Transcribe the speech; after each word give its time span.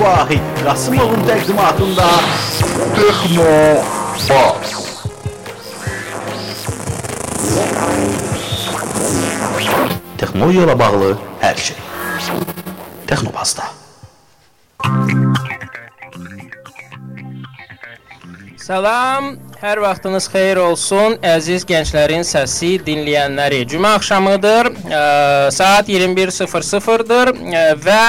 Vahid 0.00 0.42
Qasımovun 0.64 1.22
təqdimatında 1.28 2.08
Texno 2.96 3.54
Baz. 4.28 4.72
Texnologiya 10.18 10.66
ilə 10.66 10.76
bağlı 10.78 11.10
hər 11.42 11.60
şey. 11.66 11.78
Texnobazda. 13.06 13.68
Salam, 18.56 19.36
hər 19.64 19.80
vaxtınız 19.80 20.26
xeyir 20.28 20.58
olsun, 20.60 21.14
əziz 21.24 21.62
gənclərin 21.64 22.20
səsi 22.28 22.74
dinləyənləri. 22.84 23.62
Cümə 23.72 23.94
axşamıdır, 23.96 24.68
ə, 24.92 24.98
saat 25.56 25.88
21:00-dır 25.88 27.30
və 27.86 28.02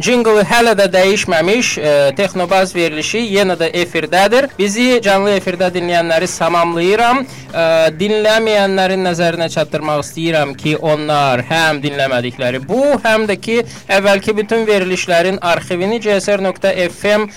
jingle 0.00 0.40
hələ 0.48 0.72
də 0.78 0.86
dəyişməmiş, 0.94 1.72
ə, 1.76 1.92
Texnobaz 2.16 2.72
verilişi 2.74 3.20
yenə 3.34 3.58
də 3.60 3.68
efirdədir. 3.82 4.48
Bizi 4.56 5.02
canlı 5.04 5.34
efirdə 5.36 5.68
dinləyənləri 5.74 6.30
salamlayıram. 6.32 7.20
Ə, 7.52 7.66
dinləməyənlərin 8.00 9.04
nəzərinə 9.04 9.50
çatdırmaq 9.52 10.00
istəyirəm 10.06 10.56
ki, 10.56 10.78
onlar 10.80 11.44
həm 11.50 11.82
dinləmədikləri 11.84 12.62
bu, 12.64 12.96
həm 13.04 13.28
də 13.28 13.36
ki, 13.36 13.58
əvvəlki 13.98 14.36
bütün 14.40 14.64
verilişlərin 14.64 15.42
arxivini 15.44 16.00
csr.fm 16.00 17.28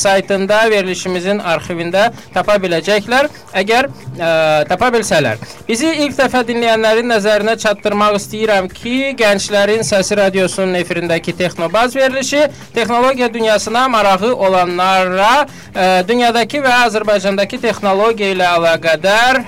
saytında 0.00 0.64
verilişimizin 0.72 1.44
arxivində 1.44 2.08
tapa 2.32 2.56
biləcəklər. 2.64 3.17
Əgər 3.58 3.88
ə, 3.88 4.30
tapa 4.68 4.90
bilsələr. 4.94 5.40
Bizi 5.66 5.90
ilk 6.04 6.14
dəfə 6.18 6.44
dinləyənlərin 6.48 7.10
nəzərinə 7.10 7.56
çatdırmaq 7.60 8.18
istəyirəm 8.20 8.68
ki, 8.72 9.14
Gənclərin 9.18 9.82
Səsi 9.86 10.18
radiosunun 10.20 10.78
efirindəki 10.78 11.34
Texnobaz 11.38 11.96
verilişi 11.96 12.44
texnologiya 12.74 13.28
dünyasına 13.34 13.88
marağı 13.88 14.32
olanlara 14.34 15.32
ə, 15.74 16.06
dünyadakı 16.08 16.62
və 16.64 16.74
Azərbaycandakı 16.86 17.60
texnologiya 17.64 18.34
ilə 18.36 18.52
əlaqədar 18.58 19.42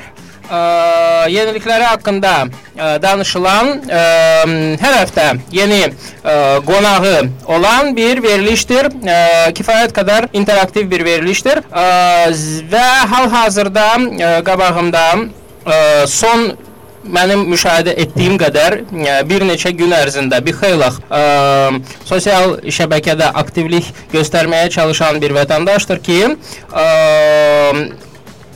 ə, 0.51 0.61
yenilikləri 1.31 1.87
haqqında 1.89 2.35
ə, 2.45 2.91
danışılan 3.03 3.73
ə, 3.87 4.03
hər 4.83 4.97
həftə 5.01 5.27
yeni 5.55 5.83
ə, 5.87 5.93
qonağı 6.67 7.15
olan 7.51 7.95
bir 7.97 8.23
verilişdir. 8.25 8.91
Ə, 8.91 9.21
kifayət 9.57 9.95
qədər 9.97 10.31
interaktiv 10.37 10.91
bir 10.91 11.05
verilişdir. 11.07 11.63
Ə, 11.71 11.87
və 12.73 12.89
hal-hazırda 13.13 13.87
ə, 14.01 14.33
qabağımda 14.47 15.07
ə, 15.21 15.79
son 16.11 16.51
mənim 17.01 17.47
müşahidə 17.49 17.95
etdiyim 18.03 18.37
qədər 18.41 18.77
bir 19.29 19.45
neçə 19.49 19.73
gün 19.77 19.95
ərzində 19.97 20.41
bir 20.45 20.57
xeyli 20.59 20.91
ə, 21.09 21.23
sosial 22.09 22.59
şəbəkədə 22.61 23.31
aktivlik 23.41 23.89
göstərməyə 24.13 24.69
çalışan 24.75 25.21
bir 25.23 25.33
vətəndaşdır 25.39 26.03
ki, 26.05 26.21
ə, 26.75 26.87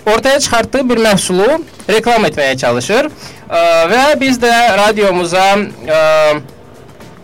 ortaya 0.06 0.40
çıxartdığı 0.40 0.88
bir 0.88 1.04
məhsulu 1.08 1.60
reklam 1.88 2.26
etməyə 2.28 2.56
çalışır 2.60 3.08
ə, 3.08 3.60
və 3.92 4.02
biz 4.20 4.40
də 4.42 4.52
radiomuza 4.78 5.46
ə, 5.56 6.02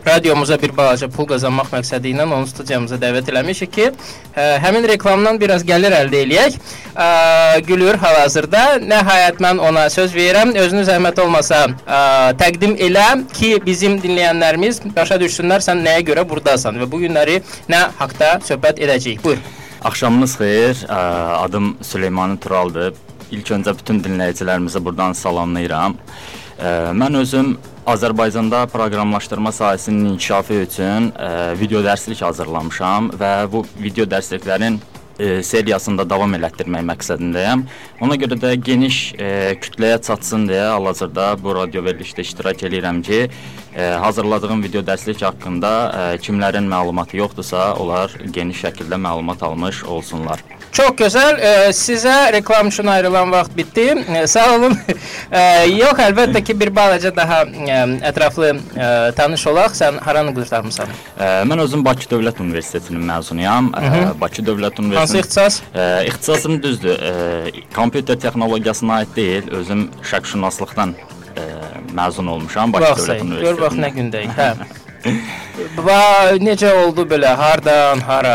radiomuza 0.06 0.62
bir 0.62 0.76
balaca 0.76 1.08
pul 1.08 1.26
qazanmaq 1.28 1.70
məqsədi 1.74 2.14
ilə 2.14 2.24
onu 2.24 2.48
studiyamıza 2.48 2.96
dəvət 3.00 3.30
eləmişik 3.32 3.72
ki, 3.74 3.88
ə, 4.34 4.46
həmin 4.64 4.88
reklamdan 4.88 5.40
biraz 5.40 5.64
gəlir 5.66 5.94
əldə 5.96 6.22
eləyək. 6.24 6.58
Ə, 6.94 7.08
gülür 7.68 8.00
hal-hazırda. 8.00 8.64
Nəhayət 8.80 9.40
mən 9.44 9.60
ona 9.60 9.86
söz 9.92 10.16
verirəm. 10.16 10.54
Özünü 10.64 10.86
zəhmət 10.88 11.22
olmasa 11.24 11.66
ə, 11.68 12.02
təqdim 12.40 12.76
elə 12.88 13.06
ki, 13.36 13.54
bizim 13.66 14.00
dinləyənlərimiz 14.02 14.82
başa 14.96 15.20
düşsünlər 15.20 15.64
sən 15.64 15.84
nəyə 15.86 16.04
görə 16.12 16.26
burdasan 16.28 16.80
və 16.80 16.90
bu 16.90 17.04
günləri 17.04 17.40
nə 17.70 17.88
haqqda 18.00 18.38
söhbət 18.48 18.82
edəcəyik. 18.86 19.24
Buyur. 19.24 19.59
Axşamınız 19.84 20.34
xeyir. 20.34 20.86
Adım 21.44 21.76
Süleyman 21.82 22.36
Turaldır. 22.36 22.94
İlk 23.30 23.50
öncə 23.50 23.72
bütün 23.78 24.02
dinləyicilərimizi 24.04 24.84
buradan 24.84 25.12
salamlayıram. 25.16 25.94
Mən 27.00 27.16
özüm 27.16 27.54
Azərbaycanda 27.86 28.66
proqramlaşdırma 28.66 29.50
sahəsinin 29.50 30.12
inkişafı 30.12 30.54
üçün 30.66 31.12
video 31.60 31.80
dərslik 31.80 32.20
hazırlamışam 32.20 33.08
və 33.20 33.32
bu 33.52 33.64
video 33.80 34.04
dərsliklərin 34.04 34.76
seriyasında 35.42 36.04
davam 36.10 36.34
elətdirmək 36.36 36.84
məqsədindəyəm. 36.92 37.64
Ona 38.04 38.20
görə 38.20 38.36
də 38.40 38.54
geniş 38.56 39.00
ə, 39.20 39.56
kütləyə 39.60 39.98
çatsın 40.00 40.46
deyə 40.48 40.70
hal-hazırda 40.74 41.34
bu 41.42 41.54
radio 41.56 41.82
verilişdə 41.84 42.24
iştirak 42.24 42.64
eləyirəm 42.64 43.02
ki, 43.04 43.18
ə, 43.74 43.90
hazırladığım 44.04 44.62
video 44.64 44.82
dərslik 44.86 45.22
haqqında 45.24 45.72
ə, 45.72 46.06
kimlərin 46.22 46.68
məlumatı 46.70 47.20
yoxdursa, 47.20 47.74
onlar 47.80 48.14
geniş 48.34 48.64
şəkildə 48.66 48.98
məlumat 49.00 49.42
almış 49.46 49.84
olsunlar. 49.84 50.42
Çox 50.70 50.94
gözəl. 50.98 51.38
Ə, 51.42 51.52
sizə 51.74 52.14
reklam 52.34 52.70
üçün 52.70 52.86
ayrılan 52.90 53.32
vaxt 53.34 53.56
bitdi. 53.56 53.88
Ə, 54.06 54.22
sağ 54.30 54.46
olun. 54.54 54.76
Ə, 55.40 55.42
yox, 55.72 55.98
əlbəttə 56.06 56.42
ki, 56.46 56.56
bir 56.60 56.70
balaca 56.74 57.10
daha 57.16 57.42
ə, 57.44 57.80
ətraflı 58.10 58.52
ə, 58.54 58.88
tanış 59.18 59.46
olaq. 59.50 59.74
Sən 59.78 59.98
haranı 60.06 60.34
qurtarmısan? 60.38 60.94
Ə, 61.18 61.30
Mən 61.50 61.64
özüm 61.66 61.84
Bakı 61.86 62.06
Dövlət 62.14 62.42
Universitetinin 62.42 63.02
məzunuyam. 63.10 63.72
Ə, 63.74 64.02
Bakı 64.22 64.46
Dövlət 64.46 64.78
Hansı 64.78 64.86
Universitetinin 64.86 65.26
ixtisas? 65.26 65.62
Ə, 65.74 65.88
ixtisasım 66.10 66.60
düzdür. 66.62 66.98
Ə, 66.98 67.68
kompüter 67.74 68.20
texnologiyasına 68.22 69.02
aid 69.02 69.16
deyil, 69.18 69.50
özüm 69.60 69.88
şərqşünaslıqdan 70.12 70.94
ə, 70.94 71.19
məzun 71.96 72.26
olmuşam 72.26 72.72
Bakı 72.72 72.84
Bax, 72.90 72.98
Dövlət 73.08 73.24
sən, 73.24 73.34
gör 73.40 73.60
bax 73.60 73.74
nə 73.74 73.90
Universitetində. 73.90 73.96
gündəyik, 73.98 74.32
hə. 74.36 74.54
Va, 75.86 76.00
necə 76.40 76.70
oldu 76.82 77.06
belə? 77.08 77.30
Hardan, 77.36 78.00
hara? 78.04 78.34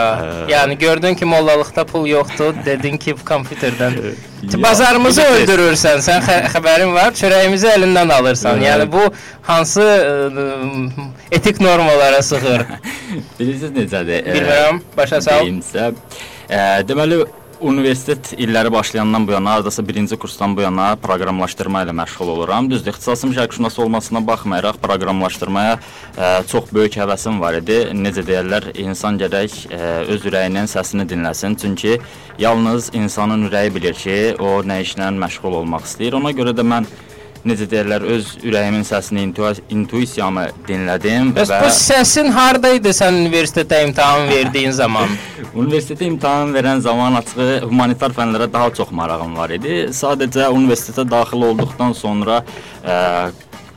Yəni 0.49 0.77
gördün 0.81 1.15
ki, 1.17 1.25
mollalıqda 1.29 1.85
pul 1.85 2.07
yoxdur, 2.09 2.55
dedin 2.65 2.97
ki, 2.97 3.13
kompüterdən. 3.25 3.99
Bazarımızı 4.65 5.21
öldürürsən. 5.35 6.01
Sən 6.05 6.25
xə 6.25 6.39
xəbərin 6.55 6.93
var, 6.93 7.13
çörəyimizi 7.17 7.69
əlindən 7.69 8.13
alırsan. 8.17 8.61
Evet. 8.61 8.67
Yəni 8.67 8.89
bu 8.91 9.05
hansı 9.45 9.85
ə, 9.85 11.07
etik 11.37 11.61
normalara 11.61 12.21
sığır? 12.25 12.65
Bilirsiniz 13.39 13.73
necədir? 13.79 14.21
Ə, 14.25 14.37
Bilmirəm, 14.37 14.81
başa 14.97 15.21
sal. 15.21 15.45
Deyimsə, 15.45 15.91
ə, 16.49 16.61
deməli 16.89 17.23
universitet 17.61 18.33
illəri 18.37 18.71
başlayandan 18.71 19.27
bu 19.27 19.31
yana, 19.31 19.51
hardasa 19.51 19.83
1-ci 19.83 20.17
kursdan 20.17 20.55
bu 20.57 20.61
yana 20.61 20.95
proqramlaşdırma 21.01 21.83
ilə 21.85 21.93
məşğul 21.95 22.31
oluram. 22.33 22.69
Düzdür, 22.69 22.93
ixtisasım 22.93 23.33
şərqşünası 23.37 23.81
olmasına 23.81 24.21
baxmayaraq 24.27 24.79
proqramlaşdırmaya 24.83 25.77
ə, 26.17 26.47
çox 26.51 26.69
böyük 26.73 26.97
həvəsim 26.99 27.39
var 27.39 27.59
idi. 27.61 27.79
Necə 27.95 28.25
deyirlər, 28.27 28.71
insan 28.83 29.19
gərək 29.21 29.57
ə, 29.69 29.81
öz 30.11 30.27
ürəyinin 30.27 30.69
səsini 30.71 31.07
dinləsin. 31.09 31.55
Çünki 31.61 31.97
yalnız 32.39 32.91
insanın 32.93 33.47
ürəyi 33.49 33.73
bilir 33.75 33.95
ki, 33.95 34.17
o 34.39 34.59
nə 34.67 34.81
işlə 34.83 35.11
məşğul 35.15 35.61
olmaq 35.61 35.87
istəyir. 35.87 36.19
Ona 36.19 36.35
görə 36.35 36.55
də 36.55 36.65
mən 36.65 36.89
necə 37.45 37.67
deyirlər, 37.69 38.03
öz 38.15 38.29
ürəyimin 38.43 38.85
səsini, 38.87 39.21
intu- 39.27 39.61
intuisiyamı 39.69 40.47
dinlədim 40.67 41.31
Bəs 41.35 41.51
bu 41.61 41.69
səsin 41.75 42.31
harda 42.33 42.71
idi 42.77 42.93
sən 42.95 43.19
universitetdə 43.23 43.83
imtahan 43.87 44.27
verdiyin 44.31 44.73
zaman? 44.81 45.13
Universitetə 45.55 46.07
imtahan 46.09 46.51
verən 46.55 46.81
zaman 46.83 47.19
açığı 47.21 47.61
humanitar 47.67 48.15
fənlərə 48.17 48.49
daha 48.53 48.71
çox 48.75 48.91
marağım 48.91 49.37
var 49.37 49.53
idi. 49.55 49.85
Sadəcə 49.95 50.49
universitetə 50.51 51.05
daxil 51.11 51.45
olduqdan 51.51 51.93
sonra 51.95 52.41
ə, 52.83 52.97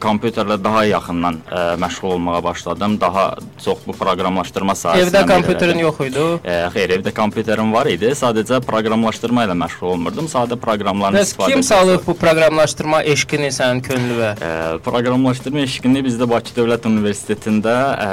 kompüterlə 0.03 0.57
daha 0.63 0.85
yaxından 0.89 1.41
ə, 1.49 1.63
məşğul 1.83 2.15
olmağa 2.17 2.43
başladım. 2.45 2.99
Daha 3.01 3.25
çox 3.65 3.83
bu 3.87 3.95
proqramlaşdırma 3.99 4.77
sahəsinə. 4.79 5.09
Evdə 5.09 5.25
kompüterin 5.29 5.83
yox 5.83 6.01
idi. 6.07 6.27
Ə, 6.45 6.59
xeyr, 6.75 6.95
evdə 6.99 7.15
kompüterim 7.17 7.73
var 7.75 7.91
idi. 7.91 8.13
Sadəcə 8.19 8.61
proqramlaşdırma 8.67 9.49
ilə 9.49 9.57
məşğul 9.65 9.93
olmurdum. 9.95 10.31
Sadə 10.31 10.59
proqramlardan 10.61 11.19
Bəs 11.19 11.33
istifadə 11.33 11.53
kim 11.55 11.63
etmək 11.63 11.71
salıb 11.73 12.07
bu 12.07 12.17
proqramlaşdırma 12.23 13.03
eşqini 13.15 13.51
sənin 13.59 13.83
könlünə? 13.89 14.31
Ə, 14.39 14.55
proqramlaşdırma 14.87 15.67
eşqini 15.67 16.05
bizdə 16.07 16.31
Bakı 16.31 16.57
Dövlət 16.57 16.89
Universitetində 16.91 17.77
ə, 17.99 18.09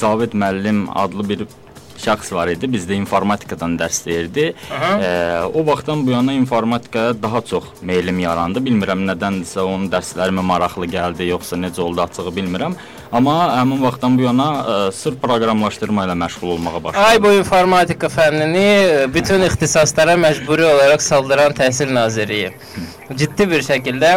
Cavid 0.00 0.36
müəllim 0.38 0.86
adlı 0.94 1.28
bir 1.28 1.46
şəxs 2.02 2.32
var 2.34 2.50
idi. 2.52 2.68
Bizdə 2.70 2.96
informatikadan 2.98 3.76
dərs 3.80 4.04
deyirdi. 4.06 4.52
E, 4.52 5.10
o 5.54 5.64
vaxtdan 5.66 6.06
bu 6.06 6.14
yana 6.14 6.32
informatikaya 6.32 7.16
daha 7.22 7.40
çox 7.40 7.64
meylim 7.82 8.18
yarandı. 8.22 8.62
Bilmirəm 8.64 9.04
nədəndirsə 9.10 9.64
onun 9.66 9.88
dərslərimə 9.92 10.44
maraqlı 10.52 10.88
gəldi, 10.92 11.28
yoxsa 11.32 11.58
necə 11.60 11.82
oldu 11.84 12.02
açığı 12.06 12.32
bilmirəm. 12.38 12.76
Amma 13.12 13.34
həmin 13.56 13.82
vaxtdan 13.82 14.18
bu 14.18 14.26
yana 14.26 14.48
e, 14.54 14.78
sırf 14.92 15.20
proqramlaşdırma 15.22 16.04
ilə 16.08 16.16
məşğul 16.24 16.54
olmağa 16.56 16.82
başladım. 16.84 17.04
Ay 17.08 17.22
bu 17.22 17.32
informatika 17.38 18.10
fənnini 18.12 19.12
bütün 19.14 19.42
ixtisaslara 19.48 20.16
məcburi 20.20 20.66
olaraq 20.68 21.02
saldıran 21.02 21.56
Təhsil 21.56 21.94
Nazirliyi 21.94 22.52
ciddi 23.16 23.46
bir 23.50 23.64
şəkildə 23.64 24.10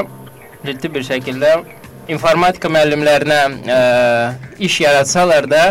ciddi 0.65 0.91
bir 0.93 1.05
şəkildə 1.07 1.53
informatika 2.11 2.67
müəllimlərinə 2.67 3.39
ə, 3.71 3.79
iş 4.59 4.81
yaratsalar 4.83 5.47
da 5.51 5.63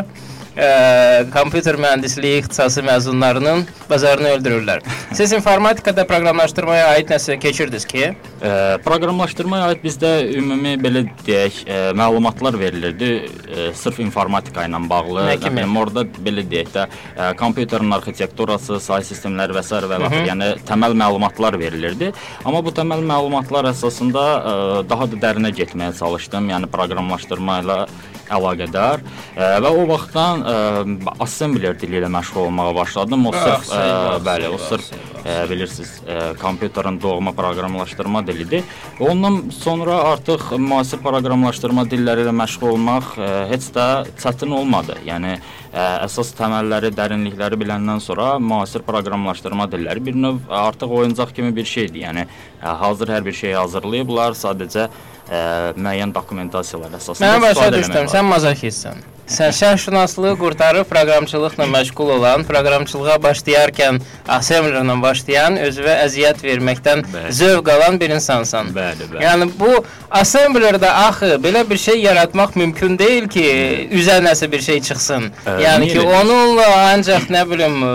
ə, 0.57 1.27
kompüter 1.35 1.79
mühəndisliyi 1.81 2.41
ixtisası 2.41 2.83
məzunlarının 2.87 3.65
bazarını 3.91 4.35
öldürürlər. 4.37 4.83
Siz 5.19 5.33
informatikada 5.37 6.07
proqramlaşdırmaya 6.09 6.89
aid 6.95 7.11
nəsə 7.13 7.39
keçirdiniz 7.43 7.87
ki? 7.91 8.11
Ə, 8.41 8.53
proqramlaşdırmaya 8.87 9.71
aid 9.71 9.85
bizdə 9.85 10.13
ümumi 10.39 10.77
belə 10.83 11.05
deyək, 11.27 11.63
ə, 11.65 11.81
məlumatlar 11.99 12.59
verilirdi, 12.61 13.13
ə, 13.47 13.71
sırf 13.79 14.01
informatika 14.03 14.67
ilə 14.69 14.83
bağlı. 14.91 15.27
Nə 15.29 15.39
kimi? 15.39 15.61
Bilmirəm, 15.61 15.79
orada 15.83 16.07
belə 16.27 16.45
deyək 16.51 16.73
də, 16.75 16.87
ə, 17.17 17.31
kompüterin 17.41 17.99
arxitekturası, 17.99 18.81
say 18.83 19.05
sistemləri 19.07 19.57
və 19.57 19.65
s. 19.67 19.83
və 19.91 20.01
və 20.03 20.25
yəni 20.29 20.53
təməl 20.69 20.97
məlumatlar 20.99 21.59
verilirdi. 21.61 22.13
Amma 22.45 22.63
bu 22.65 22.75
təməl 22.75 23.05
məlumatlar 23.07 23.71
əsasında 23.73 24.25
ə, 24.25 24.55
daha 24.91 25.11
da 25.11 25.21
dərinə 25.27 25.53
getməyə 25.57 25.95
çalışdım. 25.99 26.51
Yəni 26.55 26.71
proqramlaşdırma 26.73 27.61
ilə 27.65 27.79
əlaqədar 28.31 29.03
və 29.37 29.71
o 29.71 29.87
vaxtdan 29.91 30.43
ə, 30.45 30.57
assembler 31.25 31.77
dili 31.81 31.99
ilə 32.01 32.11
məşğul 32.13 32.47
olmağa 32.47 32.75
başladım. 32.81 33.27
O 33.27 33.33
Ah, 33.35 33.45
sırf 33.63 33.71
ə, 33.75 34.19
bəli, 34.27 34.49
o 34.53 34.59
sırf 34.59 34.91
ə, 35.25 35.35
bilirsiniz, 35.51 35.93
ə, 36.07 36.19
kompüterin 36.41 36.99
doğma 37.03 37.33
proqramlaşdırma 37.37 38.25
dilidir. 38.27 38.63
Ondan 39.01 39.43
sonra 39.55 39.97
artıq 40.13 40.51
müasir 40.59 41.01
proqramlaşdırma 41.05 41.87
dilləri 41.91 42.27
ilə 42.27 42.35
məşğul 42.43 42.75
olmaq 42.75 43.15
ə, 43.19 43.31
heç 43.53 43.71
də 43.77 43.87
çətin 44.23 44.53
olmadı. 44.57 44.99
Yəni 45.07 45.37
ə, 45.37 45.87
əsas 46.07 46.35
təməlləri, 46.39 46.93
dərinlikləri 46.97 47.59
biləndən 47.61 48.03
sonra 48.05 48.35
müasir 48.39 48.85
proqramlaşdırma 48.87 49.69
dilləri 49.73 50.05
bir 50.11 50.19
növ 50.27 50.43
artıq 50.51 50.91
oyuncaq 51.01 51.33
kimi 51.37 51.55
bir 51.57 51.65
şeydir. 51.65 52.03
Yəni 52.09 52.27
ə, 52.27 52.77
hazır 52.85 53.17
hər 53.17 53.25
bir 53.27 53.37
şeyi 53.43 53.57
hazırlayıblar, 53.61 54.37
sadəcə 54.39 54.89
ə, 55.31 55.73
müəyyən 55.79 56.13
dokumentasiyalar 56.15 56.99
əsasında 56.99 57.31
Mən 57.31 57.43
başa 57.47 57.55
istifadə 57.55 57.81
düşdüm. 57.81 58.13
Sən 58.13 58.31
mazoxistsən. 58.31 59.03
Sən 59.31 59.53
şərhşünaslığı 59.55 60.33
qurtarıb 60.41 60.89
proqramçılıqla 60.91 61.67
məşğul 61.71 62.09
olan, 62.17 62.43
proqramçılığa 62.49 63.15
başlayarkən 63.23 64.01
assemblerlə 64.27 64.97
başlayan, 65.05 65.59
özünə 65.69 65.95
əziyyət 66.07 66.43
verməkdən 66.43 67.05
Bəli. 67.13 67.31
zövq 67.39 67.71
alan 67.77 68.01
bir 68.01 68.11
insansan. 68.17 68.73
Bəli, 68.75 69.07
bəli. 69.13 69.23
Yəni 69.23 69.47
bu 69.61 69.85
assemblerdə 70.11 70.91
axı 71.05 71.39
belə 71.45 71.63
bir 71.71 71.79
şey 71.79 72.03
yaratmaq 72.09 72.59
mümkün 72.59 72.99
deyil 72.99 73.31
ki, 73.31 73.47
üzə 74.03 74.19
nəsə 74.27 74.51
bir 74.51 74.67
şey 74.67 74.83
çıxsın. 74.91 75.31
Ə, 75.47 75.57
yəni 75.63 75.93
ki, 75.93 76.03
onunla 76.03 76.67
ancaq 76.91 77.31
nə 77.31 77.47
bilim, 77.53 77.79
ə, 77.87 77.95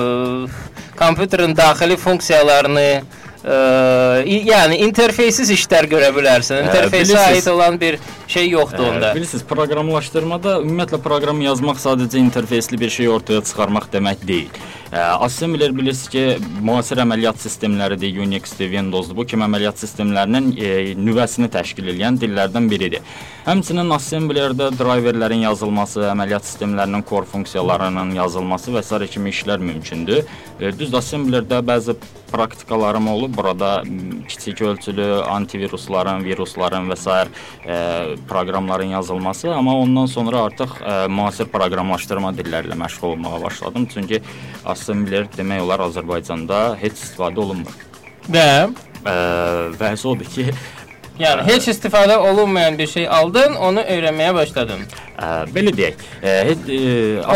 kompüterin 0.96 1.58
daxili 1.58 1.98
funksiyalarını 1.98 3.04
ə, 3.46 4.24
yəni 4.26 4.82
interfeysiz 4.88 5.52
işlər 5.54 5.90
görə 5.92 6.12
bilərsən. 6.16 6.66
İnterfeysə 6.68 7.20
aid 7.30 7.50
olan 7.54 7.80
bir 7.82 8.00
şey 8.28 8.50
yoxdur 8.56 8.88
onda. 8.90 9.12
Ə, 9.12 9.16
bilirsiniz, 9.20 9.46
proqramlaşdırmada 9.50 10.58
ümumiyyətlə 10.64 11.02
proqram 11.06 11.44
yazmaq 11.46 11.82
sadəcə 11.84 12.20
interfeysli 12.24 12.82
bir 12.82 12.90
şey 13.00 13.12
ortaya 13.14 13.46
çıxarmaq 13.46 13.92
demək 13.94 14.26
deyil. 14.28 14.66
Assembler 14.96 15.74
bilirsiniz 15.76 16.08
ki, 16.08 16.22
müasir 16.64 17.02
əməliyyat 17.04 17.42
sistemləridir, 17.42 18.16
Unix-dir, 18.24 18.70
Windows-dur. 18.72 19.18
Bu 19.18 19.26
kimi 19.28 19.44
əməliyyat 19.44 19.82
sistemlərinin 19.82 20.52
e, 20.56 20.70
nüvəsini 20.96 21.50
təşkil 21.52 21.90
edən 21.92 22.20
dillərdən 22.22 22.70
biridir. 22.72 23.02
Həmçinin 23.44 23.92
assemblerdə 23.92 24.70
driverlərin 24.78 25.44
yazılması, 25.50 26.06
əməliyyat 26.14 26.48
sistemlərinin 26.48 27.04
core 27.10 27.28
funksiyalarının 27.34 28.14
yazılması 28.16 28.78
və 28.78 28.86
s. 28.86 29.02
kimi 29.12 29.34
işlər 29.36 29.60
mümkündür. 29.60 30.24
E, 30.62 30.72
düz 30.72 30.96
assemblerdə 30.96 31.60
bəzi 31.66 31.98
praktikalarım 32.32 33.12
olub. 33.18 33.35
Burada 33.38 33.84
kiçik 34.28 34.62
ölçülü 34.62 35.08
antivirusların, 35.24 36.24
virusların 36.24 36.90
və 36.92 36.98
s. 36.98 37.12
E, 37.66 37.76
proqramların 38.30 38.96
yazılması, 38.96 39.54
amma 39.56 39.76
ondan 39.80 40.06
sonra 40.06 40.42
artıq 40.48 40.80
e, 40.82 41.08
müasir 41.08 41.52
proqramlaşdırma 41.52 42.34
dilləri 42.38 42.72
ilə 42.72 42.80
məşğul 42.86 43.14
olmağa 43.14 43.42
başladım. 43.44 43.88
Çünki 43.94 44.22
assembler 44.66 45.28
demək 45.38 45.62
olar 45.62 45.86
Azərbaycanda 45.90 46.66
heç 46.82 47.00
istifadə 47.04 47.40
olunmur. 47.40 47.80
Və 48.32 48.70
E, 49.06 49.14
və 49.78 49.92
odur 50.10 50.26
ki, 50.26 50.48
yəni 51.20 51.44
heç 51.48 51.68
istifadə 51.72 52.18
olunmayan 52.18 52.78
bir 52.78 52.88
şey 52.88 53.08
aldın, 53.08 53.56
onu 53.56 53.80
öyrənməyə 53.80 54.34
başladın. 54.36 54.82
e, 55.16 55.26
belə 55.56 55.72
deyək, 55.78 55.94
e, 56.24 56.32
heç 56.50 56.70
e, 56.70 56.80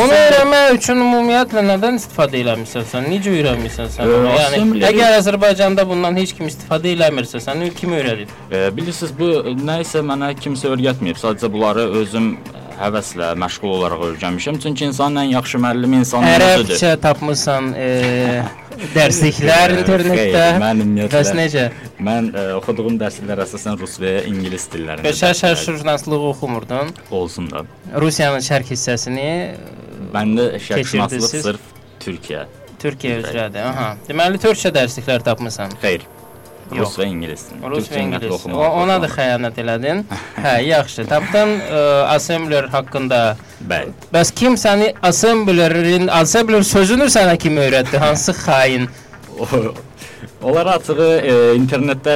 Onu 0.02 0.12
öyrənmək 0.20 0.74
üçün 0.78 1.00
ümumiyyətlə 1.06 1.64
nədən 1.70 1.96
istifadə 2.02 2.42
eləmirsən 2.44 2.88
sən? 2.92 3.08
Necə 3.14 3.32
öyrənmisən 3.38 3.92
sən 3.96 4.04
Ə, 4.04 4.16
onu? 4.20 4.28
Yəni 4.36 4.60
assembleri- 4.60 4.88
əgər 4.92 5.18
Azərbaycanda 5.22 5.88
bundan 5.90 6.18
heç 6.20 6.34
kim 6.38 6.48
istifadə 6.52 6.92
eləmirsə, 6.96 7.40
sən 7.46 7.64
kim 7.80 7.94
öyrədib? 7.96 8.28
E, 8.52 8.66
bilirsiniz 8.78 9.14
bu 9.20 9.32
nə 9.64 9.80
isə 9.86 10.04
mənə 10.04 10.34
kimsə 10.44 10.74
öyrətməyib. 10.76 11.18
Sadəcə 11.24 11.52
bunları 11.54 11.88
özüm 12.04 12.34
həvəslə 12.80 13.34
məşğul 13.36 13.72
olaraq 13.78 14.04
öyrənmişəm. 14.12 14.60
Çünki 14.64 14.86
insanın 14.86 15.24
ən 15.24 15.32
yaxşı 15.34 15.58
müəllimi 15.60 15.98
insanın 16.04 16.28
özüdür. 16.28 16.76
Ərəbcə 16.76 16.98
tapmısan 17.02 17.74
e, 17.78 18.44
dərsliklər 18.96 19.74
internetdə. 19.80 20.44
Mən 20.62 20.84
ümumiyyətlə- 20.86 21.20
Bəs 21.20 21.32
necə? 21.38 21.66
Mən 22.00 22.30
ə, 22.34 22.46
oxuduğum 22.60 23.00
dərslər 23.02 23.42
əsasən 23.46 23.80
rus 23.80 23.98
və 24.02 24.14
ingilis 24.30 24.68
dillərində. 24.74 25.04
Verdim. 25.04 25.34
şərhşünaslığı 25.42 26.20
oxumurdun? 26.30 26.94
olsun 27.12 27.50
da. 27.52 27.66
Rusiyanın 27.96 28.40
şərq 28.46 28.72
hissəsini 28.74 29.28
Məndə 30.14 30.46
Keçirdiniz 30.58 30.70
şərqşünaslıq 30.70 31.42
sırf 31.44 31.60
Türkiyə. 32.00 32.46
Türkiyə 32.80 33.20
üzrədir. 33.24 33.66
Aha. 33.68 33.90
Deməli 34.08 34.40
türkçə 34.42 34.72
dərsliklər 34.74 35.24
tapmısan. 35.24 35.74
Xeyr. 35.82 36.06
Rus 36.78 36.96
və 37.00 37.08
ingilis. 37.10 37.48
Rus 37.66 37.90
və 37.90 38.04
ingilis. 38.04 38.46
O, 38.52 38.62
ona 38.84 39.00
da 39.02 39.10
xəyanət 39.10 39.60
elədin. 39.64 40.04
Hə, 40.38 40.56
yaxşı. 40.68 41.06
Tapdın 41.10 41.56
ə, 41.66 41.84
assembler 42.14 42.70
haqqında. 42.74 43.22
Bəli. 43.70 43.94
Bəs 44.14 44.32
kim 44.36 44.58
səni 44.60 44.92
assemblerin, 45.06 46.10
assembler 46.14 46.66
sözünü 46.68 47.10
sənə 47.12 47.38
kim 47.42 47.58
öyrətdi? 47.60 47.98
Hansı 48.02 48.36
xain? 48.38 48.90
Onlar 50.44 50.68
açığı 50.72 51.08
e, 51.20 51.34
internetdə 51.60 52.14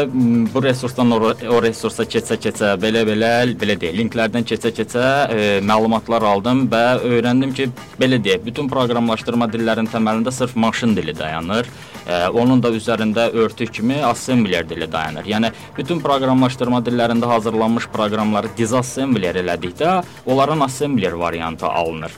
bu 0.53 0.61
resursdan 0.63 1.11
o, 1.11 1.17
o 1.51 1.57
resursa 1.63 2.05
keçə-keçə 2.07 2.73
belə-belə 2.79 3.31
belə 3.59 3.75
deyək, 3.79 3.97
linklərdən 3.99 4.47
keçə-keçə 4.47 5.07
e, 5.31 5.47
məlumatlar 5.67 6.23
aldım 6.27 6.65
və 6.71 6.83
öyrəndim 7.03 7.51
ki, 7.55 7.67
belə 7.99 8.21
deyək, 8.23 8.45
bütün 8.45 8.71
proqramlaşdırma 8.71 9.49
dillərinin 9.51 9.91
təməlində 9.91 10.31
sırf 10.31 10.55
maşın 10.55 10.95
dili 10.95 11.15
dayanır. 11.19 11.67
E, 11.67 11.92
onun 12.33 12.63
da 12.63 12.71
üzərində 12.75 13.29
örtük 13.31 13.73
kimi 13.73 14.01
assembler 14.05 14.69
dili 14.69 14.91
dayanır. 14.91 15.27
Yəni 15.29 15.51
bütün 15.77 16.01
proqramlaşdırma 16.03 16.83
dillərində 16.85 17.29
hazırlanmış 17.31 17.89
proqramları 17.93 18.51
disassembler 18.57 19.39
elədikdə 19.43 20.01
onların 20.25 20.67
assembler 20.67 21.15
variantı 21.19 21.67
alınır 21.67 22.11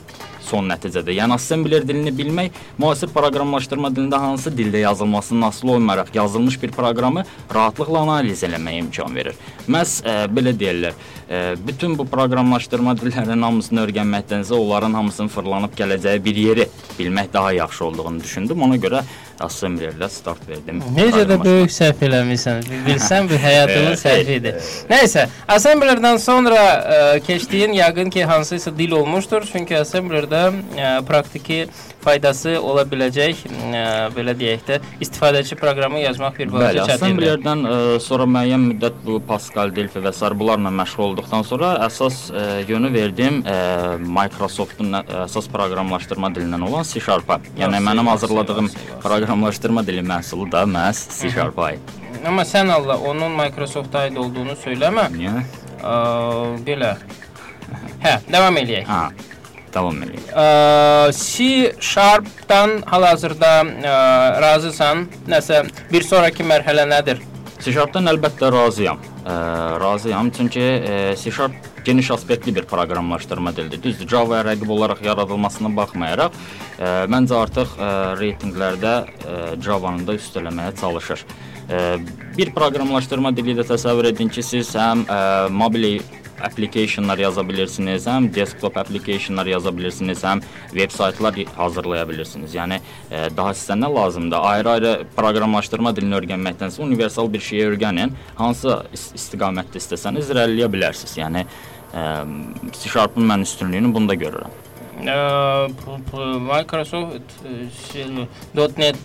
son 0.46 0.68
nəticədə. 0.70 1.14
Yəni 1.16 1.36
assembler 1.36 1.86
dilini 1.86 2.12
bilmək 2.14 2.54
müasir 2.80 3.10
proqramlaşdırma 3.14 3.90
dilində 3.94 4.20
hansı 4.22 4.52
dildə 4.54 4.84
yazılmasından 4.84 5.48
asılı 5.48 5.72
olmayaraq 5.76 6.14
yazılmış 6.14 6.60
bir 6.62 6.74
proqramı 6.76 7.24
rahatlıqla 7.54 8.04
analiz 8.06 8.44
eləməyə 8.46 8.84
imkan 8.84 9.14
verir. 9.14 9.38
Məhz 9.68 9.98
e, 10.06 10.16
belə 10.30 10.54
deyirlər. 10.58 10.96
E, 11.28 11.42
bütün 11.68 11.98
bu 11.98 12.06
proqramlaşdırma 12.10 12.96
dillərinin 13.00 13.46
hamısını 13.48 13.86
öyrənməkdənsə 13.86 14.54
onların 14.54 14.98
hamısının 15.00 15.32
fırlanıb 15.34 15.74
gələcəyi 15.78 16.24
bir 16.24 16.42
yeri 16.42 16.68
bilmək 16.98 17.32
daha 17.32 17.52
yaxşı 17.52 17.84
olduğunu 17.84 18.22
düşündüm. 18.22 18.62
Ona 18.62 18.76
görə 18.76 19.02
assemblerlə 19.42 20.08
start 20.12 20.46
verdim. 20.48 20.80
Necə 20.96 21.24
də 21.28 21.36
böyük 21.42 21.72
səhv 21.72 22.04
eləmisən. 22.08 22.62
Bilsən 22.86 23.28
bu 23.30 23.38
həyatının 23.40 23.98
səhvidir. 24.00 24.60
Nəysə, 24.90 25.26
assemblerdən 25.56 26.20
sonra 26.22 26.60
ə, 26.60 27.00
keçdiyin 27.26 27.76
yəqin 27.76 28.12
ki, 28.12 28.24
hansısa 28.28 28.72
dil 28.78 28.96
olmuşdur. 29.00 29.48
Çünki 29.52 29.76
assemblerdə 29.80 30.46
ə, 30.52 30.94
praktiki 31.08 31.66
faydası 32.06 32.54
ola 32.62 32.84
biləcək, 32.86 33.42
ə, 33.50 33.82
belə 34.14 34.34
deyək 34.38 34.62
də, 34.68 34.78
istifadəçi 35.02 35.58
proqramı 35.58 36.00
yazmaq 36.04 36.38
bir 36.38 36.46
Bəli, 36.46 36.54
balaca 36.54 36.84
çətindir. 36.86 36.94
assemblerdən 36.94 37.64
ə, 37.66 37.74
sonra 38.04 38.28
müəyyən 38.30 38.66
müddət 38.70 39.00
bu 39.06 39.18
Pascal, 39.26 39.74
Delphi 39.74 40.02
və 40.04 40.12
sair 40.14 40.36
bunlarla 40.38 40.70
məşğul 40.80 41.04
olduqdan 41.10 41.46
sonra 41.48 41.72
əsas 41.88 42.20
ə, 42.30 42.46
yönü 42.70 42.92
verdim 42.94 43.42
ə, 43.42 43.58
Microsoft-un 44.18 45.00
əsas 45.02 45.50
proqramlaşdırma 45.52 46.30
dilindən 46.36 46.66
olan 46.68 46.86
C#-a. 46.86 47.40
Yəni 47.58 47.82
mənim 47.90 48.10
hazırladığım 48.14 48.70
proqramlaşdırma 49.04 49.86
dili 49.86 50.06
məhsulu 50.06 50.50
da 50.52 50.64
məhz 50.70 51.04
C#-a. 51.20 51.50
Amma 52.26 52.42
sən 52.48 52.70
Allah 52.72 52.98
onun 53.06 53.34
Microsoft-a 53.38 54.06
aid 54.06 54.16
olduğunu 54.18 54.56
söyləmə. 54.62 55.08
Niyə? 55.14 55.34
Ə, 55.82 55.94
belə. 56.66 56.96
Hə, 58.02 58.18
davam 58.30 58.56
eləyək. 58.62 58.86
Ha. 58.90 59.08
Davam 59.76 60.02
edin. 60.02 60.18
Ə, 60.32 61.12
C 61.12 61.70
Sharp-dan 61.92 62.80
hal-hazırda 62.88 63.54
razısan? 64.42 65.06
Nəsə 65.30 65.62
bir 65.92 66.08
sonrakı 66.08 66.46
mərhələ 66.48 66.88
nədir? 66.90 67.22
C 67.60 67.72
Sharp-dan 67.76 68.08
əlbəttə 68.10 68.50
razıyam. 68.52 68.98
Ə, 69.22 69.38
razıyam 69.84 70.32
çünki 70.34 70.64
ə, 70.64 71.00
C 71.20 71.32
geniş 71.86 72.10
aspektli 72.10 72.50
bir 72.54 72.64
proqramlaşdırma 72.66 73.52
dilidir. 73.56 73.78
Düzdür, 73.82 74.08
Java-ya 74.10 74.42
rəqib 74.42 74.70
olaraq 74.74 75.04
yaradılmasına 75.06 75.70
baxmayaraq, 75.76 76.34
ə, 76.34 76.88
məncə 77.06 77.36
artıq 77.38 77.76
ə, 77.78 77.90
reytinqlərdə 78.18 78.94
ə, 79.06 79.36
Java-nı 79.62 80.02
da 80.08 80.16
üstələməyə 80.18 80.74
çalışır. 80.80 81.22
Ə, 81.22 81.82
bir 82.34 82.50
proqramlaşdırma 82.58 83.30
dili 83.38 83.54
də 83.54 83.68
təsəvvür 83.70 84.10
edin 84.10 84.32
ki, 84.34 84.42
siz 84.42 84.72
həm 84.74 85.06
ə, 85.06 85.20
mobil 85.54 85.86
applicationlar 86.42 87.18
yaza 87.18 87.48
bilirsiniz, 87.48 88.06
həm 88.06 88.28
desktop 88.34 88.76
applicationlar 88.76 89.46
yaza 89.46 89.72
bilirsiniz, 89.76 90.24
həm 90.24 90.42
veb 90.74 90.90
saytlar 90.90 91.38
hazırlaya 91.56 92.08
bilirsiniz. 92.08 92.54
Yəni 92.54 92.80
ə, 92.80 93.36
daha 93.36 93.54
sizə 93.56 93.78
nə 93.78 93.88
lazımdır? 93.94 94.36
Ayrı-ayrı 94.52 94.92
proqramlaşdırma 95.16 95.96
dilini 95.96 96.18
öyrənməkdənsə 96.20 96.82
universal 96.82 97.32
bir 97.32 97.40
şeyi 97.40 97.70
öyrənin. 97.72 98.12
Hansı 98.34 98.82
is- 98.92 99.12
istiqamətdə 99.16 99.80
istəsəniz 99.82 100.30
irəliləyə 100.34 100.70
bilərsiniz. 100.72 101.16
Yəni 101.22 101.46
ə, 101.46 102.06
C 102.72 102.88
Sharp-ın 102.92 103.28
mən 103.32 103.46
üstünlüyünü 103.48 103.94
bunda 103.94 104.14
görürəm. 104.14 104.62
P- 104.96 106.38
Microsoft 106.40 107.34
şey, 107.92 108.06
.NET 108.78 108.96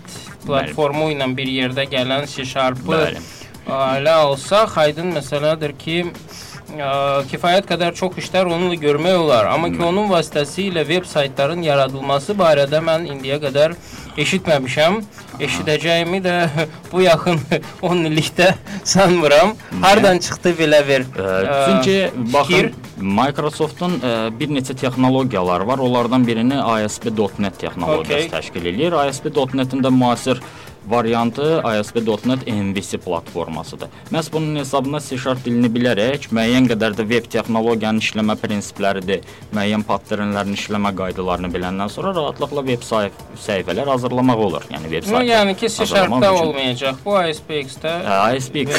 platformu 0.46 1.10
ilə 1.12 1.28
bir 1.36 1.50
yerdə 1.52 1.84
gələn 1.92 2.28
C 2.32 2.46
elə 3.68 4.14
alsaq, 4.24 4.78
aydın 4.82 5.12
məsələdir 5.18 5.76
ki, 5.78 5.98
ə, 6.80 6.92
kifayət 7.32 7.68
qədər 7.70 7.96
çox 7.98 8.18
işlər 8.22 8.48
onunla 8.52 8.76
görmək 8.80 9.18
olar. 9.24 9.48
Amma 9.52 9.70
ki 9.74 9.82
onun 9.84 10.10
vasitəsilə 10.12 10.84
veb 10.88 11.06
saytların 11.10 11.64
yaradılması 11.66 12.36
barədə 12.40 12.80
mən 12.84 13.08
indiyə 13.12 13.40
qədər 13.44 13.76
eşitməmişəm. 14.22 15.02
Eşidəcəyimi 15.42 16.20
də 16.24 16.36
bu 16.92 17.02
yaxın 17.06 17.40
10 17.82 18.06
illikdə 18.12 18.52
sanmıram. 18.94 19.56
Hardan 19.82 20.20
çıxdı 20.24 20.56
belə 20.60 20.82
bir? 20.88 21.08
Ə, 21.16 21.36
Çünki 21.66 21.98
baxın? 22.34 22.72
Microsoftun 23.02 23.96
ə, 24.06 24.12
bir 24.40 24.52
neçə 24.54 24.76
texnologiyaları 24.78 25.68
var. 25.68 25.80
Onlardan 25.82 26.28
birini 26.28 26.62
ASP.NET 26.62 27.60
texnologiyası 27.60 28.02
Okay. 28.12 28.28
təşkil 28.30 28.66
eləyir. 28.70 28.94
ASP.NET-in 29.08 29.82
də 29.84 29.90
müasir 29.94 30.42
variantı 30.88 31.62
ASP.NET 31.64 32.48
MVC 32.48 32.98
platformasıdır. 32.98 33.88
Məhz 34.12 34.32
bunun 34.34 34.56
hesabına 34.56 35.00
C# 35.00 35.16
dilini 35.46 35.68
bilərək 35.76 36.30
müəyyən 36.34 36.68
qədər 36.72 36.96
də 36.98 37.06
veb 37.10 37.26
texnologiyanın 37.32 38.00
işləmə 38.02 38.36
prinsipləridir, 38.42 39.22
müəyyən 39.56 39.84
patternlərin 39.88 40.56
işləmə 40.58 40.92
qaydalarını 40.98 41.52
biləndən 41.54 41.90
sonra 41.90 42.14
rahatlıqla 42.16 42.64
veb 42.68 42.82
sayf 42.84 43.14
səhifələr 43.46 43.88
hazırlamaq 43.94 44.40
olur. 44.48 44.64
Yəni 44.74 44.92
veb 44.92 45.04
No, 45.08 45.18
saytı. 45.18 45.32
yəni 45.32 45.56
ki, 45.56 45.70
C 45.70 45.78
hazırlamaq 45.84 46.22
Sharp-da 46.24 46.32
mümkün. 46.32 46.48
olmayacaq. 46.48 46.96
Bu 47.06 47.18
ASP.X-də 47.18 47.94
Ə, 48.02 48.18
ASP.X 48.36 48.70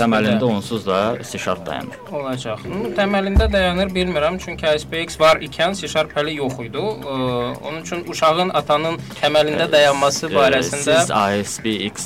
təməlində 0.00 0.42
onsuz 0.44 0.86
da 0.86 1.16
C# 1.22 1.38
dayanır. 1.66 1.96
olacaq. 2.12 2.58
Təməlində 2.96 3.52
dayanır 3.52 3.88
bilmirəm, 3.94 4.38
çünki 4.44 4.66
ASP.X 4.68 5.20
var 5.20 5.36
ikən 5.36 5.74
C 5.74 5.86
hələ 5.86 6.34
yox 6.34 6.52
idi. 6.60 6.78
Onun 6.78 7.80
üçün 7.82 8.04
uşağın 8.08 8.50
atanın 8.54 8.98
təməlində 9.22 9.72
dayanması 9.72 10.26
barəsində 10.26 11.00
siz 11.00 11.10
ASP.X 11.10 11.49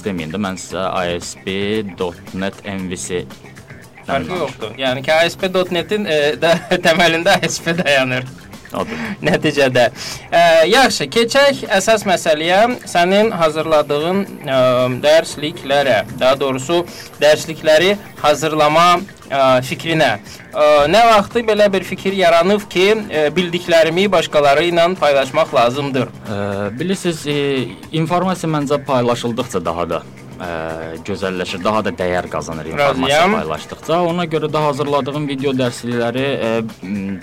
deməyin 0.05 0.33
də 0.33 0.41
mən 0.41 0.61
sizə 0.61 0.87
ASP.NET 1.03 2.63
MVC 2.65 3.25
fərqi 4.05 4.39
yoxdur. 4.39 4.75
Yəni 4.81 5.05
ki, 5.05 5.13
ASP.NET-in 5.15 6.09
ə, 6.09 6.19
də 6.41 6.55
təməlində 6.87 7.39
ASP 7.45 7.73
dayanır. 7.81 8.27
Nəticədə. 9.29 9.89
Ə, 10.31 10.43
yaxşı, 10.71 11.09
keçək 11.15 11.65
əsas 11.79 12.07
məsələyə. 12.09 12.63
Sənin 12.91 13.31
hazırladığın 13.35 14.23
ə, 14.45 14.61
dərsliklərə, 15.05 16.01
daha 16.21 16.39
doğrusu 16.41 16.83
dərslikləri 17.23 17.95
hazırlama 18.23 18.89
ə, 19.31 19.45
fikrinə. 19.67 20.11
Ə, 20.55 20.67
nə 20.91 21.05
vaxtı 21.11 21.45
belə 21.47 21.71
bir 21.73 21.87
fikir 21.87 22.17
yaranıb 22.19 22.67
ki, 22.71 22.89
ə, 22.95 23.25
bildiklərimi 23.37 24.09
başqaları 24.13 24.69
ilə 24.71 24.91
paylaşmaq 25.01 25.55
lazımdır? 25.55 26.11
Ə, 26.29 26.37
bilirsiniz, 26.79 27.25
e, 27.27 27.39
informasiya 27.97 28.51
məncə 28.53 28.79
paylaşıldıqca 28.87 29.63
daha 29.65 29.87
da 29.91 30.03
ə, 30.39 30.49
gözəlləşir, 31.07 31.63
daha 31.65 31.85
da 31.87 31.93
dəyər 31.95 32.29
qazanır 32.33 32.73
informasiya 32.73 33.23
Razıyam. 33.23 33.39
paylaşdıqca. 33.41 34.01
Ona 34.11 34.27
görə 34.31 34.51
də 34.53 34.63
hazırladığım 34.69 35.29
video 35.29 35.55
dərslikləri 35.57 36.27
ə, 36.35 36.53
m, 36.83 37.19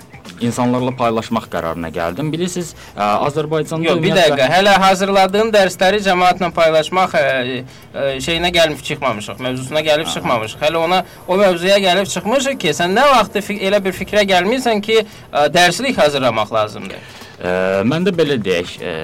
insanlarla 0.46 0.92
paylaşmaq 0.96 1.46
qərarına 1.52 1.90
gəldim. 1.94 2.30
Bilirsiniz, 2.32 2.72
ə, 2.94 3.06
Azərbaycanda 3.28 3.88
Yox, 3.88 4.02
bir 4.02 4.16
dəqiqə. 4.18 4.48
Hələ 4.52 4.74
hazırladığın 4.82 5.52
dərsləri 5.54 6.02
cəmaətlə 6.06 6.50
paylaşmaq 6.56 7.16
ə, 7.18 7.22
ə, 7.22 8.04
şeyinə 8.24 8.52
gəlib 8.54 8.82
çıxmamışıq, 8.88 9.40
mövzusuna 9.46 9.84
gəlib 9.86 10.10
çıxmamışıq. 10.12 10.60
Hələ 10.66 10.82
ona 10.82 11.00
o 11.26 11.38
mövzuya 11.40 11.78
gəlib 11.82 12.10
çıxmışıq 12.12 12.60
ki, 12.62 12.74
sən 12.78 12.94
nə 12.98 13.06
vaxt 13.14 13.40
elə 13.52 13.82
bir 13.84 13.96
fikrə 13.96 14.26
gəlmisən 14.28 14.84
ki, 14.84 15.02
ə, 15.30 15.48
dərslik 15.54 15.98
hazırlamaq 15.98 16.52
lazımdır. 16.58 17.10
Ə, 17.42 17.56
mən 17.88 18.06
də 18.08 18.14
belə 18.16 18.38
deyək, 18.42 18.78
ə, 18.82 18.94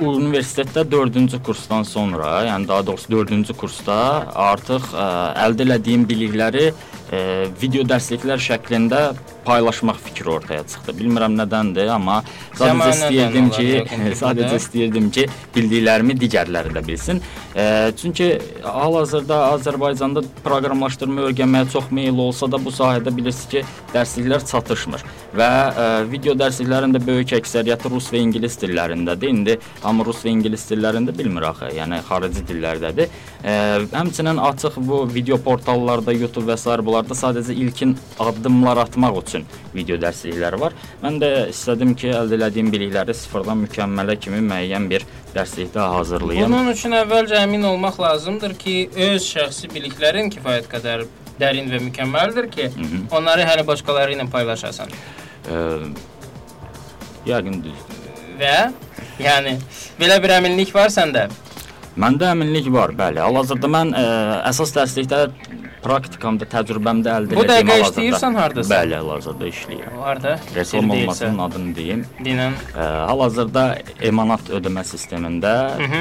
universitetdə 0.00 0.86
4-cü 0.88 1.42
kursdan 1.44 1.82
sonra, 1.84 2.38
yəni 2.46 2.68
daha 2.68 2.86
doğrusu 2.86 3.12
4-cü 3.12 3.56
kursda 3.60 3.96
artıq 4.48 4.86
ə, 4.94 5.08
əldə 5.44 5.66
etdiyim 5.76 6.06
bilikləri 6.08 6.70
ə, 6.70 6.99
video 7.60 7.82
dərsliklər 7.88 8.38
şəklində 8.38 9.00
paylaşmaq 9.44 9.98
fikri 10.04 10.30
ortaya 10.30 10.64
çıxdı. 10.68 10.94
Bilmirəm 10.98 11.36
nədəndir, 11.38 11.88
amma 11.90 12.20
sadəcə 12.58 12.90
istəyirdim 12.94 13.48
ki, 13.54 13.66
sadəcə 14.22 14.52
də. 14.52 14.60
istəyirdim 14.60 15.08
ki, 15.14 15.26
bildiklərimi 15.54 16.16
digərləri 16.20 16.74
də 16.76 16.82
bilsin. 16.86 17.22
E, 17.56 17.64
çünki 17.98 18.28
hal-hazırda 18.62 19.38
Azərbaycanda 19.56 20.22
proqramlaşdırma 20.44 21.26
öyrənməyə 21.30 21.70
çox 21.72 21.90
meyl 21.94 22.20
olsa 22.26 22.50
da 22.50 22.60
bu 22.62 22.72
sahədə 22.74 23.14
bilirsiniz 23.16 23.48
ki, 23.54 23.64
dərsliklər 23.94 24.44
çatışmır 24.46 25.04
və 25.36 25.48
e, 25.50 25.88
video 26.10 26.36
dərsliklərin 26.38 26.94
də 26.94 27.02
böyük 27.06 27.34
əksəriyyəti 27.40 27.90
rus 27.90 28.10
və 28.12 28.22
ingilis 28.22 28.58
dillərindədir. 28.62 29.34
İndi 29.34 29.58
amma 29.86 30.06
rus 30.06 30.22
və 30.24 30.34
ingilis 30.34 30.68
dillərində 30.70 31.14
bilmir 31.16 31.48
axı, 31.50 31.72
yəni 31.74 32.02
xarici 32.06 32.44
dillərdədir. 32.46 33.10
E, 33.42 33.56
həmçinin 33.96 34.38
açıq 34.50 34.78
bu 34.86 35.02
video 35.10 35.40
portallarda, 35.42 36.14
YouTube 36.14 36.50
və 36.52 36.58
s. 36.58 36.78
bunlarda 37.00 37.14
sadəcə 37.14 37.54
ilkin 37.54 37.96
addımlar 38.20 38.76
atmaq 38.84 39.20
üçün 39.22 39.44
video 39.74 39.96
dərslikləri 40.00 40.60
var. 40.60 40.74
Mən 41.02 41.18
də 41.20 41.48
istədim 41.50 41.94
ki, 41.96 42.10
əldə 42.12 42.38
etdiyim 42.46 42.70
bilikləri 42.72 43.14
sıfırdan 43.14 43.64
mükəmmələ 43.64 44.18
kimi 44.20 44.40
müəyyən 44.44 44.88
bir 44.90 45.06
dərslikdə 45.34 45.80
hazırlayım. 45.96 46.50
Bunun 46.52 46.72
üçün 46.72 46.92
əvvəlcə 46.98 47.40
əmin 47.44 47.64
olmaq 47.72 48.00
lazımdır 48.00 48.56
ki, 48.60 48.76
öz 49.08 49.24
şəxsi 49.24 49.70
biliklərin 49.72 50.30
kifayət 50.34 50.68
qədər 50.70 51.06
dərin 51.40 51.70
və 51.72 51.80
mükəmməldir 51.88 52.50
ki, 52.52 52.70
onları 53.10 53.46
hələ 53.48 53.66
başqaları 53.66 54.16
ilə 54.16 54.28
paylaşasan. 54.30 54.92
Ə, 55.48 55.60
yəqin 57.30 57.62
düzdür. 57.64 58.10
Və 58.40 58.58
yəni 59.20 59.56
belə 60.00 60.20
bir 60.20 60.36
əminlik 60.36 60.74
var 60.74 60.92
səndə. 60.92 61.30
Məndə 62.00 62.30
əminlik 62.34 62.68
var, 62.72 62.92
bəli. 62.96 63.20
Hal-hazırda 63.20 63.68
mən 63.68 63.96
ə, 63.96 64.04
əsas 64.52 64.76
dərslikdə 64.76 65.24
praktikamda, 65.84 66.44
təcrübəmdə 66.54 67.10
əldə 67.18 67.34
Bu 67.36 67.44
etdiyim 67.44 67.50
dəqiqə 67.50 67.72
hal-hazırda- 67.72 68.00
işləyirsən 68.00 68.34
hardasa? 68.40 68.74
Bəli, 68.74 68.94
hal-hazırda 69.00 69.48
işləyirəm. 69.54 69.96
Harda? 70.04 70.32
Reklam 70.56 70.90
olmasının 70.90 71.38
adını 71.46 71.76
deyim. 71.76 72.06
Dinən. 72.24 72.52
Hal-hazırda 73.10 73.64
emanat 74.10 74.50
ödəmə 74.50 74.84
sistemində 74.84 75.54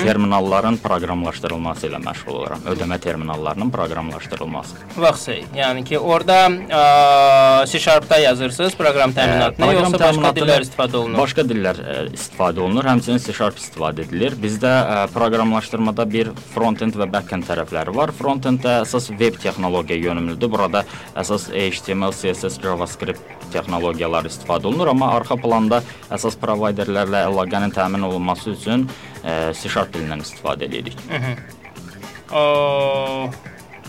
terminalların 0.03 0.77
proqramlaşdırılması 0.83 1.87
ilə 1.89 1.99
məşğul 2.07 2.33
oluram. 2.39 2.59
Ödəmə 2.73 2.99
terminallarının 2.99 3.69
proqramlaşdırılması. 3.71 4.75
Vaxtsay. 4.97 5.43
Yəni 5.55 5.83
ki, 5.85 5.99
orada 5.99 6.39
ə, 6.49 7.67
C 7.71 7.79
Sharp-da 7.79 8.17
yazırsınız 8.17 8.75
proqram 8.79 9.13
təminatını, 9.15 9.65
Ə, 9.69 9.73
yoxsa 9.79 9.99
başqa 9.99 10.33
dillər 10.37 10.65
istifadə 10.65 10.95
olunur? 11.01 11.17
Başqa 11.23 11.45
dillər 11.49 11.79
ə, 11.83 11.97
istifadə 12.15 12.59
olunur, 12.65 12.83
həmçinin 12.89 13.19
C# 13.23 13.31
istifadə 13.33 14.05
edilir. 14.05 14.35
Bizdə 14.39 14.69
ə, 14.69 15.07
proqramlaşdırmada 15.13 16.05
bir 16.11 16.31
front-end 16.53 16.95
və 16.99 17.07
back-end 17.11 17.47
tərəfləri 17.49 17.93
var. 17.95 18.11
Front-enddə 18.19 18.79
əsas 18.83 19.09
veb 19.19 19.37
texnologiya 19.69 19.99
yönümlüdür. 19.99 20.51
Burada 20.51 20.83
əsas 21.15 21.49
HTML, 21.53 22.11
CSS, 22.11 22.59
JavaScript 22.61 23.21
texnologiyaları 23.53 24.29
istifadə 24.29 24.67
olunur, 24.67 24.89
amma 24.91 25.11
arxa 25.15 25.37
planda 25.37 25.81
əsas 26.11 26.37
provayderlərlə 26.41 27.23
əlaqənin 27.29 27.73
təmin 27.73 28.03
olunması 28.05 28.53
üçün 28.53 28.87
ə, 29.23 29.53
C# 29.53 29.69
dilindən 29.93 30.21
istifadə 30.25 30.65
edirik. 30.69 30.97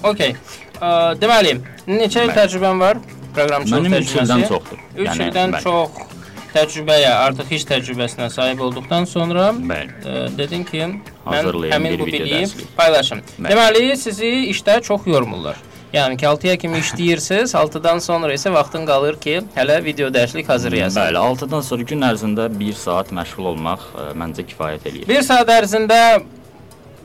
Okay. 0.03 0.37
Ə, 0.81 1.17
deməli, 1.21 1.59
neçə 1.89 2.25
il 2.25 2.33
təcrübən 2.37 2.81
var 2.81 3.01
proqramçılıq 3.35 3.85
Mənim 3.85 3.99
üç 4.01 4.15
ildən 4.17 4.47
təcrübəsi? 4.47 4.49
çoxdur. 4.49 4.81
3 4.97 5.07
Yəni, 5.07 5.27
ildən 5.29 5.53
bəli. 5.55 5.63
çox 5.63 6.17
təcrübəyə, 6.55 7.11
artıq 7.29 7.53
iş 7.55 7.67
təcrübəsinə 7.69 8.31
sahib 8.33 8.65
olduqdan 8.65 9.05
sonra 9.07 9.51
Bəli. 9.55 9.93
ə, 10.03 10.23
dedin 10.39 10.65
ki, 10.67 10.81
mən 10.81 11.37
Hazırlayın 11.37 11.75
həmin 11.77 11.99
bu 12.01 12.07
biliyi 12.09 12.47
paylaşım. 12.79 13.21
Bəli. 13.37 13.53
Deməli, 13.53 13.85
sizi 14.01 14.33
işdə 14.51 14.81
çox 14.83 15.07
yormurlar. 15.07 15.61
Yəni 15.91 16.15
ki 16.17 16.27
6-ya 16.27 16.57
kimi 16.57 16.79
işləyirsiniz, 16.79 17.51
6-dan 17.59 17.99
sonra 17.99 18.31
isə 18.37 18.53
vaxtın 18.55 18.85
qalır 18.87 19.17
ki, 19.19 19.41
hələ 19.57 19.81
video 19.83 20.07
dərslik 20.15 20.47
hazırlayasınız. 20.47 21.01
Bəli, 21.03 21.19
6-dan 21.19 21.65
sonra 21.67 21.87
gün 21.91 22.07
ərzində 22.07 22.47
1 22.61 22.77
saat 22.79 23.11
məşğul 23.11 23.49
olmaq 23.53 23.89
ə, 23.99 24.05
məncə 24.23 24.45
kifayət 24.53 24.87
eləyir. 24.87 25.09
1 25.11 25.27
saat 25.27 25.51
ərzində 25.51 25.99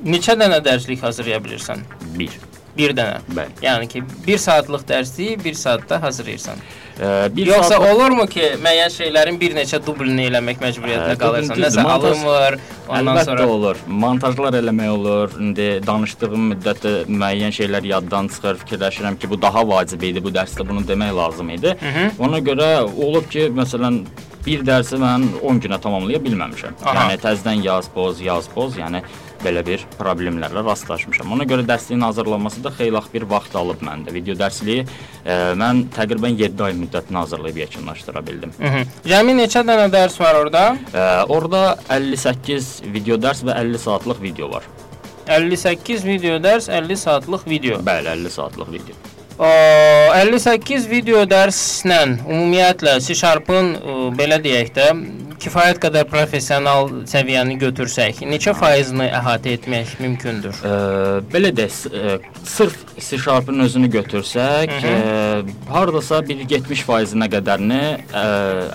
neçə 0.05 0.37
dənə 0.37 0.61
dərslik 0.67 1.01
hazırlaya 1.01 1.41
bilirsən? 1.47 1.81
1. 2.13 2.37
1 2.77 2.93
dənə. 2.99 3.23
Bəli. 3.33 3.57
Yəni 3.65 3.89
ki 3.89 4.03
1 4.27 4.43
saatlıq 4.45 4.85
dərsliyi 4.93 5.39
1 5.41 5.57
saatda 5.63 6.01
hazırlayırsan. 6.05 6.61
1 6.99 7.47
Yoxsa 7.47 7.75
saat 7.75 7.93
olurmu 7.93 8.23
ki, 8.31 8.43
müəyyən 8.63 8.91
şeylərin 8.93 9.39
bir 9.39 9.55
neçə 9.57 9.81
dublini 9.85 10.29
eləmək 10.29 10.61
məcburiyyətində 10.63 11.15
Hə, 11.15 11.19
qalırsan? 11.19 11.59
Nəsə 11.59 11.83
montaj- 11.83 12.05
alınmır, 12.05 12.57
ondan 12.87 13.01
Əlbəttə 13.01 13.25
sonra 13.25 13.47
olur. 13.47 13.81
Montajlar 13.87 14.57
eləmək 14.61 14.89
olur. 14.93 15.35
İndi 15.39 15.67
danışdığım 15.87 16.45
müddətdə 16.53 16.93
müəyyən 17.11 17.51
şeylər 17.59 17.89
yaddan 17.91 18.31
çıxır. 18.31 18.61
Fikirləşirəm 18.63 19.19
ki, 19.19 19.29
bu 19.29 19.41
daha 19.41 19.67
vacib 19.67 20.07
idi. 20.07 20.23
Bu 20.23 20.31
dərsdə 20.31 20.67
bunu 20.67 20.85
demək 20.87 21.11
lazım 21.15 21.49
idi. 21.49 21.75
Ona 22.19 22.39
görə 22.39 22.69
olub 22.85 23.27
ki, 23.29 23.49
məsələn, 23.59 24.05
bir 24.45 24.63
dərsi 24.65 24.97
mən 25.01 25.25
10 25.41 25.61
günə 25.63 25.81
tamamlaya 25.81 26.19
bilməmişəm. 26.21 26.79
Aha. 26.85 27.09
Yəni 27.09 27.21
təzədən 27.21 27.63
yaz, 27.65 27.89
poz, 27.93 28.21
yaz, 28.21 28.47
poz, 28.53 28.77
yəni 28.77 29.01
belə 29.45 29.61
bir 29.65 29.83
problemlərlə 29.99 30.63
rastlaşmışam. 30.65 31.31
Ona 31.35 31.45
görə 31.49 31.65
dərsliyin 31.67 32.01
hazırlanması 32.05 32.63
da 32.63 32.71
xeyli 32.77 33.01
bir 33.13 33.25
vaxt 33.29 33.55
alıb 33.55 33.81
məndə. 33.85 34.13
Video 34.13 34.35
dərsliyi 34.37 34.85
e, 34.85 35.35
mən 35.59 35.85
təqribən 35.95 36.37
7 36.39 36.63
ay 36.67 36.73
müddətini 36.85 37.17
hazırlayıb 37.17 37.57
yekunlaşdıra 37.57 38.27
bildim. 38.27 38.51
Hı 38.59 38.67
-hı. 38.67 38.85
Cəmi 39.09 39.35
neçə 39.41 39.65
dənə 39.67 39.91
dərs 39.91 40.19
var 40.21 40.35
orada? 40.35 40.77
E, 40.93 41.23
orada 41.29 41.77
58 41.89 42.81
video 42.93 43.17
dərs 43.17 43.43
və 43.43 43.59
50 43.61 43.79
saatlıq 43.79 44.21
video 44.21 44.51
var. 44.51 44.63
58 45.27 46.05
video 46.05 46.37
dərs, 46.37 46.69
50 46.69 46.97
saatlıq 46.97 47.49
video. 47.49 47.77
Bəli, 47.77 48.07
50 48.09 48.29
saatlıq 48.29 48.71
video. 48.71 48.95
O, 49.39 49.47
58 50.15 50.85
video 50.89 51.25
dərslə 51.27 51.97
ümumiyyətlə 52.23 52.93
ə, 53.01 53.95
belə 54.15 54.37
deyək 54.43 54.69
də 54.77 54.85
kifayət 55.41 55.79
qədər 55.83 56.07
professional 56.09 56.89
səviyyəni 57.09 57.57
götürsək, 57.61 58.21
neçə 58.29 58.53
faizini 58.57 59.07
əhatə 59.19 59.55
etmək 59.57 59.95
mümkündür? 60.03 60.59
Ə, 60.65 60.75
belə 61.31 61.51
də 61.55 61.67
sırf 61.69 62.77
C#-ın 62.95 63.65
özünü 63.65 63.89
götürsək, 63.97 64.75
Hı 64.85 64.93
ə, 64.95 65.55
hardasa 65.71 66.21
bir 66.27 66.45
70%-nə 66.45 67.29
qədərini 67.33 67.81
ə, 68.11 68.25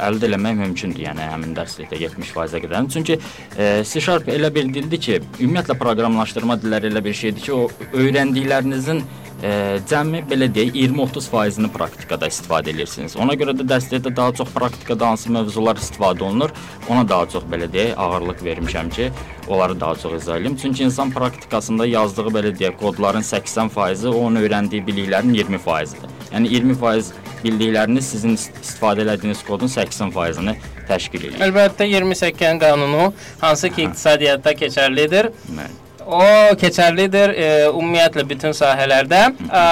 əldə 0.08 0.30
etmək 0.30 0.60
mümkündür. 0.64 1.04
Yəni 1.08 1.30
həmin 1.32 1.56
dərslikdə 1.56 1.98
70%-ə 2.00 2.62
qədərini. 2.64 2.92
Çünki 2.96 3.18
ə, 3.20 3.82
C# 3.84 4.18
elə 4.36 4.52
bir 4.54 4.68
dildir 4.74 5.00
ki, 5.00 5.20
ümumiyyətlə 5.40 5.78
proqramlaşdırma 5.80 6.60
dilləri 6.62 6.92
elə 6.92 7.04
bir 7.04 7.16
şeydir 7.22 7.46
ki, 7.46 7.52
o 7.52 7.70
öyrəndiklərinizin 7.96 9.02
ə, 9.42 9.80
cəmi 9.90 10.23
belə 10.30 10.49
deyək 10.52 10.75
20-30%-ni 10.90 11.70
praktikada 11.73 12.28
istifadə 12.30 12.73
edirsiniz. 12.75 13.16
Ona 13.16 13.35
görə 13.40 13.54
də 13.56 13.66
dərslikdə 13.70 14.12
daha 14.16 14.32
çox 14.37 14.52
praktikada 14.54 15.09
hansı 15.12 15.32
mövzular 15.32 15.76
istifadə 15.80 16.23
olunur, 16.26 16.52
ona 16.88 17.06
daha 17.09 17.28
çox 17.32 17.44
belə 17.52 17.68
deyək 17.73 17.97
ağırlıq 17.97 18.44
vermişəm 18.44 18.90
ki, 18.94 19.11
onları 19.49 19.80
daha 19.80 19.94
çox 19.97 20.23
izah 20.23 20.37
edim. 20.38 20.56
Çünki 20.62 20.85
insan 20.85 21.11
praktikasında 21.11 21.87
yazdığı 21.87 22.28
belə 22.37 22.54
deyək 22.59 22.76
kodların 22.76 23.23
80%-i 23.23 24.09
onun 24.09 24.42
öyrəndiyi 24.42 24.85
biliklərin 24.87 25.35
20%-idir. 25.35 26.09
Yəni 26.35 26.49
20% 26.49 27.12
bildikləriniz 27.44 28.04
sizin 28.14 28.35
ist- 28.37 28.56
istifadə 28.62 29.06
etdiyiniz 29.14 29.42
kodun 29.47 29.68
80%-ni 29.68 30.56
təşkil 30.88 31.25
edir. 31.30 31.38
Əlbəttə 31.47 31.87
28 31.88 32.59
qanunu 32.61 33.12
hansı 33.40 33.70
ki 33.70 33.88
iqtisadiyyatda 33.88 34.52
keçərlidir. 34.62 35.30
Bəli. 35.49 35.89
O 36.10 36.56
keçərlidir 36.58 37.32
e, 37.38 37.48
ümumiyyətlə 37.70 38.24
bütün 38.26 38.54
sahələrdə. 38.56 39.22
Ə, 39.46 39.64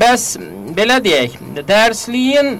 bəs 0.00 0.26
belə 0.76 0.98
deyək, 1.04 1.38
dərsliyin 1.64 2.58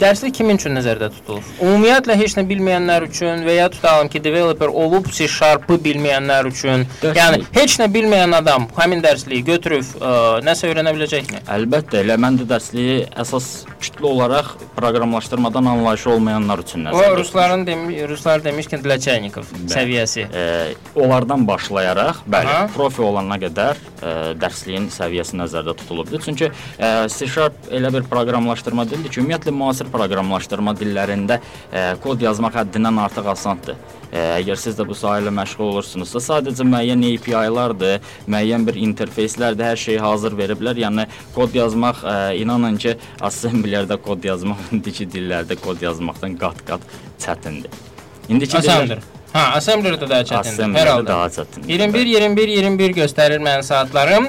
dərslik 0.00 0.34
kimin 0.38 0.58
üçün 0.60 0.74
nəzərdə 0.76 1.08
tutulur? 1.14 1.44
Ümumiyyətlə 1.62 2.16
heç 2.20 2.36
nə 2.38 2.44
bilməyənlər 2.48 3.06
üçün 3.08 3.44
və 3.46 3.54
ya 3.58 3.68
tutalım 3.72 4.10
ki, 4.12 4.22
developer 4.24 4.68
olub 4.68 5.08
C#-ı 5.12 5.78
bilməyənlər 5.86 6.48
üçün, 6.50 6.86
Dərslik- 7.02 7.18
yəni 7.18 7.46
heç 7.56 7.78
nə 7.80 7.88
bilməyən 7.94 8.36
adam 8.38 8.68
həmin 8.76 9.02
dərsliyi 9.04 9.44
götürüb 9.46 9.84
ə, 10.00 10.12
nəsə 10.44 10.68
öyrənə 10.70 10.92
biləcəkmi? 10.96 11.44
Əlbəttə, 11.56 12.02
elə 12.04 12.18
mən 12.20 12.40
də 12.42 12.48
dərsliyi 12.50 13.06
əsas 13.16 13.48
kütlə 13.78 14.10
olaraq 14.10 14.56
proqramlaşdırmadan 14.76 15.64
anlayışı 15.74 16.10
olmayanlar 16.10 16.58
üçün 16.64 16.84
O 16.84 16.90
nəzərdə 16.90 17.16
rusların 17.18 17.66
demi 17.66 18.08
Ruslar 18.08 18.42
demişkən 18.44 18.82
Dlaçenikov 18.84 19.46
səviyyəsi. 19.70 20.26
E, 20.34 20.74
onlardan 20.94 21.46
başlayaraq, 21.48 22.22
bəli, 22.26 22.48
Aha. 22.48 22.68
profi 22.74 23.02
olana 23.02 23.38
qədər 23.38 23.78
e, 24.02 24.12
dərsliyin 24.40 24.88
səviyyəsi 24.94 25.38
nəzərdə 25.38 25.74
tutulubdur. 25.78 26.22
Çünki 26.24 26.50
e, 26.50 27.08
C# 27.08 27.28
elə 27.70 27.92
bir 27.94 28.06
proqramlaşdırma 28.10 28.86
dildir 28.90 29.12
ki, 29.12 29.20
ümumiyyətlə 29.22 29.54
müasir 29.54 29.77
proqramlaşdırma 29.92 30.74
dillərində 30.78 31.38
e, 31.38 31.82
kod 32.02 32.22
yazmaq 32.24 32.58
həddindən 32.60 33.00
artıq 33.04 33.30
asandır. 33.34 33.76
E, 34.12 34.22
əgər 34.40 34.58
siz 34.60 34.78
də 34.78 34.86
bu 34.88 34.96
sahə 34.98 35.22
ilə 35.22 35.32
məşğul 35.36 35.72
olursunuzsa, 35.72 36.22
sadəcə 36.24 36.66
müəyyən 36.68 37.04
API-lardır, 37.10 38.00
müəyyən 38.30 38.64
bir 38.68 38.80
interfeyslərdir, 38.86 39.70
hər 39.72 39.82
şeyi 39.84 40.00
hazır 40.02 40.38
veriblər. 40.38 40.80
Yəni 40.84 41.08
kod 41.36 41.54
yazmaq, 41.58 42.02
e, 42.04 42.16
inanın 42.44 42.80
ki, 42.80 42.96
assemblylərdə 43.30 44.00
kod 44.08 44.24
yazmaq 44.30 44.66
indiki 44.74 45.08
dillərdə 45.10 45.60
kod 45.62 45.84
yazmaqdan 45.84 46.40
qat-qat 46.40 46.90
çətindir. 47.22 47.86
İndiki 48.28 48.58
Asandır. 48.58 49.17
Ha, 49.32 49.42
assemblerdə 49.58 50.08
daha 50.08 50.24
çətindir. 50.24 50.72
Hər 50.78 50.88
halda. 50.88 51.06
daha 51.12 51.26
çətindir. 51.34 51.68
21 51.68 52.06
21 52.14 52.48
21 52.48 52.94
göstərir 52.96 53.42
mənim 53.44 53.62
saatlarım. 53.62 54.28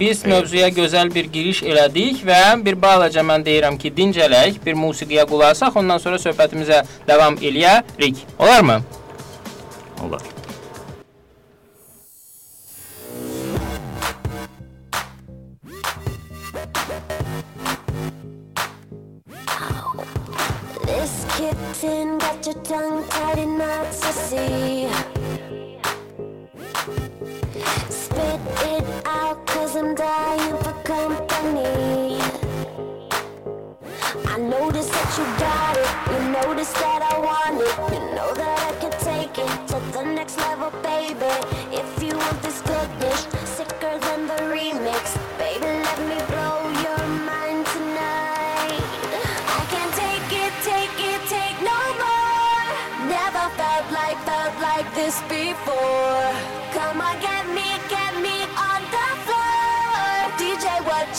Biz 0.00 0.24
mövzuya 0.26 0.68
gözəl 0.72 1.12
bir 1.14 1.28
giriş 1.34 1.62
elədik 1.62 2.24
və 2.26 2.40
bir 2.64 2.80
balaca 2.82 3.20
mən 3.20 3.44
deyirəm 3.44 3.78
ki, 3.78 3.92
dincələk, 3.96 4.62
bir 4.64 4.74
musiqiyə 4.74 5.26
qulaq 5.28 5.52
asaq, 5.56 5.76
ondan 5.76 6.00
sonra 6.00 6.16
söhbətimizə 6.22 6.82
davam 7.08 7.36
eləyərik. 7.36 8.24
Olarmı? 8.38 8.80
Olar. 10.06 10.22
Kitten 21.50 22.18
got 22.18 22.46
your 22.46 22.54
tongue 22.62 23.08
tied 23.08 23.38
in 23.38 23.58
knots 23.58 24.00
to 24.00 24.12
see. 24.12 24.88
Spit 27.88 28.40
it 28.72 29.06
out, 29.06 29.46
cause 29.46 29.76
I'm 29.76 29.94
dying 29.94 30.56
for 30.62 30.74
company. 30.84 32.18
I 34.26 34.38
notice 34.38 34.88
that 34.88 35.10
you 35.18 35.24
got 35.46 35.76
it, 35.76 35.90
you 36.12 36.18
notice 36.30 36.72
that 36.74 37.01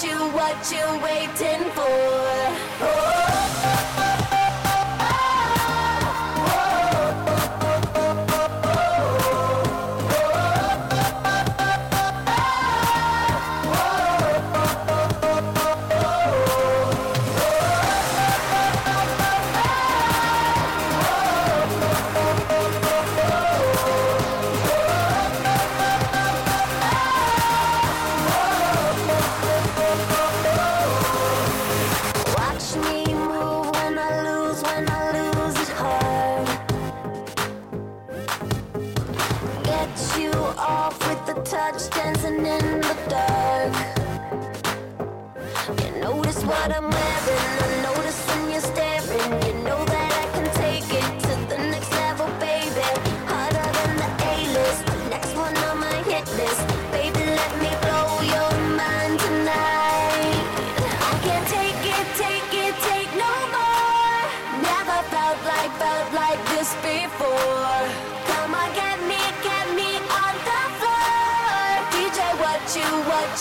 you, 0.03 0.17
what 0.31 0.71
you 0.71 0.85
waiting 1.01 1.69
for? 1.71 2.83
Watch 2.83 3.12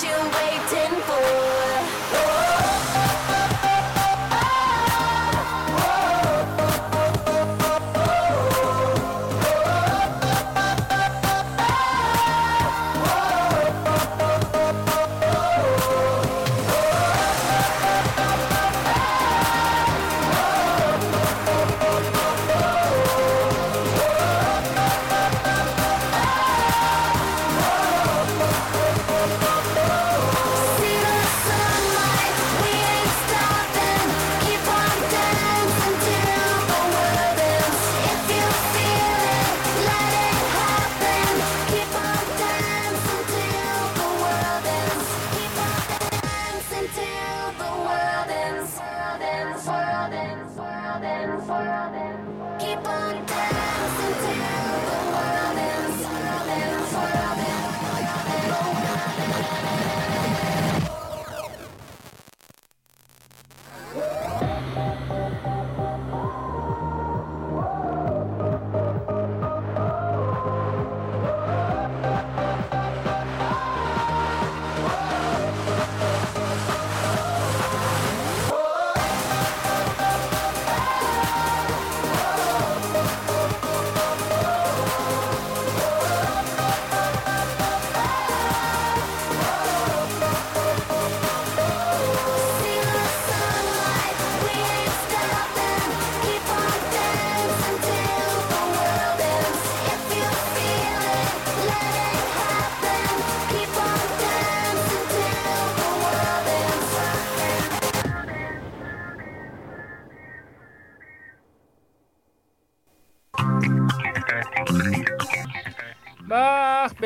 you 0.02 0.10
waiting 0.10 0.81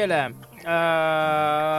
belə. 0.06 0.22
Ə, 0.66 0.76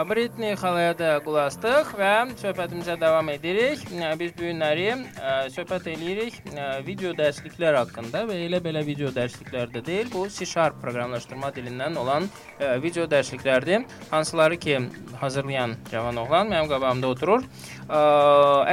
Britney 0.08 0.56
xalaya 0.60 0.94
da 0.96 1.10
qulaq 1.24 1.50
asdıq 1.52 1.94
və 2.00 2.12
söhbətimizə 2.40 2.96
davam 3.00 3.28
edirik. 3.34 3.84
Biz 3.90 4.36
bu 4.38 4.48
günləri 4.48 4.90
ə, 5.28 5.36
söhbət 5.52 5.90
eləyirik 5.92 6.38
ə, 6.54 6.68
video 6.86 7.12
dərsliklər 7.18 7.78
haqqında 7.82 8.24
və 8.30 8.38
elə 8.46 8.60
belə 8.64 8.84
video 8.88 9.12
dərsliklər 9.14 9.72
də 9.74 9.84
deyil. 9.86 10.10
Bu 10.14 10.26
C# 10.32 10.48
proqramlaşdırma 10.82 11.52
dilindən 11.56 11.98
olan 12.00 12.28
ə, 12.60 12.78
video 12.84 13.08
dərsliklərdir. 13.10 13.86
Hansıları 14.12 14.58
ki 14.64 14.80
hazırlayan 15.22 15.76
cavan 15.92 16.22
oğlan 16.24 16.52
mənim 16.54 16.70
qabağımda 16.72 17.12
oturur. 17.12 17.46
Ə, 17.88 18.02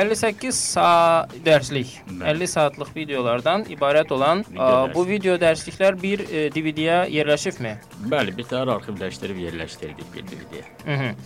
58 0.01 0.62
saat 0.75 1.35
dərslik, 1.45 1.97
Bəli. 2.09 2.35
50 2.35 2.53
saatlıq 2.55 2.95
videolardan 2.97 3.67
ibarət 3.75 4.12
olan 4.14 4.45
Video 4.49 4.71
ə, 4.71 4.90
bu 4.95 5.07
video 5.09 5.38
dərsliklər 5.40 5.99
bir 6.01 6.25
DVD-yə 6.55 7.05
yerləşibmi? 7.14 7.77
Bəli, 8.11 8.35
bir 8.37 8.51
təhər 8.51 8.71
arxivləşdirib 8.79 9.40
yerləşdirdik 9.49 10.12
bir 10.14 10.29
DVD-yə. 10.31 10.67
Mhm. 10.85 11.17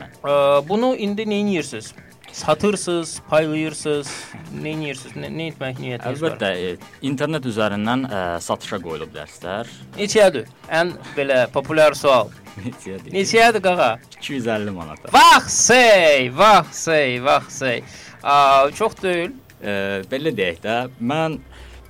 Mən. 0.00 0.18
Ə, 0.24 0.34
bunu 0.68 0.94
indi 0.96 1.26
nə 1.28 1.42
edirsiniz? 1.54 2.13
Satırsınız, 2.34 3.20
paylayırsınız, 3.30 4.08
nə 4.58 4.72
edirsiniz? 4.74 5.12
Nə, 5.22 5.28
nə 5.30 5.44
etmək 5.52 5.76
niyyətiniz 5.78 6.22
var? 6.24 6.32
Əlbəttə, 6.34 6.48
e, 6.58 6.96
internet 7.06 7.46
üzərindən 7.46 8.02
ə, 8.08 8.22
satışa 8.42 8.80
qoyulub 8.82 9.12
dərslər. 9.14 9.70
Neçədir? 9.94 10.48
Ən 10.66 10.90
belə 11.14 11.44
populyar 11.54 11.94
sual. 11.94 12.32
Neçədir? 12.64 13.14
Neçədir 13.14 13.62
qağa? 13.62 13.86
250 14.18 14.74
manata. 14.74 15.12
Vaxsey, 15.14 16.26
vaxsey, 16.34 17.20
vaxsey. 17.22 17.84
Ə, 18.26 18.36
çox 18.80 18.98
deyil. 19.04 19.30
E, 19.62 19.78
belə 20.10 20.34
deyək 20.34 20.58
də, 20.66 20.76
mən 21.06 21.38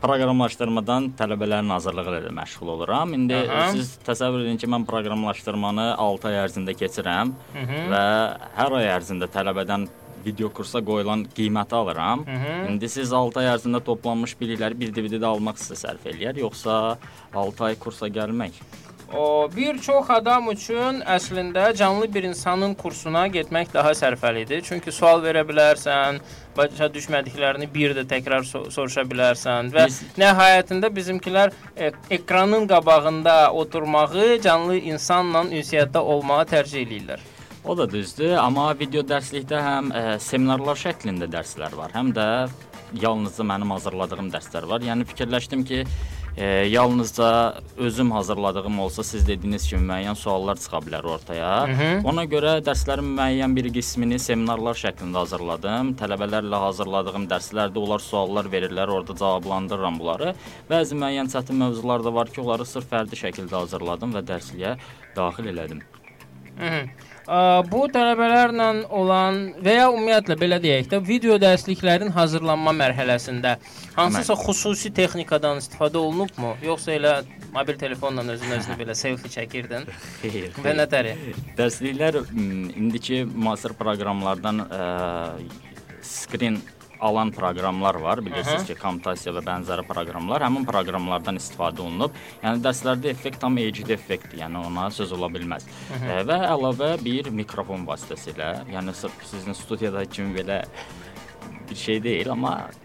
proqramlaşdırmadan 0.04 1.14
tələbələrin 1.16 1.72
hazırlığı 1.72 2.18
ilə 2.20 2.36
məşğul 2.36 2.68
oluram. 2.76 3.16
İndi 3.16 3.40
Aha. 3.48 3.70
siz 3.72 3.94
təsəvvür 4.04 4.44
edin 4.44 4.60
ki, 4.60 4.68
mən 4.68 4.84
proqramlaşdırmanı 4.92 5.94
6 5.96 6.28
ay 6.28 6.40
ərzində 6.44 6.76
keçirəm 6.76 7.32
Mhm. 7.56 7.84
və 7.96 8.06
hər 8.60 8.80
ay 8.82 8.92
ərzində 9.00 9.32
tələbədən 9.32 9.88
video 10.26 10.48
kursa 10.52 10.80
qoyulan 10.84 11.26
qiyməti 11.36 11.74
alıram. 11.74 12.20
Mhm. 12.20 12.72
İndi 12.72 12.88
siz 12.88 13.12
6 13.12 13.40
ay 13.40 13.46
ərzində 13.56 13.82
toplanmış 13.84 14.36
bilikləri 14.40 14.80
bir 14.80 14.94
DVD-də 14.96 15.26
almaq 15.26 15.60
sizə 15.60 15.76
sərf 15.86 16.08
eləyər, 16.12 16.38
yoxsa 16.40 16.98
6 17.34 17.64
ay 17.64 17.78
kursa 17.78 18.08
gəlmək? 18.08 18.52
O 19.14 19.48
bir 19.56 19.78
çox 19.78 20.08
adam 20.10 20.48
üçün 20.50 21.00
əslində 21.06 21.74
canlı 21.76 22.08
bir 22.14 22.22
insanın 22.22 22.74
kursuna 22.74 23.26
getmək 23.28 23.74
daha 23.74 23.90
sərfəlidir. 23.94 24.62
Çünki 24.64 24.92
sual 24.92 25.20
verə 25.22 25.44
bilərsən, 25.46 26.18
başa 26.56 26.88
düşmədiklərini 26.94 27.68
bir 27.74 27.94
də 27.94 28.06
təkrar 28.10 28.42
so 28.48 28.64
soruşa 28.70 29.04
bilərsən 29.10 29.70
və 29.74 29.86
Biz- 29.86 30.00
nəhayətində 30.18 30.90
bizimkilər 30.96 31.52
e 31.76 31.92
ekranın 32.10 32.66
qabağında 32.66 33.52
oturmağı, 33.52 34.40
canlı 34.42 34.76
insanla 34.78 35.44
ünsiyyətdə 35.44 35.98
olmağı 35.98 36.44
tərcih 36.44 36.82
eləyirlər. 36.86 37.20
O 37.64 37.76
da 37.76 37.86
düzdür, 37.90 38.34
amma 38.36 38.66
video 38.76 39.00
dərslikdə 39.08 39.56
həm 39.64 39.86
ə, 39.88 40.00
seminarlar 40.20 40.76
şəklində 40.76 41.24
dərslər 41.32 41.72
var, 41.78 41.94
həm 41.96 42.10
də 42.12 42.26
yalnızca 43.00 43.46
mənim 43.48 43.70
hazırladığım 43.72 44.28
dərslər 44.34 44.66
var. 44.68 44.84
Yəni 44.84 45.06
fikirləşdim 45.08 45.62
ki, 45.64 45.78
e, 46.36 46.44
yalnızca 46.44 47.54
özüm 47.76 48.10
hazırladığım 48.12 48.78
olsa 48.84 49.04
siz 49.04 49.24
dediyiniz 49.26 49.68
kimi 49.70 49.88
müəyyən 49.88 50.18
suallar 50.18 50.60
çıxa 50.60 50.82
bilər 50.84 51.08
ortaya. 51.14 51.54
Mhm. 51.70 52.04
Ona 52.12 52.26
görə 52.34 52.58
dərslərin 52.66 53.08
müəyyən 53.16 53.56
bir 53.56 53.70
qismini 53.78 54.18
seminarlar 54.18 54.76
şəklində 54.84 55.24
hazırladım. 55.24 55.94
Tələbələrlə 56.02 56.60
hazırladığım 56.66 57.26
dərslərdə 57.32 57.80
onlar 57.80 58.04
suallar 58.10 58.52
verirlər, 58.52 58.92
orada 58.92 59.16
cavablandırıram 59.16 59.98
bunları. 59.98 60.34
Bəzi 60.70 61.00
müəyyən 61.00 61.32
çətin 61.32 61.64
mövzular 61.64 62.04
da 62.04 62.14
var 62.14 62.28
ki, 62.28 62.44
onları 62.44 62.68
sırf 62.68 62.92
fərdi 62.92 63.24
şəkildə 63.24 63.56
hazırladım 63.64 64.14
və 64.18 64.26
dərsliyə 64.34 64.76
daxil 65.16 65.52
elədim. 65.56 65.82
Mhm. 66.60 66.64
Ə, 66.64 67.13
Bu 67.24 67.84
tələbələrlə 67.92 68.66
olan 68.92 69.38
və 69.64 69.76
ya 69.78 69.86
ümumiyyətlə 69.88 70.36
belə 70.40 70.58
deyək 70.60 70.90
də, 70.92 71.00
video 71.04 71.38
dərsliklərin 71.40 72.12
hazırlanma 72.12 72.74
mərhələsində 72.76 73.54
hansısa 73.96 74.36
xüsusi 74.44 74.92
texnikadan 74.94 75.62
istifadə 75.62 76.02
olunubmu, 76.02 76.54
yoxsa 76.64 76.92
elə 76.98 77.14
mobil 77.54 77.78
telefonla 77.80 78.26
özün 78.34 78.56
özünə 78.58 78.76
belə 78.80 78.96
selfie 78.98 79.32
çəkirdin 79.32 79.88
Xeyr. 80.20 80.50
və 80.60 80.76
nətəri? 80.82 81.16
Dərsliklər 81.56 82.20
indiki 82.34 83.22
müasir 83.24 83.72
proqramlardan 83.78 84.66
ə, 84.68 84.84
screen 86.04 86.60
alan 87.04 87.30
proqramlar 87.34 87.98
var. 88.02 88.22
Bilirsiniz 88.24 88.62
Aha. 88.62 88.68
ki, 88.68 88.76
Camtasia 88.80 89.34
və 89.36 89.42
bənzəri 89.44 89.84
proqramlar 89.88 90.44
həmin 90.46 90.66
proqramlardan 90.68 91.40
istifadə 91.40 91.84
olunub. 91.84 92.14
Yəni 92.42 92.62
dərslərdə 92.64 93.10
effekt 93.12 93.42
tam 93.44 93.58
HD 93.60 93.94
effektdir. 93.96 94.40
Yəni 94.44 94.64
ona 94.68 94.88
söz 94.94 95.12
ola 95.16 95.30
bilməz. 95.32 95.66
Ə, 96.00 96.22
və 96.28 96.40
əlavə 96.50 96.94
bir 97.04 97.30
mikrofon 97.34 97.86
vasitəsilə, 97.88 98.54
yəni 98.72 98.96
sizin 98.96 99.56
studiyada 99.56 100.04
kimi 100.08 100.34
belə 100.38 100.62
bir 101.68 101.78
şey 101.80 102.02
deyil, 102.04 102.30
amma 102.34 102.56
ə, 102.64 102.84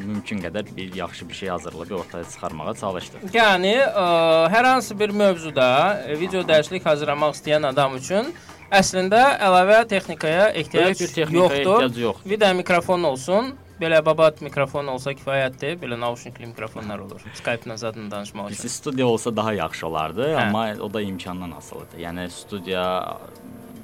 mümkün 0.00 0.42
qədər 0.44 0.68
bir 0.76 0.94
yaxşı 0.96 1.28
bir 1.28 1.34
şey 1.34 1.48
hazırlayıb 1.54 1.96
ortaya 2.00 2.24
çıxarmağa 2.24 2.74
çalışdıq. 2.80 3.26
Yəni 3.34 3.74
ə, 3.86 4.06
hər 4.52 4.70
hansı 4.72 4.98
bir 4.98 5.14
mövzuda 5.16 5.70
e, 6.06 6.18
video 6.20 6.44
dərslik 6.46 6.86
hazırlamaq 6.88 7.36
istəyən 7.36 7.68
adam 7.72 7.96
üçün 8.00 8.32
əslində 8.70 9.22
əlavə 9.48 9.84
texnikaya 9.88 10.50
ehtiyac 10.52 10.98
bir 10.98 11.08
texnikaya 11.14 11.62
yoxdur. 11.62 11.82
ehtiyac 11.82 12.02
yoxdur. 12.04 12.30
Bir 12.30 12.38
də 12.42 12.52
mikrofon 12.58 13.04
olsun. 13.04 13.54
Belə 13.78 14.00
babat 14.02 14.40
mikrofon 14.42 14.88
olsa 14.90 15.12
kifayətdir. 15.14 15.76
Belə 15.78 15.94
naushnikli 16.00 16.48
mikrofonlar 16.50 16.98
olur. 16.98 17.20
Skype-la 17.38 17.76
zadla 17.78 18.08
danışmaq 18.10 18.48
üçün. 18.50 18.58
Bizə 18.58 18.68
studiya 18.74 19.06
olsa 19.06 19.30
daha 19.36 19.52
yaxşı 19.54 19.86
olardı, 19.86 20.32
Hə. 20.34 20.48
amma 20.48 20.64
o 20.82 20.88
da 20.92 21.00
imkandan 21.00 21.50
asılıdır. 21.60 21.98
Yəni 22.02 22.26
studiya 22.30 22.86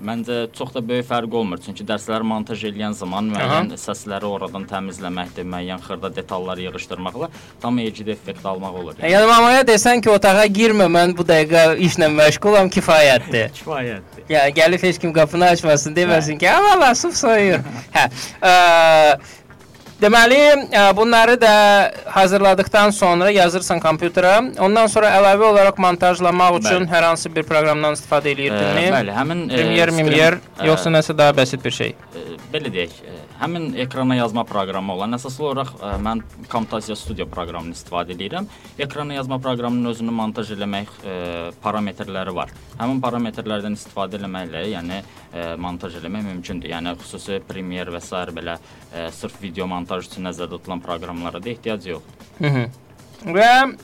məncə 0.04 0.36
çox 0.56 0.74
da 0.74 0.82
böyük 0.88 1.06
fərq 1.08 1.34
olmur. 1.40 1.60
Çünki 1.64 1.84
dərsləri 1.88 2.26
montaj 2.28 2.64
edən 2.70 2.94
zaman 2.96 3.30
müəyyən 3.32 3.72
səsləri 3.80 4.28
oradan 4.28 4.66
təmizləməkdir, 4.70 5.46
müəyyən 5.48 5.82
xırda 5.84 6.10
detallar 6.16 6.60
yığışdırmaqla 6.62 7.30
tam 7.62 7.78
HD 7.78 8.12
effekt 8.14 8.46
almaq 8.46 8.80
olur. 8.82 8.98
Yəni 9.02 9.28
mamaya 9.30 9.62
desən 9.68 10.02
ki, 10.04 10.10
otağa 10.12 10.46
girmə, 10.58 10.88
mən 10.92 11.16
bu 11.18 11.26
dəqiqə 11.28 11.78
işlə 11.88 12.10
məşğulam, 12.14 12.70
kifayətdir. 12.74 13.54
Kifayətdir. 13.60 14.26
Ya 14.28 14.48
gəlib 14.54 14.82
heç 14.84 15.00
kim 15.00 15.12
qapını 15.16 15.52
açmasın, 15.54 15.96
deməsin 15.96 16.38
ki, 16.38 16.48
"Ha, 16.48 16.60
valla 16.62 16.94
suf 16.94 17.16
soyuyur." 17.16 17.64
hə. 17.96 18.08
Ə, 18.42 18.54
deməli, 20.04 20.38
ə, 20.68 20.84
bunları 20.96 21.34
da 21.40 21.54
hazırladıkdan 22.14 22.92
sonra 22.94 23.30
yazırsan 23.34 23.80
kompüterə. 23.82 24.34
Ondan 24.62 24.90
sonra 24.92 25.12
əlavə 25.18 25.48
olaraq 25.50 25.80
montajlamaq 25.80 26.60
üçün 26.60 26.84
Bəli. 26.84 26.90
hər 26.92 27.08
hansı 27.10 27.32
bir 27.34 27.46
proqramdan 27.48 27.96
istifadə 27.98 28.34
edirdinmi? 28.34 28.86
bəli, 28.94 29.14
həmin 29.18 29.44
ə, 29.48 29.52
Premiere, 29.56 29.96
Mimyer, 29.96 30.38
ə, 30.58 30.68
yoxsa 30.68 30.92
nəsə 30.92 31.16
daha 31.18 31.34
bəsit 31.36 31.64
bir 31.64 31.74
şey? 31.80 31.94
belə 32.54 32.70
deyək, 32.74 32.98
həmin 33.40 33.74
ekrana 33.84 34.16
yazma 34.16 34.44
proqramı 34.48 34.94
olan 34.94 35.16
əsas 35.16 35.36
olaraq 35.42 35.72
ə, 35.78 35.94
mən 36.02 36.22
Camtasia 36.52 36.96
Studio 36.98 37.26
proqramını 37.30 37.74
istifadə 37.76 38.14
edirəm. 38.14 38.46
Ekrana 38.78 39.16
yazma 39.18 39.38
proqramının 39.42 39.90
özünü 39.92 40.14
montaj 40.14 40.52
eləmək 40.56 40.92
ə, 41.02 41.16
parametrləri 41.64 42.34
var. 42.36 42.54
Həmin 42.78 43.02
parametrlərdən 43.04 43.78
istifadə 43.78 44.20
etməklə, 44.20 44.64
yəni 44.74 45.00
ə, 45.00 45.48
montaj 45.60 45.98
eləmək 46.00 46.28
mümkündür. 46.30 46.72
Yəni 46.74 46.94
xüsusi 47.02 47.40
Premiere 47.48 47.94
və 47.94 48.02
s. 48.02 48.24
belə 48.34 48.56
ə, 48.58 49.10
sırf 49.12 49.40
video 49.42 49.66
montaj 49.70 50.08
üçün 50.08 50.28
nəzərdə 50.28 50.58
tutulan 50.58 50.82
proqramlara 50.84 51.42
da 51.42 51.50
ehtiyac 51.50 51.86
yoxdur. 51.86 52.24
Hı 52.38 52.50
-hı. 52.54 52.68
Və 53.24 53.76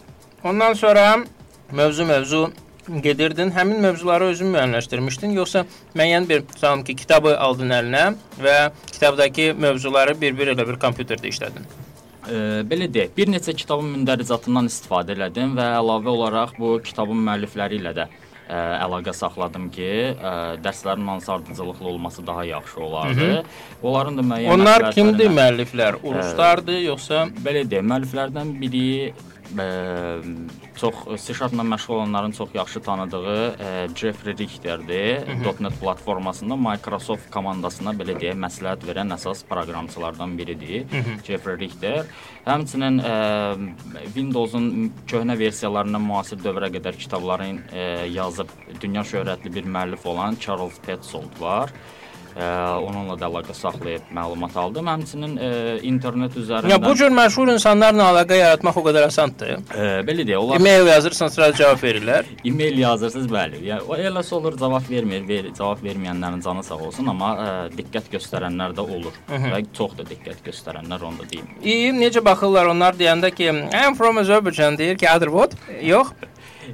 ondan 0.44 0.74
sonra 0.74 1.24
mövzu 1.72 2.04
mövzu 2.04 2.50
gedirdin. 2.98 3.50
Həmin 3.54 3.80
mövzuları 3.84 4.30
özün 4.34 4.50
müəyyənləşdirmişdin, 4.54 5.36
yoxsa 5.38 5.64
müəyyən 5.94 6.28
bir 6.28 6.42
tutalım 6.48 6.82
ki, 6.84 6.96
kitabı 7.02 7.36
aldın 7.38 7.70
əlinə 7.76 8.06
və 8.42 8.56
kitabdakı 8.92 9.52
mövzuları 9.58 10.16
bir-bir 10.20 10.54
elə 10.54 10.66
bir 10.68 10.80
kompüterdə 10.82 11.30
işlədin. 11.30 11.68
Ə, 12.20 12.40
belə 12.68 12.88
deyək, 12.92 13.14
bir 13.16 13.30
neçə 13.32 13.54
kitabın 13.56 13.94
mündəricatından 13.94 14.68
istifadə 14.70 15.14
elədim 15.16 15.54
və 15.58 15.70
əlavə 15.78 16.10
olaraq 16.12 16.58
bu 16.58 16.74
kitabın 16.84 17.22
müəllifləri 17.28 17.80
ilə 17.80 17.94
də 17.96 18.06
ə, 18.06 18.60
əlaqə 18.84 19.14
saxladım 19.16 19.70
ki, 19.72 19.88
ə, 20.14 20.34
dərslərin 20.64 21.08
hansı 21.14 21.32
ardıcıllıqlı 21.32 21.88
olması 21.94 22.26
daha 22.26 22.44
yaxşı 22.44 22.80
olardı. 22.80 23.30
Onların 23.82 24.18
da 24.18 24.26
müəyyən 24.34 24.54
Onlar 24.58 24.90
kimdir 24.92 25.32
müəlliflər? 25.32 26.02
Uruslardır 26.02 26.82
yoxsa 26.90 27.26
Belə 27.40 27.64
deyək, 27.70 27.86
müəlliflərdən 27.88 28.56
biri 28.60 28.86
ə, 29.58 29.66
çox 30.76 30.94
C#-la 31.26 31.64
məşğul 31.64 31.94
olanların 31.94 32.32
çox 32.32 32.54
yaxşı 32.54 32.80
tanıdığı 32.80 33.36
ə, 33.50 33.96
Jeffrey 33.96 34.36
Richterdir. 34.38 35.28
.NET 35.60 35.80
platformasında 35.80 36.56
Microsoft 36.56 37.30
komandasına 37.30 37.94
belə 37.98 38.16
deyək, 38.20 38.38
məsləhət 38.40 38.86
verən 38.88 39.14
əsas 39.16 39.44
proqramçılardan 39.48 40.38
biridir. 40.38 40.86
Jeffrey 41.26 41.58
Richter. 41.58 42.06
Həmçinin 42.46 43.00
ə, 43.04 43.14
Windows-un 44.14 44.92
köhnə 45.10 45.38
versiyalarından 45.38 46.02
müasir 46.02 46.38
dövrə 46.40 46.72
qədər 46.72 46.98
kitabların 46.98 47.62
ə, 47.70 48.10
yazıb 48.10 48.52
dünya 48.80 49.02
şöhrətli 49.02 49.54
bir 49.54 49.64
müəllif 49.64 50.06
olan 50.06 50.36
Charles 50.40 50.78
Petzold 50.86 51.40
var. 51.40 51.70
Ə, 51.70 51.99
onunla 52.36 53.16
da 53.18 53.26
əlaqə 53.28 53.54
saxlayıb 53.56 54.10
məlumat 54.14 54.56
aldım. 54.56 54.86
Həmçinin 54.92 55.34
ə, 55.36 55.48
internet 55.86 56.36
üzərindən 56.38 56.70
Ya 56.70 56.78
bu 56.82 56.94
cür 56.98 57.10
məşhur 57.14 57.50
insanlarla 57.52 58.06
əlaqə 58.12 58.38
yaratmaq 58.38 58.78
o 58.80 58.84
qədər 58.86 59.06
asandır. 59.08 59.52
Ə, 59.74 59.88
belə 60.06 60.26
deyə, 60.28 60.38
onlar 60.38 60.60
E-mail 60.60 60.86
yazırsan, 60.90 61.28
sıra 61.34 61.50
cavab 61.56 61.82
verirlər. 61.82 62.30
e-mail 62.44 62.78
yazırsınız, 62.78 63.28
bəli. 63.32 63.62
Yəni 63.68 63.88
o 63.88 63.98
eləsə 63.98 64.34
olur, 64.38 64.56
cavab 64.60 64.90
vermir, 64.90 65.26
ver, 65.28 65.50
cavab 65.58 65.82
verməyənlərin 65.84 66.42
canı 66.44 66.64
sağ 66.64 66.80
olsun, 66.88 67.10
amma 67.12 67.30
ə, 67.34 67.48
diqqət 67.76 68.10
göstərənlər 68.14 68.74
də 68.78 68.86
olur. 68.96 69.16
Və 69.28 69.64
çox 69.76 69.96
da 69.98 70.06
diqqət 70.08 70.44
göstərənlər 70.46 71.06
onu 71.10 71.24
da 71.24 71.30
deyim. 71.30 71.48
İyi, 71.62 71.92
necə 71.98 72.24
baxırlar 72.24 72.70
onlar 72.72 72.94
deyəndə 72.98 73.34
ki, 73.34 73.50
I'm 73.74 73.94
from 73.98 74.18
Azerbaijan 74.22 74.78
deyir 74.78 74.96
ki, 74.98 75.08
other 75.10 75.28
what? 75.34 75.56
Yox. 75.82 76.14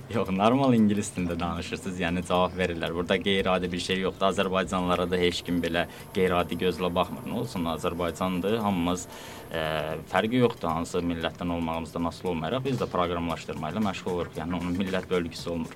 Yox, 0.15 0.31
normal 0.35 0.75
ingilis 0.77 1.11
dilində 1.15 1.37
danışırsınız, 1.41 2.01
yəni 2.01 2.23
cavab 2.29 2.57
verirlər. 2.59 2.95
Burada 2.95 3.19
qeyri-adi 3.23 3.71
bir 3.73 3.83
şey 3.85 4.01
yoxdur. 4.05 4.29
Azərbaycanlılara 4.31 5.09
da 5.11 5.21
heç 5.21 5.43
kim 5.47 5.61
belə 5.63 5.87
qeyri-adi 6.17 6.59
gözlə 6.61 6.91
baxmır. 6.95 7.27
Nə 7.31 7.39
olsun, 7.43 7.69
Azərbaycandır. 7.75 8.59
Hamımız 8.65 9.07
ə, 9.07 9.65
fərqi 10.13 10.43
yoxdur 10.43 10.73
hansı 10.73 11.03
millətdən 11.05 11.53
olmağımızdan 11.59 12.11
asılı 12.13 12.33
olmayaraq 12.35 12.67
biz 12.67 12.81
də 12.83 12.91
proqramlaşdırma 12.93 13.73
ilə 13.73 13.85
məşğul 13.89 14.13
oluruq. 14.15 14.37
Yəni 14.41 14.61
onun 14.61 14.77
millət 14.81 15.09
bölgüsü 15.11 15.51
olmur. 15.55 15.75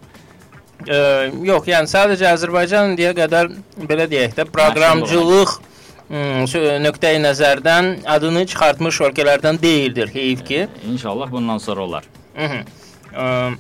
Ə, 0.87 1.01
yox, 1.45 1.67
yəni 1.69 1.91
sadəcə 1.91 2.31
Azərbaycan 2.35 2.95
indiyə 2.95 3.13
qədər 3.19 3.51
belə 3.91 4.09
deyək 4.11 4.39
də 4.39 4.49
proqramçılıq 4.53 5.59
nöqteyi 6.11 7.21
nəzərdən 7.23 8.01
adını 8.09 8.47
çıxartmış 8.47 9.01
ölkələrdən 9.09 9.61
deyildir. 9.63 10.09
Heyf 10.09 10.45
ki. 10.45 10.69
İnşallah 10.93 11.31
bundan 11.31 11.59
sonra 11.59 11.81
olar. 11.81 12.05
Hı 12.35 12.45
-hı. 12.45 12.65
Ə, 13.15 13.53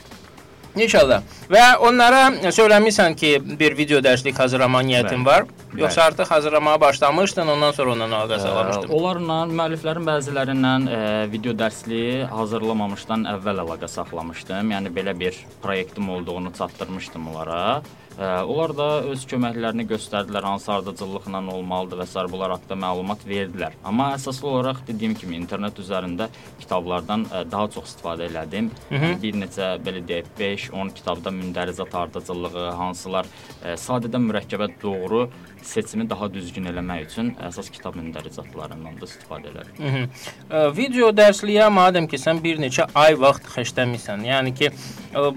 İnşallah. 0.76 1.22
Və 1.50 1.64
onlara 1.82 2.28
söyləmisən 2.54 3.16
ki, 3.18 3.30
bir 3.58 3.74
video 3.78 3.98
dərslik 4.04 4.38
hazırlama 4.38 4.82
niyyətin 4.86 5.24
Bəli. 5.24 5.26
var, 5.26 5.46
yoxsa 5.74 6.00
Bəli. 6.00 6.06
artıq 6.06 6.30
hazırlamağa 6.30 6.80
başlamışdın, 6.80 7.48
ondan 7.54 7.72
sonra 7.72 7.92
ondan 7.96 8.14
əlaqə 8.18 8.38
saxlamışdın? 8.44 8.92
Onlarla 8.94 9.38
müəlliflərin 9.50 10.06
bəzilərindən 10.06 10.86
ə, 10.86 11.00
video 11.32 11.56
dərsliyi 11.58 12.28
hazırlamamışdan 12.30 13.26
əvvəl 13.34 13.64
əlaqə 13.64 13.88
saxlamışdım. 13.88 14.70
Yəni 14.76 14.94
belə 14.94 15.16
bir 15.18 15.40
proyektim 15.62 16.10
olduğunu 16.10 16.52
çatdırmışdım 16.58 17.28
onlara. 17.32 17.82
Ə, 18.20 18.42
onlar 18.44 18.74
da 18.76 18.86
öz 19.10 19.22
köməklərini 19.26 19.86
göstərdilər, 19.88 20.44
hansı 20.44 20.72
ardıcıllıqla 20.74 21.40
olmalıdır 21.54 22.02
və 22.02 22.06
sair 22.06 22.30
bunlar 22.30 22.50
haqqında 22.56 22.76
məlumat 22.86 23.22
verdilər. 23.26 23.72
Amma 23.84 24.10
əsaslı 24.16 24.48
olaraq 24.50 24.82
dediyim 24.86 25.14
kimi 25.14 25.36
internet 25.36 25.78
üzərində 25.78 26.28
kitablardan 26.60 27.24
ə, 27.30 27.44
daha 27.50 27.70
çox 27.72 27.94
istifadə 27.94 28.28
elədim. 28.28 28.70
Yəni, 28.90 29.14
bir 29.22 29.38
neçə 29.40 29.72
belə 29.86 30.02
deyək 30.06 30.28
5-10 30.68 30.94
kitabda 30.94 31.30
mündərizat 31.34 31.94
ardıcıllığı, 32.02 32.66
hansılar 32.80 33.28
ə, 33.64 33.76
sadədən 33.80 34.26
mürəkkəbə 34.28 34.68
doğru 34.82 35.28
seçimi 35.62 36.08
daha 36.10 36.28
düzgün 36.32 36.68
eləmək 36.72 37.06
üçün 37.06 37.32
əsas 37.48 37.70
kitab 37.72 37.96
mündəricatlarından 38.00 39.00
da 39.00 39.08
istifadə 39.08 39.52
elədim. 39.52 39.78
Hı 39.78 39.94
-hı. 39.96 40.04
Ə, 40.50 40.76
Video 40.76 41.10
dərsliyə 41.22 41.68
madəm 41.80 42.08
ki, 42.08 42.16
sən 42.16 42.42
bir 42.42 42.58
neçə 42.58 42.88
ay 42.94 43.18
vaxt 43.20 43.48
xərcləmisən. 43.56 44.26
Yəni 44.32 44.54
ki, 44.54 44.70
ə, 45.14 45.32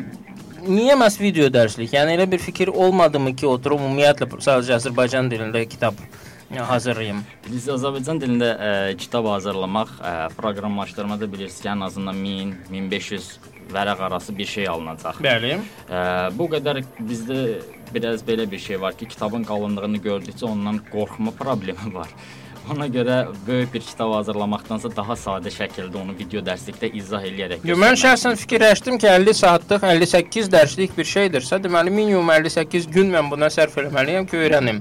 niyə 0.68 0.96
məhz 1.00 1.20
video 1.20 1.50
dərslik? 1.52 1.94
Yəni 1.94 2.18
elə 2.18 2.30
bir 2.32 2.40
fikir 2.40 2.68
olmadımı 2.68 3.36
ki, 3.36 3.48
oturum 3.48 3.84
ümumiyyətlə 3.88 4.30
sadəcə 4.40 4.80
Azərbaycan 4.80 5.32
dilində 5.32 5.66
kitab 5.68 6.00
hazırlayım? 6.58 7.24
Biz 7.50 7.70
Azərbaycan 7.76 8.22
dilində 8.22 8.50
ə, 8.54 8.72
kitab 8.98 9.26
hazırlamaq, 9.26 9.90
ə, 10.00 10.14
proqramlaşdırmada 10.38 11.32
bilirsiniz 11.32 11.62
ki, 11.62 11.70
ən 11.70 11.84
azından 11.84 12.16
1000-1500 12.16 13.53
vərəq 13.74 14.04
arası 14.10 14.36
bir 14.38 14.50
şey 14.50 14.68
alınacaq. 14.68 15.20
Bəli. 15.24 15.58
Ə, 15.90 16.04
bu 16.38 16.50
qədər 16.52 16.84
bizdə 17.00 17.40
biraz 17.94 18.24
belə 18.26 18.50
bir 18.52 18.60
şey 18.60 18.82
var 18.82 18.98
ki, 18.98 19.08
kitabın 19.08 19.44
qalınlığını 19.48 20.02
gördükcə 20.04 20.46
ondan 20.50 20.80
qorxma 20.92 21.32
problemi 21.38 21.94
var. 21.94 22.10
Ona 22.72 22.88
görə 22.88 23.28
böyük 23.48 23.74
bir 23.74 23.82
kitab 23.84 24.14
hazırlamaqdansa 24.16 24.90
daha 24.96 25.18
sadə 25.20 25.52
şəkildə 25.52 26.00
onu 26.00 26.16
video 26.16 26.40
dərslikdə 26.46 26.94
izah 26.96 27.26
eləyərək. 27.28 27.66
Yo, 27.68 27.76
mən 27.80 27.98
şəxsən 28.00 28.40
fikirləşdim 28.40 29.00
ki, 29.04 29.10
50 29.12 29.36
saatlıq, 29.42 29.84
58 29.84 30.48
dərslik 30.54 30.96
bir 30.98 31.10
şeydirsə, 31.12 31.60
deməli 31.64 31.92
minimum 31.92 32.32
58 32.32 32.88
gün 32.96 33.12
mən 33.12 33.32
buna 33.32 33.52
sərf 33.52 33.76
etməliyəm 33.84 34.30
ki, 34.32 34.40
öyrənim. 34.46 34.80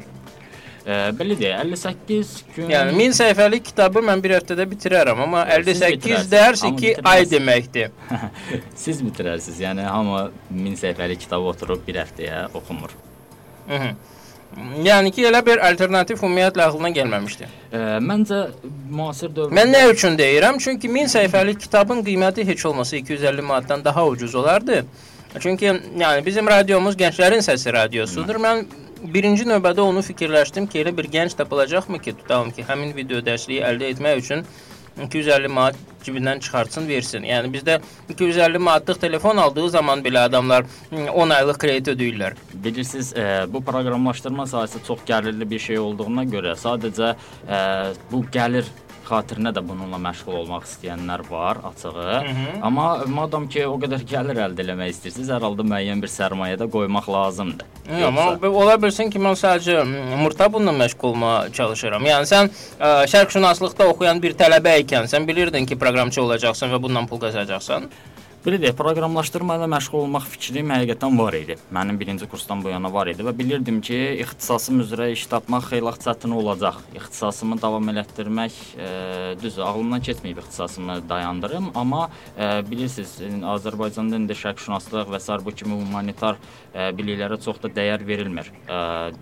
Ə, 0.82 0.96
belə 1.14 1.36
deyə 1.38 1.58
58 1.62 2.30
gün. 2.56 2.70
Yəni 2.72 2.96
1000 2.98 3.12
səhifəlik 3.20 3.68
kitabı 3.68 4.02
mən 4.02 4.22
bir 4.24 4.34
həftədə 4.38 4.66
bitirərəm, 4.72 5.20
amma 5.26 5.44
Siz 5.46 5.78
58 5.78 6.00
bitirərsiniz, 6.02 6.30
dərs 6.32 6.64
amma 6.66 6.80
2 6.80 6.94
ay 7.12 7.26
deməkdir. 7.30 7.92
Siz 8.84 9.02
bitirərsiniz. 9.06 9.60
Yəni 9.62 9.86
hamı 9.86 10.24
1000 10.50 10.80
səhifəlik 10.80 11.22
kitabı 11.22 11.52
oturub 11.52 11.86
bir 11.86 12.00
həftəyə 12.02 12.48
oxumur. 12.58 12.96
Hı 13.68 13.78
-hı. 13.78 13.94
Yəni 14.84 15.10
ki, 15.14 15.22
elə 15.30 15.40
bir 15.46 15.62
alternativ 15.64 16.18
ümumiyyətlə 16.20 16.66
ağlına 16.66 16.90
gəlməmişdi. 16.98 17.46
Ə, 17.72 17.78
məncə 18.04 18.40
müasir 18.90 19.30
dövrdə 19.32 19.56
Mən 19.56 19.72
nə 19.72 19.86
üçün 19.92 20.18
deyirəm? 20.18 20.58
Çünki 20.60 20.90
1000 20.94 21.08
səhifəlik 21.14 21.58
kitabın 21.62 22.02
qiyməti 22.04 22.44
heç 22.44 22.66
olmasa 22.66 22.96
250 22.96 23.42
manatdan 23.42 23.84
daha 23.84 24.06
ucuz 24.06 24.34
olardı. 24.34 24.84
Çünki 25.40 25.66
yəni 25.98 26.24
bizim 26.26 26.48
radiomuz 26.48 26.96
gənclərin 26.96 27.40
səsi 27.40 27.72
radiosudur. 27.72 28.36
Mən 28.36 28.66
birinci 29.02 29.46
növbədə 29.48 29.82
onu 29.84 30.02
fikirləşdim 30.06 30.68
ki, 30.70 30.82
elə 30.84 30.92
bir 30.96 31.08
gənc 31.10 31.34
tapılacaqmı 31.38 31.98
ki, 32.02 32.14
tutalım 32.20 32.52
ki, 32.54 32.66
həmin 32.68 32.94
video 32.96 33.22
dərsliyi 33.24 33.64
əldə 33.66 33.90
etmək 33.94 34.22
üçün 34.22 34.44
250 35.00 35.48
manat 35.48 35.78
cibindən 36.04 36.40
çıxartsın, 36.42 36.86
versin. 36.88 37.24
Yəni 37.26 37.48
bizdə 37.54 37.78
250 38.12 38.58
manatlıq 38.58 39.00
telefon 39.00 39.36
aldığı 39.36 39.68
zaman 39.70 40.02
belə 40.04 40.26
adamlar 40.28 40.66
hı, 40.90 41.06
10 41.10 41.30
aylıq 41.38 41.58
kredit 41.58 41.92
ödəyirlər. 41.94 42.36
Bilirsiniz, 42.64 43.12
ə, 43.16 43.26
bu 43.52 43.62
proqramlaşdırma 43.64 44.46
sahəsi 44.50 44.82
çox 44.86 45.04
gəlirli 45.08 45.48
bir 45.50 45.62
şey 45.62 45.78
olduğuna 45.78 46.26
görə 46.34 46.56
sadəcə 46.58 47.14
ə, 47.14 47.60
bu 48.12 48.24
gəlir 48.34 48.68
xatirinə 49.08 49.50
də 49.56 49.62
bununla 49.66 49.98
məşğul 50.02 50.36
olmaq 50.42 50.64
istəyənlər 50.68 51.22
var, 51.30 51.58
açığı. 51.70 52.60
Amma 52.62 52.86
madam 53.06 53.48
ki, 53.48 53.64
o 53.66 53.74
qədər 53.82 54.04
gəlir 54.08 54.38
əldə 54.46 54.64
etmək 54.66 54.92
istəyirsiniz, 54.94 55.30
hər 55.34 55.42
halda 55.46 55.66
müəyyən 55.66 56.02
bir 56.04 56.12
sərmayə 56.12 56.58
də 56.60 56.68
qoymaq 56.70 57.08
lazımdır. 57.12 57.66
Yox, 57.90 58.06
amma 58.08 58.26
bu- 58.42 58.52
ola 58.62 58.76
bilsin 58.82 59.10
ki, 59.10 59.18
mən 59.18 59.34
sadəcə 59.42 59.82
murta 60.22 60.46
bununla 60.52 60.72
məşğul 60.84 61.08
olmağa 61.12 61.48
çalışıram. 61.52 62.06
Yəni 62.12 62.30
sən 62.30 62.50
ə, 62.80 62.92
şərqşünaslıqda 63.12 63.90
oxuyan 63.92 64.22
bir 64.22 64.34
tələbə 64.38 64.78
ikən 64.84 65.10
sən 65.10 65.26
bilirdin 65.28 65.66
ki, 65.66 65.78
proqramçı 65.78 66.22
olacaqsan 66.22 66.70
və 66.74 66.82
bundan 66.82 67.06
pul 67.10 67.18
qazanacaqsan. 67.26 67.90
Belə 68.42 68.57
deyək, 68.59 68.72
proqramlaşdırma 68.74 69.55
ilə 69.55 69.68
məşğul 69.70 70.00
olmaq 70.00 70.24
fikrim 70.33 70.72
həqiqətən 70.74 71.14
var 71.14 71.37
idi. 71.38 71.55
Mənim 71.70 71.94
birinci 72.00 72.26
kursdan 72.26 72.64
bu 72.64 72.72
yana 72.72 72.88
var 72.90 73.07
idi 73.07 73.22
və 73.22 73.31
bilirdim 73.38 73.76
ki, 73.87 73.98
ixtisasım 74.24 74.81
üzrə 74.83 75.12
iş 75.14 75.28
tapmaq 75.31 75.68
xeyli 75.70 75.92
çətin 76.02 76.35
olacaq. 76.35 76.81
İxtisasımı 76.98 77.61
davam 77.62 77.87
elətdirmək 77.92 78.57
e, 78.74 78.88
düz 79.38 79.61
ağlımdan 79.62 80.02
keçməyib 80.09 80.40
ixtisasımı 80.42 80.96
dayandırım, 81.09 81.68
amma 81.78 82.09
e, 82.35 82.48
bilirsiniz, 82.66 83.12
e, 83.22 83.31
Azərbaycanda 83.52 84.18
indi 84.18 84.35
şərqşünaslıq 84.40 85.14
və 85.14 85.22
sair 85.22 85.46
bu 85.46 85.55
kimi 85.55 85.78
humanitar 85.78 86.40
e, 86.74 86.90
biliklərə 86.98 87.38
çox 87.46 87.62
da 87.62 87.70
dəyər 87.78 88.02
verilmir. 88.11 88.50
E, 88.66 88.81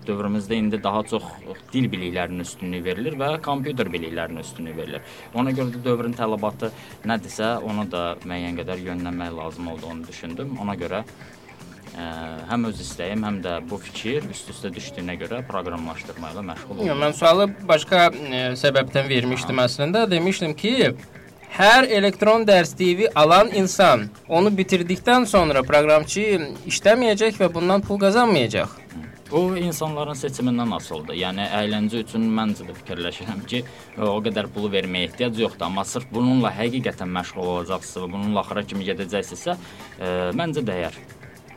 dövrümüzdə 0.09 0.57
indi 0.57 0.81
daha 0.81 1.05
çox 1.13 1.29
dil 1.69 1.91
biliklərinin 1.93 2.41
üstünlüyü 2.47 2.89
verilir 2.89 3.21
və 3.21 3.35
kompüter 3.45 3.93
biliklərinin 3.93 4.41
üstünlüyü 4.41 4.81
verilir. 4.81 5.15
Ona 5.37 5.53
görə 5.53 5.77
də 5.77 5.85
dövrün 5.85 6.17
tələbatı 6.17 6.73
nədirsə, 7.05 7.53
onu 7.61 7.85
da 7.93 8.15
müəyyən 8.25 8.57
qədər 8.63 8.81
yönlənmək 9.11 9.37
lazım 9.37 9.67
olduğunu 9.67 10.07
düşündüm. 10.07 10.57
Ona 10.61 10.75
görə 10.75 11.03
ə, 11.03 12.05
həm 12.49 12.65
öz 12.69 12.79
istəyim, 12.79 13.23
həm 13.25 13.39
də 13.43 13.57
bu 13.69 13.77
fikir 13.77 14.23
üst-üstə 14.31 14.71
düşdüyünə 14.73 15.17
görə 15.19 15.41
proqramlaşdırma 15.47 16.31
ilə 16.33 16.43
məşğul 16.51 16.77
Yox, 16.77 16.85
oldum. 16.85 17.01
mən 17.03 17.13
sualı 17.13 17.47
başqa 17.67 18.09
ə, 18.11 18.43
səbəbdən 18.59 19.09
vermişdim 19.09 19.59
əslində. 19.59 20.05
Demişdim 20.11 20.53
ki, 20.55 20.93
hər 21.57 21.87
elektron 21.89 22.45
dərsliyi 22.47 23.11
alan 23.15 23.51
insan 23.53 24.09
onu 24.29 24.49
bitirdikdən 24.57 25.25
sonra 25.25 25.63
proqramçı 25.63 26.27
işləməyəcək 26.67 27.41
və 27.41 27.51
bundan 27.53 27.81
pul 27.81 27.99
qazanmayacaq. 27.99 28.80
Bu 29.31 29.57
insanların 29.57 30.17
seçimindən 30.19 30.73
asılıdır. 30.75 31.15
Yəni 31.15 31.45
əyləncə 31.61 32.01
üçün 32.03 32.25
məncə 32.35 32.65
də 32.67 32.75
fikirləşirəm 32.81 33.45
ki, 33.47 33.61
o 34.03 34.17
qədər 34.25 34.49
pulu 34.51 34.67
verməyə 34.73 35.07
ehtiyac 35.07 35.39
yoxdur, 35.39 35.69
amma 35.69 35.85
sırf 35.87 36.09
bununla 36.11 36.51
həqiqətən 36.57 37.15
məşğul 37.15 37.47
olacaqsınızsa 37.53 38.03
və 38.03 38.11
bununla 38.11 38.43
axıra 38.43 38.65
kimi 38.67 38.89
gedəcəksinizsə, 38.91 39.55
ə, 39.55 40.11
məncə 40.35 40.65
dəyər. 40.67 40.99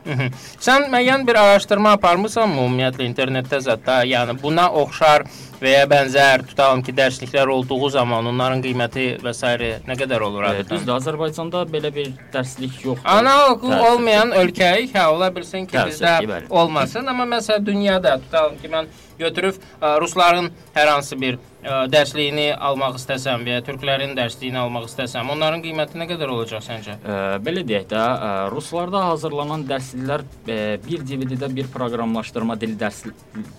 Sən 0.05 0.87
müəyyən 0.93 1.23
bir 1.27 1.39
araşdırma 1.41 1.95
aparmısanmı 1.97 2.59
ümumiyyətlə 2.61 3.07
internetdə 3.09 3.57
zətdə? 3.65 4.03
Yəni 4.05 4.35
buna 4.41 4.67
oxşar 4.83 5.25
və 5.61 5.73
ya 5.73 5.85
bənzər 5.89 6.45
tutalım 6.49 6.83
ki, 6.85 6.95
dərsliklər 6.97 7.51
olduğu 7.55 7.89
zaman 7.95 8.29
onların 8.31 8.63
qiyməti 8.65 9.07
və 9.23 9.33
s. 9.35 9.53
nə 9.87 9.97
qədər 9.99 10.25
olur 10.27 10.49
adətən? 10.51 10.71
Düzdür, 10.75 10.95
Azərbaycanda 10.99 11.63
belə 11.71 11.93
bir 11.95 12.11
dərslik 12.33 12.77
yoxdur. 12.83 13.05
Təəssüf 13.05 13.61
ki. 13.63 13.81
olmayan 13.89 14.35
ölkəyə 14.43 14.85
hə 14.93 15.07
ola 15.13 15.31
bilsin 15.35 15.67
ki, 15.69 15.77
bizdə 15.89 16.17
bəli. 16.27 16.49
olmasın, 16.49 17.07
amma 17.07 17.27
məsələn 17.37 17.65
dünyada 17.65 18.17
tutalım 18.25 18.57
ki, 18.61 18.71
mən 18.73 18.91
götürüb 19.19 19.57
ə, 19.79 19.95
rusların 20.01 20.49
hər 20.75 20.89
hansı 20.91 21.17
bir 21.19 21.37
ə, 21.37 21.85
dərsliyini 21.91 22.49
almaq 22.53 22.97
istəsəm 22.99 23.45
və 23.47 23.57
ya 23.57 23.63
türklərin 23.65 24.15
dərsliyini 24.17 24.59
almaq 24.59 24.89
istəsəm, 24.89 25.29
onların 25.31 25.63
qiyməti 25.63 25.99
nə 25.99 26.07
qədər 26.09 26.33
olacaq 26.35 26.63
səncə? 26.65 26.97
Ə, 26.99 27.19
belə 27.45 27.63
deyək 27.67 27.87
də, 27.91 28.01
ə, 28.01 28.31
ruslarda 28.51 29.05
hazırlanan 29.11 29.65
dərsliklər 29.69 30.25
ə, 30.25 30.59
bir 30.83 31.05
DVD-də 31.07 31.49
bir 31.55 31.71
proqramlaşdırma 31.73 32.59
dili 32.59 32.75
dərs 32.79 33.05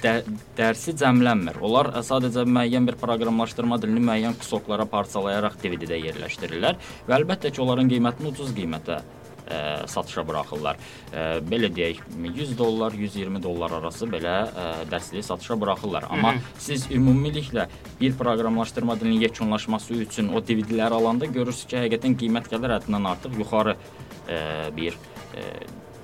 də, 0.04 0.18
dərsi 0.58 0.96
cəmlənmir. 1.00 1.60
Onlar 1.64 1.85
ə, 1.94 2.02
sadəcə 2.06 2.46
müəyyən 2.48 2.88
bir 2.88 2.98
proqramlaşdırma 3.00 3.78
dilini 3.82 4.02
müəyyən 4.08 4.38
kusoklara 4.40 4.88
parçalayaraq 4.90 5.60
DVD-də 5.62 6.00
yerləşdirirlər 6.08 6.80
və 7.08 7.20
əlbəttə 7.20 7.52
ki, 7.52 7.62
onların 7.64 7.92
qiymətini 7.92 8.32
ucuz 8.32 8.52
qiymətə 8.56 8.98
ə, 9.46 9.60
satışa 9.90 10.24
buraxırlar. 10.26 10.78
Ə, 11.12 11.24
belə 11.46 11.70
deyək, 11.74 12.02
100 12.16 12.54
dollar, 12.58 12.96
120 12.96 13.42
dollar 13.42 13.76
arası 13.78 14.08
belə 14.10 14.36
ə, 14.46 14.66
dərsliyi 14.90 15.24
satışa 15.26 15.58
buraxırlar. 15.60 16.08
Amma 16.10 16.36
siz 16.58 16.88
ümumiliklə 16.92 17.68
bir 18.00 18.16
proqramlaşdırma 18.18 18.98
dilinin 19.00 19.26
yekunlaşması 19.28 20.02
üçün 20.06 20.30
o 20.34 20.42
DVD-ləri 20.42 21.00
alanda 21.00 21.30
görürsüz 21.30 21.70
ki, 21.70 21.80
həqiqətən 21.84 22.18
qiymət 22.22 22.52
qədər 22.52 22.78
həddindən 22.78 23.10
artıq 23.14 23.40
yuxarı 23.42 23.76
ə, 23.76 24.40
bir 24.76 24.96
ə, 24.96 25.50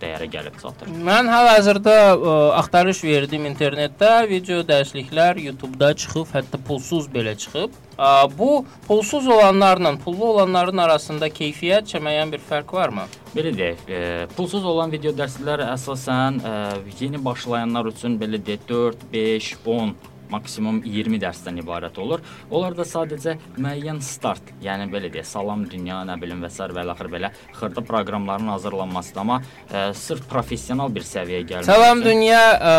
dəyərə 0.02 0.28
gəlib 0.32 0.58
çatır. 0.60 0.90
Mən 1.08 1.30
hal-hazırda 1.30 1.96
ə, 2.12 2.34
axtarış 2.60 3.02
verdim 3.06 3.46
internetdə, 3.50 4.12
video 4.28 4.60
dərsliklər 4.66 5.40
YouTube-da 5.46 5.94
çıxıb, 6.02 6.28
hətta 6.34 6.60
pulsuz 6.68 7.08
belə 7.12 7.36
çıxıb. 7.38 7.74
Ə, 7.96 8.12
bu 8.36 8.64
pulsuz 8.88 9.28
olanlarla 9.30 9.96
pullu 10.04 10.28
olanların 10.34 10.84
arasında 10.86 11.30
keyfiyyət 11.32 11.96
müəyyən 12.02 12.32
bir 12.34 12.42
fərq 12.50 12.72
varmı? 12.76 13.08
Belə 13.32 13.52
deyək, 13.56 13.84
e, 13.88 14.00
pulsuz 14.36 14.64
olan 14.68 14.92
video 14.92 15.12
dərslər 15.16 15.62
əsasən 15.72 16.40
e, 16.44 16.54
yeni 17.00 17.20
başlayanlar 17.24 17.88
üçün 17.88 18.18
belə 18.20 18.40
deyək 18.44 18.66
4, 18.68 19.06
5, 19.12 19.52
10 19.64 19.94
maksimum 20.32 20.80
20 20.86 21.20
dərsdən 21.22 21.60
ibarət 21.62 21.98
olur. 22.02 22.24
Onlar 22.50 22.76
da 22.78 22.86
sadəcə 22.88 23.36
müəyyən 23.58 24.00
start, 24.02 24.52
yəni 24.64 24.88
belə 24.92 25.12
deyək, 25.12 25.28
salam 25.28 25.64
dünya, 25.70 26.00
nə 26.08 26.16
bilim 26.22 26.42
və 26.44 26.50
s. 26.50 26.58
və 26.72 26.86
axır 26.94 27.10
belə 27.12 27.30
xırda 27.60 27.84
proqramların 27.88 28.48
hazırlanmasıdır, 28.56 29.20
amma 29.20 29.40
e, 29.70 29.92
sırf 29.94 30.28
professional 30.30 30.92
bir 30.94 31.04
səviyyəyə 31.06 31.46
gəlmək. 31.52 31.68
Salam 31.70 32.00
üçün- 32.00 32.10
dünya 32.10 32.42
ə, 32.72 32.74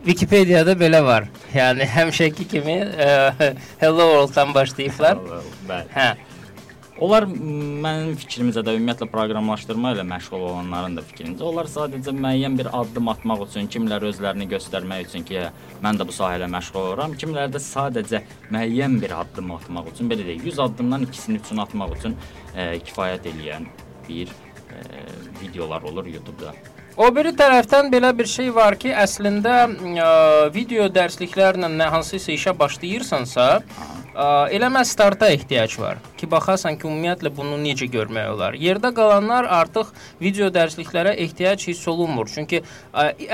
Wikipediyada 0.00 0.72
belə 0.80 1.02
var. 1.04 1.26
Yəni 1.52 1.84
həmişəki 1.94 2.46
kimi 2.48 2.78
ə, 2.80 3.08
Hello 3.82 4.06
World-dan 4.14 4.54
başlayıblar. 4.56 5.18
Bəli. 5.68 5.88
Hə. 5.94 6.08
Onlar 7.00 7.24
mənim 7.24 8.12
fikrimcə 8.20 8.60
də 8.60 8.74
ümumiyyətlə 8.76 9.06
proqramlaşdırma 9.08 9.94
ilə 9.94 10.02
məşğul 10.04 10.42
olanların 10.50 10.98
da 10.98 11.04
fikrincə, 11.08 11.46
onlar 11.48 11.68
sadəcə 11.72 12.12
müəyyən 12.12 12.58
bir 12.58 12.68
addım 12.76 13.08
atmaq 13.14 13.46
üçün, 13.46 13.70
kimlər 13.72 14.04
özlərini 14.10 14.44
göstərmək 14.50 15.06
üçün 15.06 15.24
ki, 15.28 15.46
mən 15.80 16.00
də 16.00 16.04
bu 16.04 16.12
sahələ 16.12 16.48
məşğul 16.52 16.80
oluram, 16.82 17.14
kimlər 17.22 17.48
də 17.54 17.62
sadəcə 17.64 18.20
müəyyən 18.50 18.98
bir 19.00 19.14
addım 19.16 19.54
atmaq 19.56 19.88
üçün, 19.94 20.10
belə 20.12 20.26
deyək, 20.28 20.44
100 20.50 20.60
addımdan 20.66 21.06
ikisini 21.08 21.40
üçün 21.40 21.64
atmaq 21.64 21.96
üçün 21.96 22.18
e, 22.52 22.68
kifayət 22.90 23.30
eləyən 23.32 23.70
bir 24.04 24.28
e, 24.28 24.84
videolar 25.40 25.88
olur 25.88 26.12
YouTube-da. 26.18 26.52
O 27.00 27.06
biri 27.16 27.30
tərəfdən 27.32 27.88
belə 27.88 28.10
bir 28.18 28.28
şey 28.28 28.50
var 28.52 28.74
ki, 28.76 28.90
əslində 28.92 29.54
ə, 29.70 30.08
video 30.52 30.84
dərsliklərlə 30.92 31.70
nə 31.72 31.86
hansısa 31.94 32.34
işə 32.34 32.52
başlayırsansa, 32.60 33.46
ə, 34.20 34.26
eləmə 34.52 34.82
starta 34.84 35.30
ehtiyac 35.32 35.76
var 35.80 36.00
ki, 36.20 36.28
baxasan 36.30 36.76
ki, 36.76 36.84
ümumiyyətlə 36.88 37.32
bunu 37.36 37.56
necə 37.62 37.88
görmək 37.90 38.28
olar. 38.34 38.56
Yerdə 38.60 38.92
qalanlar 38.96 39.48
artıq 39.60 39.92
video 40.20 40.50
dərsliklərə 40.52 41.14
ehtiyac 41.24 41.64
hiss 41.68 41.88
olunmur. 41.88 42.28
Çünki 42.28 42.60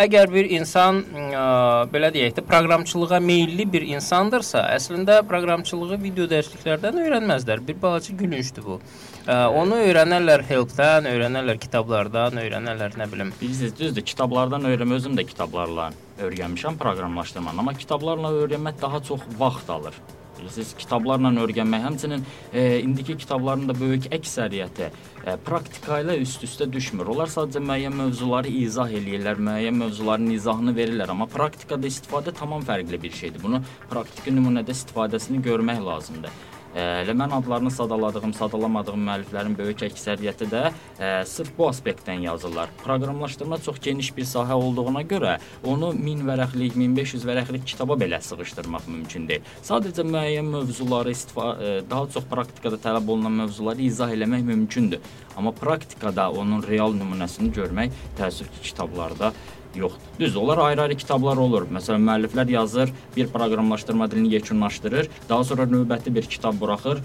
əgər 0.06 0.30
bir 0.32 0.50
insan 0.54 1.02
ə, 1.02 1.46
belə 1.92 2.12
deyək 2.14 2.38
də 2.38 2.46
proqramçılığa 2.46 3.20
meylli 3.24 3.66
bir 3.72 3.86
insandırsa, 3.96 4.68
əslində 4.76 5.20
proqramçılığı 5.26 5.98
video 6.02 6.28
dərsliklərdən 6.30 7.02
öyrənməzlər. 7.02 7.64
Bir 7.66 7.80
balaca 7.82 8.14
gülüncdür 8.14 8.66
bu. 8.66 8.80
Ə, 9.26 9.40
onu 9.58 9.80
öyrənərlər 9.88 10.46
helpdən, 10.46 11.08
öyrənərlər 11.10 11.58
kitablardan, 11.62 12.38
öyrənərlər 12.44 12.94
nə 13.00 13.08
bilim. 13.10 13.32
Bilirsiniz, 13.40 13.74
düzdür, 13.78 14.06
kitablardan 14.06 14.68
öyrənmə 14.70 15.00
özüm 15.00 15.18
də 15.18 15.26
kitablarla 15.26 15.90
öyrənmişəm 16.22 16.78
proqramlaşdırmanı, 16.80 17.60
amma 17.64 17.74
kitablarla 17.74 18.30
öyrənmək 18.44 18.78
daha 18.80 19.02
çox 19.04 19.26
vaxt 19.40 19.70
alır. 19.70 19.98
Bilirsiniz, 20.38 20.74
kitablarla 20.78 21.32
öyrənmək, 21.42 21.84
həmçinin 21.86 22.24
e, 22.52 22.80
indiki 22.80 23.16
kitabların 23.22 23.68
da 23.68 23.76
böyük 23.78 24.08
əksəriyyəti 24.16 24.88
e, 24.88 25.36
praktika 25.46 26.00
ilə 26.04 26.18
üst-üstə 26.22 26.68
düşmür. 26.72 27.12
Onlar 27.14 27.32
sadəcə 27.32 27.62
müəyyən 27.64 27.96
mövzuları 28.00 28.52
izah 28.64 28.92
eləyirlər, 29.00 29.40
müəyyən 29.48 29.80
mövzuların 29.84 30.28
izahını 30.34 30.76
verirlər, 30.76 31.14
amma 31.14 31.28
praktikada 31.30 31.88
istifadə 31.88 32.34
tamam 32.36 32.64
fərqli 32.66 33.00
bir 33.02 33.16
şeydir. 33.22 33.42
Bunu 33.42 33.62
praktiki 33.90 34.34
nümunədə 34.34 34.76
istifadəsini 34.76 35.42
görmək 35.46 35.82
lazımdır. 35.88 36.44
Elə 36.76 37.14
mən 37.16 37.32
adlarını 37.32 37.70
sadaladığım, 37.72 38.34
sadalamadığım 38.36 39.00
müəlliflərin 39.08 39.54
böyük 39.56 39.86
əksəriyyəti 39.86 40.48
də 40.50 40.62
e, 40.68 41.08
sırf 41.24 41.54
bu 41.56 41.70
aspektdən 41.70 42.20
yazırlar. 42.26 42.68
Proqramlaşdırma 42.82 43.58
çox 43.64 43.80
geniş 43.80 44.10
bir 44.16 44.28
sahə 44.28 44.58
olduğuna 44.60 45.00
görə 45.08 45.38
onu 45.64 45.94
1000 45.96 46.26
vərəqlik, 46.28 46.76
1500 46.76 47.24
vərəqlik 47.30 47.64
kitaba 47.72 47.96
belə 47.96 48.20
sığışdırmaq 48.20 48.90
mümkün 48.92 49.24
deyil. 49.30 49.48
Sadəcə 49.64 50.04
müəyyən 50.04 50.52
mövzuları 50.52 51.16
istifa 51.16 51.54
e, 51.56 51.72
daha 51.90 52.10
çox 52.12 52.28
praktikada 52.28 52.76
tələb 52.76 53.08
olunan 53.08 53.40
mövzuları 53.40 53.86
izah 53.88 54.12
eləmək 54.12 54.44
mümkündür. 54.44 55.00
Amma 55.36 55.52
praktikada 55.56 56.28
onun 56.32 56.60
real 56.64 56.92
nümunəsini 56.96 57.54
görmək 57.56 57.96
təəssüf 58.20 58.52
ki, 58.52 58.62
kitablarda 58.70 59.32
yoxdur. 59.76 60.20
Düz, 60.20 60.36
onlar 60.36 60.58
ayrı-ayrı 60.58 60.96
kitablar 60.96 61.36
olur. 61.36 61.68
Məsələn, 61.72 62.02
müəlliflər 62.08 62.50
yazır, 62.52 62.92
bir 63.16 63.28
proqramlaşdırma 63.32 64.10
dilini 64.10 64.32
yekunlaşdırır, 64.34 65.08
daha 65.28 65.44
sonra 65.44 65.68
növbəti 65.70 66.14
bir 66.14 66.26
kitab 66.26 66.60
buraxır 66.60 67.02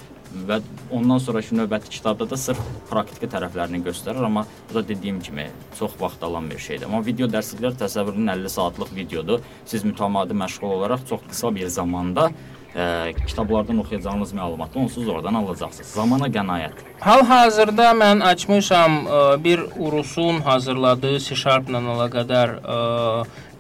və 0.48 0.62
ondan 0.92 1.20
sonrakı 1.20 1.56
növbəti 1.56 1.90
kitabda 1.90 2.30
da 2.30 2.38
sırf 2.40 2.60
praktiki 2.90 3.28
tərəflərini 3.34 3.82
göstərir, 3.84 4.24
amma 4.26 4.46
bu 4.70 4.78
da 4.78 4.88
dediyim 4.88 5.20
kimi 5.20 5.50
çox 5.80 5.92
vaxt 6.00 6.24
alan 6.24 6.50
bir 6.50 6.60
şeydir. 6.60 6.88
Amma 6.88 7.04
video 7.06 7.28
dərsliklər 7.28 7.76
təsəvvürün 7.82 8.32
50 8.32 8.54
saatlıq 8.56 8.96
videodur. 8.96 9.44
Siz 9.66 9.84
mütəmadi 9.88 10.38
məşğul 10.44 10.78
olaraq 10.78 11.04
çox 11.10 11.28
qısa 11.30 11.56
bir 11.56 11.68
zamanda 11.68 12.30
ə, 12.77 13.15
kitablardan 13.27 13.79
oxuyacağınız 13.79 14.33
məlumatı 14.33 14.79
onsuz 14.79 15.09
oradan 15.09 15.35
alacaqsınız. 15.35 15.95
Zamana 15.97 16.29
qənaət. 16.29 16.85
Hal-hazırda 17.01 17.91
mən 17.97 18.23
açmışam 18.25 19.03
ə, 19.07 19.23
bir 19.45 19.65
Urusun 19.79 20.41
hazırladığı 20.45 21.19
C#-la 21.25 21.81
əlaqədar 21.81 22.57
ə, 22.61 22.79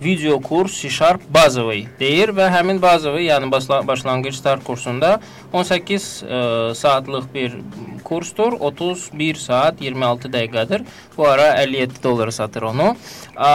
video 0.02 0.40
kurs 0.40 0.76
C# 0.82 1.14
bazovый 1.32 1.86
deyir 2.00 2.34
və 2.36 2.50
həmin 2.52 2.80
bazovый, 2.82 3.30
yəni 3.30 3.48
başla 3.52 3.80
başlanğıc 3.88 4.36
start 4.36 4.64
kursunda 4.64 5.20
18 5.52 6.08
ə, 6.22 6.74
saatlıq 6.74 7.32
bir 7.34 7.56
kursdur. 8.04 8.52
31 8.60 9.34
saat 9.34 9.80
26 9.80 10.28
dəqiqədir. 10.28 10.84
Bu 11.16 11.28
ara 11.28 11.54
57 11.62 12.02
dollara 12.02 12.32
satır 12.32 12.68
onu. 12.72 12.92
Ə, 13.36 13.50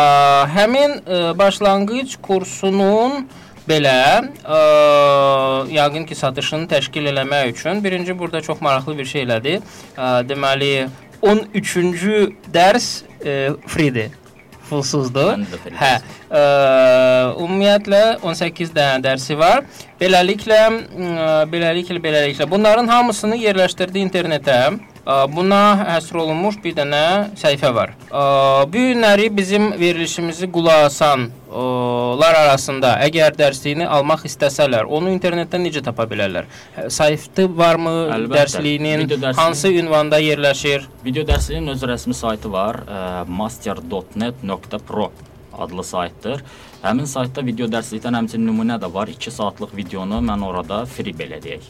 həmin 0.57 0.97
ə, 1.05 1.21
başlanğıc 1.37 2.17
kursunun 2.21 3.29
belə 3.68 3.96
ə, 4.42 4.60
yəqin 5.72 6.06
ki, 6.08 6.18
satışını 6.18 6.68
təşkil 6.70 7.10
eləmək 7.12 7.52
üçün 7.54 7.82
birinci 7.84 8.18
burada 8.18 8.40
çox 8.40 8.60
maraqlı 8.60 8.98
bir 8.98 9.08
şey 9.10 9.26
elədi. 9.26 9.56
Ə, 9.96 10.12
deməli 10.28 10.70
13-cü 11.22 12.20
dərs 12.54 12.90
ə, 13.20 13.56
free-dir. 13.66 14.14
Pulsuzdur. 14.66 15.44
Hə. 15.78 15.92
Ə, 16.26 16.40
ümumiyyətlə 17.38 18.02
18 18.26 18.74
dənə 18.74 18.98
dərsi 19.04 19.36
var. 19.38 19.62
Beləliklə 20.00 20.60
ə, 20.66 21.30
beləliklə 21.52 22.02
beləliklə 22.02 22.50
bunların 22.50 22.90
hamısını 22.90 23.38
yerləşdirdi 23.44 24.02
internetə. 24.02 24.60
Buna 25.06 25.58
həsr 25.86 26.16
olunmuş 26.18 26.56
bir 26.64 26.74
dənə 26.74 27.00
səhifə 27.38 27.68
var. 27.74 27.92
Bu 28.72 28.80
günləri 28.88 29.28
bizim 29.36 29.68
verilişimizi 29.78 30.48
qulaq 30.52 30.86
asan 30.88 31.28
lar 32.20 32.34
arasında 32.40 32.96
əgər 33.06 33.36
dərsliyini 33.38 33.86
almaq 33.86 34.24
istəsələr, 34.26 34.88
onu 34.90 35.12
internetdən 35.14 35.62
necə 35.68 35.82
tapa 35.86 36.08
bilərlər? 36.10 36.48
Hə, 36.76 36.88
Saytı 36.90 37.46
varmı 37.56 37.92
Əlbəttə. 38.16 38.34
dərsliyinin? 38.40 39.04
Video 39.06 39.18
dərsliyi- 39.22 39.40
Hansı 39.44 39.72
ünvanda 39.72 40.18
yerləşir? 40.20 40.88
Video 41.04 41.22
dərsliyinin 41.24 41.68
öz 41.70 41.82
rəsmi 41.82 42.14
saytı 42.14 42.52
var, 42.52 42.76
master.net.pro 43.28 45.10
adlı 45.58 45.84
saytdır. 45.84 46.42
Həmin 46.82 47.06
saytda 47.06 47.46
video 47.46 47.66
dərslikdən 47.66 48.18
həmçinin 48.18 48.46
nümunə 48.50 48.80
də 48.82 48.92
var. 48.94 49.06
2 49.08 49.30
saatlıq 49.30 49.76
videonu 49.76 50.18
mən 50.20 50.42
orada 50.44 50.84
free 50.86 51.12
belə 51.14 51.38
deyək 51.42 51.62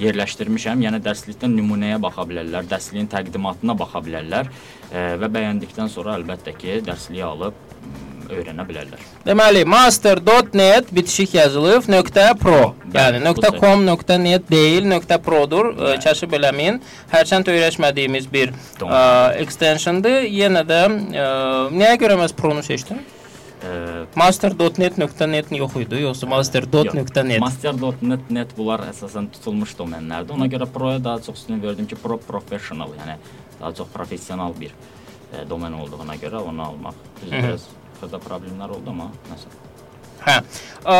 yerləşdirmişəm. 0.00 0.84
Yəni 0.86 1.02
dərslikdən 1.04 1.52
nümunəyə 1.58 1.98
baxa 2.02 2.24
bilərlər, 2.28 2.68
dərsliyin 2.70 3.10
təqdimatına 3.12 3.76
baxa 3.78 4.02
bilərlər 4.04 4.48
ə, 4.48 5.04
və 5.20 5.28
bəyəndikdən 5.36 5.92
sonra 5.92 6.16
əlbəttə 6.20 6.56
ki, 6.56 6.80
dərsliyi 6.86 7.24
alıb 7.26 7.58
m, 7.82 8.32
öyrənə 8.32 8.64
bilərlər. 8.68 9.06
Deməli, 9.26 9.64
master.net 9.68 10.92
bitişik 10.94 11.34
yazılıb 11.34 11.88
.pro. 12.40 12.74
Yəni 12.94 13.22
bu 13.36 13.54
.com, 13.60 13.84
.net 14.24 14.50
deyil, 14.50 14.88
.produr. 15.24 15.72
Ə, 15.76 15.96
Kəşf 16.02 16.32
eləməyin. 16.38 16.80
Hərçənd 17.12 17.50
öyrəşmədiyimiz 17.52 18.30
bir 18.32 18.54
ə, 18.80 19.34
extensiondur. 19.42 20.24
Yenə 20.24 20.64
də 20.68 20.84
ə, 20.88 21.26
nəyə 21.72 21.98
görə 22.00 22.20
məs 22.22 22.36
pro-nu 22.36 22.64
seçdim? 22.64 23.02
Ə, 23.62 24.06
master.net.net 24.18 25.52
yox 25.54 25.76
idi, 25.78 26.00
yoxsa 26.02 26.26
master.net. 26.26 27.38
Master.net 27.42 28.54
bunlar 28.56 28.82
əsasən 28.88 29.28
tutulmuş 29.36 29.76
domenlərdir. 29.78 30.34
Ona 30.34 30.48
görə 30.50 30.66
Pro-ya 30.66 30.98
daha 31.04 31.22
çox 31.22 31.42
üstünlük 31.44 31.68
verdim 31.68 31.86
ki, 31.86 31.98
Pro 32.02 32.18
professional, 32.18 32.90
yəni 32.98 33.18
daha 33.60 33.70
çox 33.78 33.92
professional 33.94 34.56
bir 34.58 34.72
e, 34.74 35.44
domen 35.50 35.76
olduğuna 35.78 36.16
görə 36.18 36.42
onu 36.42 36.64
almaq. 36.64 36.98
Biraz 37.22 37.68
xırda 38.00 38.18
problemlər 38.24 38.74
oldu 38.74 38.90
amma 38.90 39.12
nəsə. 39.30 39.52
Hə. 40.22 40.40
Ə, 40.82 40.96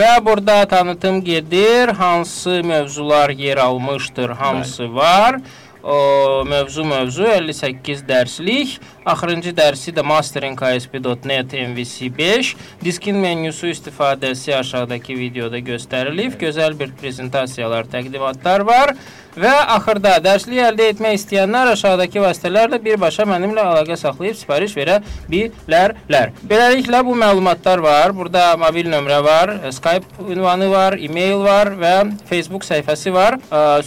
və 0.00 0.12
burada 0.24 0.62
tanıtım 0.68 1.20
gedir, 1.24 1.92
hansı 2.00 2.62
mövzular 2.64 3.30
yer 3.30 3.56
almışdır, 3.56 4.30
hamısı 4.40 4.94
var. 4.94 5.40
O 5.82 6.44
mövzu 6.46 6.84
mövzu 6.84 7.24
58 7.26 8.04
dərslik. 8.08 8.76
Axırıncı 9.02 9.50
dərsi 9.58 9.90
də 9.90 10.02
mastering.asp.net 10.06 11.54
MVC5. 11.58 12.52
Diskin 12.84 13.16
menüsü 13.18 13.72
istifadəsi 13.74 14.54
aşağıdakı 14.54 15.16
videoda 15.18 15.58
göstərilib. 15.58 16.38
Gözəl 16.38 16.78
bir 16.78 16.94
prezentasiyalar, 17.00 17.90
təqdimatlar 17.90 18.62
var. 18.66 18.94
Və 19.32 19.50
axırda 19.74 20.18
dərsliyi 20.20 20.60
əldə 20.60 20.90
etmək 20.92 21.14
istəyənlər 21.16 21.70
aşağıdakı 21.72 22.20
vasitələrlə 22.20 22.76
birbaşa 22.84 23.24
mənimlə 23.24 23.62
əlaqə 23.64 23.96
saxlayıb 23.96 24.36
sifariş 24.36 24.74
verə 24.76 24.98
bilərlər. 25.32 26.34
Beləliklə 26.44 27.00
bu 27.06 27.14
məlumatlar 27.16 27.80
var. 27.80 28.12
Burada 28.12 28.50
mobil 28.60 28.90
nömrə 28.92 29.22
var, 29.24 29.54
Skype 29.72 30.28
ünvanı 30.28 30.68
var, 30.70 30.98
e-mail 31.00 31.40
var 31.46 31.72
və 31.80 31.94
Facebook 32.28 32.66
səhifəsi 32.68 33.14
var. 33.16 33.38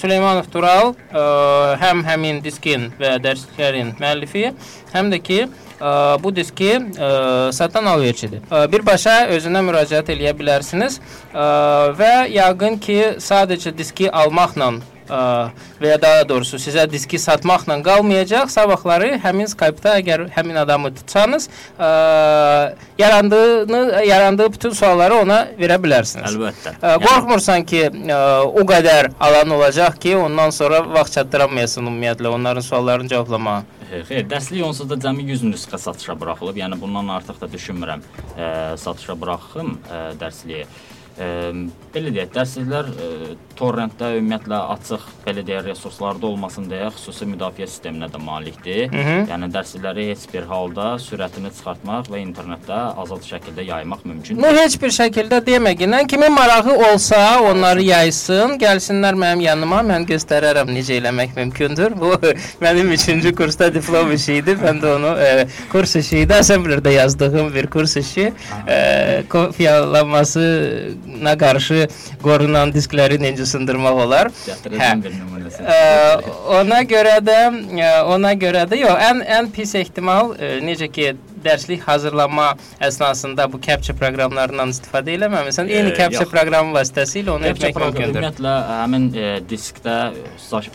Süleymanov 0.02 0.50
Tural 0.50 0.96
həm 1.84 2.02
həmin 2.10 2.42
diskin 2.42 2.90
və 2.98 3.20
dərsliklərin 3.22 3.94
müəllifi, 4.02 4.50
həm 4.98 5.05
də 5.14 5.22
ki 5.24 5.40
ə, 5.46 5.50
bu 6.24 6.32
diski 6.36 6.72
ə, 6.78 7.52
satan 7.56 7.92
alverçidir. 7.92 8.42
Ə, 8.50 8.66
birbaşa 8.72 9.28
özünə 9.36 9.62
müraciət 9.66 10.12
eləyə 10.16 10.36
bilərsiniz 10.38 11.00
ə, 11.00 11.48
və 12.00 12.14
yəqin 12.34 12.82
ki 12.82 13.00
sadəcə 13.22 13.76
diski 13.76 14.10
almaqla 14.10 14.74
ə, 15.10 15.20
və 15.82 15.92
ya 15.94 16.00
daha 16.02 16.24
doğrusu 16.30 16.60
sizə 16.62 16.86
diski 16.92 17.20
satmaqla 17.22 17.78
qalmayacaq. 17.86 18.50
Sabahları 18.54 19.16
həmin 19.24 19.50
Skype-da 19.52 19.98
əgər 20.02 20.28
həmin 20.36 20.60
adamı 20.62 20.94
tutsanız, 20.96 21.50
ə, 21.80 21.90
yarandığını 22.98 24.06
yarandığı 24.06 24.50
bütün 24.54 24.76
sualları 24.78 25.22
ona 25.26 25.40
verə 25.60 25.80
bilərsiniz. 25.82 26.34
Əlbəttə. 26.34 26.76
Ə, 26.82 26.98
qorxmursan 27.06 27.66
ki, 27.70 27.86
ə, 27.92 28.20
o 28.46 28.66
qədər 28.68 29.12
alan 29.20 29.56
olacaq 29.60 30.00
ki, 30.02 30.16
ondan 30.26 30.54
sonra 30.56 30.82
vaxt 30.86 31.20
çatdıramayasın 31.20 31.86
ümumiyyətlə 31.86 32.34
onların 32.38 32.66
suallarını 32.66 33.12
cevablamağa. 33.14 33.64
Xeyr, 33.86 34.26
dərslik 34.30 34.64
onsuz 34.66 34.90
da 34.90 34.98
cəmi 35.00 35.24
100 35.30 35.46
nüsxə 35.52 35.78
satışa 35.82 36.16
buraxılıb. 36.20 36.58
Yəni 36.58 36.80
bundan 36.82 37.12
artıq 37.16 37.38
da 37.42 37.50
düşünmürəm 37.54 38.02
e, 38.02 38.48
satışa 38.82 39.16
buraxım 39.22 39.78
e, 39.78 40.00
dərsliyi. 40.22 40.66
Belə 41.16 42.12
deyək, 42.12 42.32
dərsliklər 42.36 42.88
e, 42.92 43.36
torrentdə 43.56 44.10
ümumiyyətlə 44.18 44.58
açıq 44.74 45.04
belə 45.24 45.46
deyək 45.48 45.70
resurslarda 45.70 46.28
olmasın 46.28 46.66
deyə 46.68 46.90
xüsusi 46.92 47.24
müdafiə 47.30 47.68
sisteminə 47.70 48.10
də 48.12 48.20
malikdir. 48.20 48.90
Hı 48.92 49.04
-hı. 49.06 49.14
Yəni 49.30 49.48
dərslikləri 49.54 50.10
heç 50.10 50.26
bir 50.34 50.44
halda 50.50 50.88
sürətini 51.00 51.52
çıxartmaq 51.56 52.10
və 52.12 52.20
internetdə 52.20 52.80
azad 53.04 53.24
şəkildə 53.24 53.64
yaymaq 53.64 54.04
mümkün 54.04 54.42
Bu 54.44 54.52
heç 54.58 54.76
bir 54.82 54.92
şəkildə 54.92 55.40
deməginən 55.46 56.08
kimin 56.08 56.34
marağı 56.34 56.76
olsa, 56.90 57.40
onları 57.42 57.82
yaysın, 57.82 58.60
gəlsinlər 58.60 59.16
mənim 59.16 59.46
yanıma, 59.48 59.80
mən 59.92 60.04
göstərərəm 60.12 60.68
necə 60.76 61.00
eləmək 61.00 61.36
mümkündür. 61.36 61.96
Bu 62.02 62.12
mənim 62.66 62.92
3-cü 62.92 63.36
kursda 63.36 63.74
diplom 63.74 64.12
işi 64.12 64.34
idi. 64.34 64.58
Mən 64.66 64.84
də 64.84 64.96
onu 64.96 65.16
e, 65.20 65.48
kurs 65.72 65.96
işi 65.96 66.18
idi. 66.26 66.34
Assemblerdə 66.34 66.92
yazdığım 66.92 67.54
bir 67.56 67.68
kurs 67.68 67.98
işi. 67.98 68.34
E, 68.68 69.24
kopyalanmasına 71.06 71.38
qarşı 71.38 71.88
qorunan 72.24 72.74
diskləri 72.74 73.20
necə 73.22 73.46
sındırmaq 73.46 74.02
olar. 74.06 74.32
Nümunəsini. 74.66 75.68
Ə, 75.68 76.22
ona 76.60 76.82
görə 76.84 77.20
də 77.24 77.38
ona 78.06 78.34
görə 78.34 78.66
də 78.70 78.80
yox, 78.82 79.00
ən 79.10 79.24
ən 79.24 79.52
pis 79.52 79.76
ehtimal 79.76 80.36
necə 80.62 80.92
ki 80.92 81.16
dərslik 81.46 81.84
hazırlanma 81.86 82.56
əsnasında 82.82 83.46
bu 83.54 83.60
capture 83.62 83.94
proqramlarından 84.00 84.72
istifadə 84.74 85.14
eləməmisən, 85.14 85.70
eyni 85.70 85.94
capture 85.98 86.26
proqramı 86.32 86.74
vasitəsilə 86.74 87.36
onu 87.36 87.52
etmək 87.52 87.78
mümkündür. 87.78 88.16
ümumiyyətlə 88.16 88.54
həmin 88.72 89.06
e, 89.14 89.28
diskdə 89.50 89.98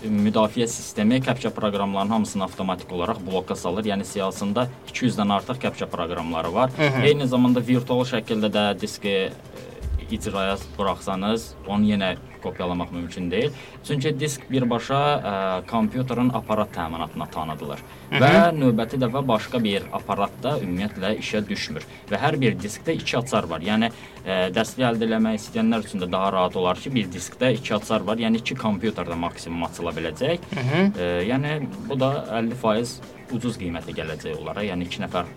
müdafiə 0.04 0.68
sistemi 0.70 1.18
capture 1.26 1.50
proqramlarının 1.54 2.14
hamısını 2.14 2.44
avtomatik 2.44 2.92
olaraq 2.92 3.18
bloka 3.26 3.56
salır. 3.56 3.84
Yəni 3.90 4.04
siyahısında 4.04 4.68
200-dən 4.92 5.32
artıq 5.40 5.60
capture 5.62 5.90
proqramları 5.90 6.54
var. 6.54 6.70
hı. 6.78 7.02
Eyni 7.06 7.26
zamanda 7.26 7.66
virtual 7.66 8.06
şəkildə 8.06 8.52
də 8.54 8.80
diski 8.80 9.16
icraya 10.12 10.56
buraxsanız, 10.78 11.54
onu 11.66 11.92
yenə 11.92 12.16
kopyalamaq 12.42 12.92
mümkün 12.92 13.30
deyil. 13.30 13.50
Çünki 13.84 14.12
disk 14.20 14.44
birbaşa 14.50 15.00
ə, 15.00 15.32
kompüterin 15.70 16.30
aparat 16.34 16.72
təminatına 16.74 17.26
tanıdılır 17.30 17.82
və 18.12 18.32
növbəti 18.56 19.00
dəfə 19.00 19.22
başqa 19.28 19.60
bir 19.64 19.84
aparatda 19.92 20.56
ümumiyyətlə 20.64 21.12
işə 21.20 21.42
düşmür. 21.48 21.86
Və 22.10 22.20
hər 22.20 22.40
bir 22.40 22.56
diskdə 22.58 22.96
2 22.96 23.18
açar 23.20 23.48
var. 23.50 23.64
Yəni 23.64 23.90
ə, 23.90 24.40
dərslik 24.54 24.86
əldə 24.88 25.08
etmək 25.10 25.40
istəyənlər 25.40 25.86
üçün 25.86 26.04
də 26.04 26.10
daha 26.12 26.32
rahat 26.36 26.56
olar 26.56 26.80
ki, 26.80 26.94
bir 26.94 27.12
diskdə 27.12 27.52
2 27.58 27.76
açar 27.78 28.06
var. 28.08 28.20
Yəni 28.20 28.42
2 28.42 28.58
kompüterdə 28.60 29.18
maksimum 29.20 29.68
açıla 29.68 29.94
biləcək. 30.00 30.50
Ə, 30.56 31.12
yəni 31.28 31.56
bu 31.88 32.00
da 32.00 32.12
50% 32.40 33.36
ucuz 33.36 33.60
qiymətə 33.60 33.94
gələcək 33.94 34.40
onlara. 34.40 34.66
Yəni 34.66 34.88
2 34.90 35.06
nəfər 35.06 35.30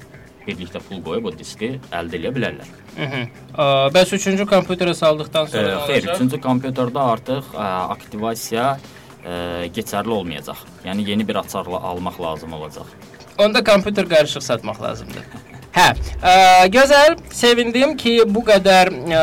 birlikdə 0.47 0.81
pul 0.87 0.99
qoyub 1.05 1.29
o 1.29 1.31
diski 1.35 1.69
əldə 1.91 2.19
edə 2.19 2.31
bilərlər. 2.35 2.69
Mhm. 2.97 3.23
Ə, 3.55 3.67
Bəs 3.95 4.13
3-cü 4.17 4.45
kompüterə 4.49 4.93
saldıqdan 4.97 5.47
Ə, 5.47 5.51
sonra 5.53 5.71
nə 5.77 5.79
xeyr, 5.87 6.03
olacaq? 6.03 6.15
üçüncü 6.17 6.41
kompüterdə 6.43 7.05
artıq 7.13 7.53
ə, 7.55 7.69
aktivasiya 7.95 8.67
ə, 8.75 9.69
keçərli 9.75 10.13
olmayacaq. 10.19 10.61
Yəni 10.85 11.07
yeni 11.09 11.27
bir 11.27 11.41
açarla 11.43 11.79
almaq 11.91 12.19
lazım 12.21 12.53
olacaq. 12.59 12.87
Onda 13.41 13.63
kompüter 13.63 14.05
qarışıq 14.09 14.43
satmaq 14.45 14.81
lazımdır. 14.83 15.23
Hə, 15.73 15.87
ə, 16.21 16.33
gözəl, 16.69 17.15
sevindim 17.33 17.95
ki, 17.97 18.19
bu 18.29 18.43
qədər 18.45 18.91
ə, 18.93 19.21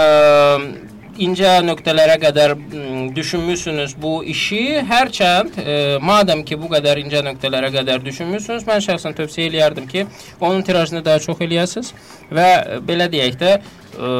incə 1.18 1.56
nöqtələrə 1.64 2.16
qədər 2.22 2.54
düşünmüsünüz 3.16 3.96
bu 4.00 4.20
işi. 4.30 4.80
Hərçənd 4.86 5.58
e, 5.60 5.74
madəm 6.04 6.44
ki, 6.46 6.58
bu 6.60 6.70
qədər 6.72 7.00
incə 7.02 7.22
nöqtələrə 7.26 7.72
qədər 7.74 8.04
düşünmüsünüz, 8.04 8.66
mən 8.68 8.84
şəxsən 8.86 9.16
tövsiyə 9.18 9.50
eləyərdim 9.50 9.88
ki, 9.90 10.06
onun 10.40 10.62
tirajını 10.66 11.04
daha 11.04 11.22
çox 11.22 11.42
eləyəsiniz 11.46 11.92
və 12.30 12.48
belə 12.86 13.08
deyək 13.12 13.38
də 13.40 13.52
ə, 13.56 14.10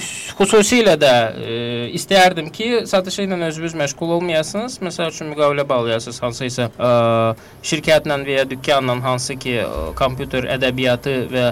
üs- 0.00 0.30
xüsusilə 0.38 0.96
də 1.00 1.12
ə, 1.12 1.58
istəyərdim 1.98 2.52
ki, 2.54 2.70
satışı 2.90 3.26
ilə 3.26 3.40
özünüz 3.50 3.76
məşğul 3.82 4.16
olmayasınız. 4.20 4.78
Məsəl 4.86 5.12
üçün 5.12 5.32
müqavilə 5.34 5.66
bağlayasınız 5.68 6.22
hansısa 6.24 6.70
ə, 6.70 6.94
şirkətlə 7.66 8.22
və 8.24 8.40
ya 8.40 8.48
dükkanla 8.48 9.00
hansı 9.04 9.36
ki, 9.40 9.60
ə, 9.66 9.92
kompüter 9.98 10.48
ədəbiyyatı 10.56 11.20
və 11.34 11.50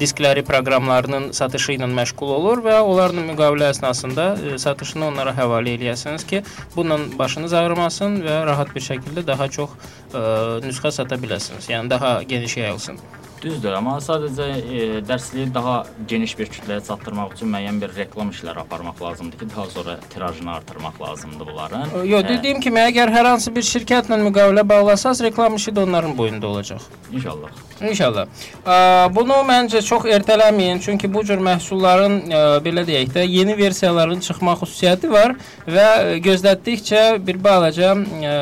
diskləri 0.00 0.42
proqramlarının 0.46 1.30
satışı 1.36 1.76
ilə 1.76 1.88
məşğul 1.98 2.32
olur 2.38 2.62
və 2.64 2.78
onlarla 2.82 3.24
müqavilə 3.30 3.70
əsnasında 3.74 4.26
ə, 4.36 4.56
satışını 4.62 5.08
onlara 5.10 5.34
həvalə 5.36 5.76
eləyəsiniz 5.76 6.26
ki, 6.28 6.42
bununla 6.76 7.18
başınız 7.18 7.54
ağrımasın 7.60 8.20
və 8.26 8.40
rahat 8.50 8.74
bir 8.74 8.84
şəkildə 8.88 9.26
daha 9.26 9.48
çox 9.58 9.76
ə, 10.12 10.24
nüsxə 10.66 10.92
sata 11.00 11.20
biləsiniz. 11.22 11.70
Yəni 11.72 11.90
daha 11.90 12.18
geniş 12.22 12.56
yayılsın. 12.62 13.00
Düzdür, 13.42 13.74
amma 13.76 13.98
sadəcə 14.00 14.46
e, 14.48 14.84
dərsliyi 15.06 15.50
daha 15.54 15.74
geniş 16.08 16.32
bir 16.38 16.48
kütləyə 16.54 16.80
çatdırmaq 16.86 17.34
üçün 17.36 17.50
müəyyən 17.52 17.80
bir 17.82 17.92
reklam 17.96 18.30
işləri 18.32 18.62
aparmaq 18.62 19.02
lazımdır 19.02 19.38
ki, 19.38 19.48
daha 19.56 19.66
sonra 19.70 19.98
tirajını 20.14 20.52
artırmaq 20.54 21.00
lazımdır 21.02 21.46
bunların. 21.52 22.04
Yo, 22.08 22.22
dediyim 22.24 22.60
kimi, 22.64 22.80
əgər 22.88 23.12
hər 23.12 23.28
hansı 23.34 23.52
bir 23.54 23.66
şirkətlə 23.68 24.18
müqavilə 24.24 24.64
bağlasaz, 24.68 25.20
reklam 25.26 25.60
işi 25.60 25.76
də 25.76 25.84
onların 25.84 26.16
boyunda 26.18 26.46
olacaq. 26.46 26.80
İnşallah. 27.12 27.50
İnşallah. 27.90 28.26
Ə, 28.64 28.76
Bunu 29.14 29.36
məncə 29.44 29.82
çox 29.84 30.06
ertələməyin, 30.16 30.80
çünki 30.80 31.10
bu 31.12 31.20
cür 31.28 31.42
məhsulların 31.44 32.16
ə, 32.32 32.40
belə 32.64 32.86
deyək 32.88 33.12
də 33.12 33.26
yeni 33.28 33.56
versiyaların 33.58 34.22
çıxma 34.24 34.56
xüsusiyyəti 34.62 35.10
var 35.12 35.36
və 35.68 36.16
gözlətdikcə 36.24 37.02
bir 37.26 37.42
balaca 37.44 37.92
ə, 37.92 38.34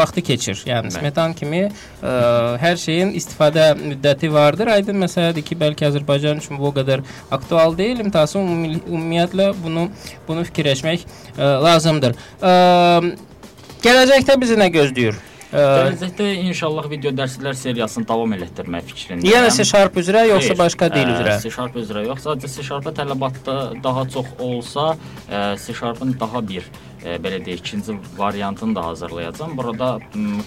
vaxtı 0.00 0.24
keçir. 0.24 0.64
Yəni 0.64 0.94
smetan 0.96 1.36
kimi 1.36 1.66
ə, 1.68 1.70
hər 2.64 2.80
şeyin 2.80 3.12
istifadə 3.20 3.74
müddəti 3.76 4.29
vardır. 4.32 4.72
Aydın 4.76 5.00
məsələdir 5.04 5.44
ki, 5.46 5.58
bəlkə 5.60 5.88
Azərbaycan 5.90 6.42
üçün 6.42 6.60
bu 6.60 6.70
o 6.70 6.74
qədər 6.76 7.04
aktual 7.30 7.76
deyil, 7.78 8.04
imtahası 8.04 8.38
ümumi, 8.40 8.80
ümumiyyətlə 8.84 9.50
bunu 9.62 9.88
bunu 10.28 10.44
fikirləşmək 10.50 11.06
ə, 11.06 11.50
lazımdır. 11.66 12.16
Ə, 12.40 12.54
gələcəkdə 13.84 14.38
bizi 14.40 14.58
nə 14.60 14.70
gözləyir? 14.74 15.18
Ə, 15.50 15.62
Gələcəkdə 15.66 16.26
inşallah 16.46 16.84
video 16.90 17.10
dərslər 17.10 17.56
seriyasını 17.58 18.06
davam 18.06 18.36
elətdirmək 18.36 18.92
fikrindəyəm. 18.92 19.32
Yenə 19.32 19.48
C 19.50 19.64
üzrə 19.66 20.26
yoxsa 20.28 20.52
Xeyr, 20.52 20.58
başqa 20.60 20.90
dil 20.94 21.10
üzrə? 21.10 21.40
C 21.42 21.50
üzrə 21.82 22.04
yox, 22.06 22.22
sadəcə 22.28 22.52
C 22.54 22.94
tələbatda 23.00 23.56
daha 23.82 24.06
çox 24.14 24.30
olsa, 24.38 24.92
ə, 25.26 25.56
C 25.58 25.74
Sharp-ın 25.74 26.14
daha 26.20 26.44
bir 26.48 26.70
belə 27.00 27.40
deyək, 27.44 27.60
ikinci 27.64 27.96
variantını 28.16 28.74
da 28.74 28.84
hazırlayacağam. 28.84 29.56
Burada 29.56 29.98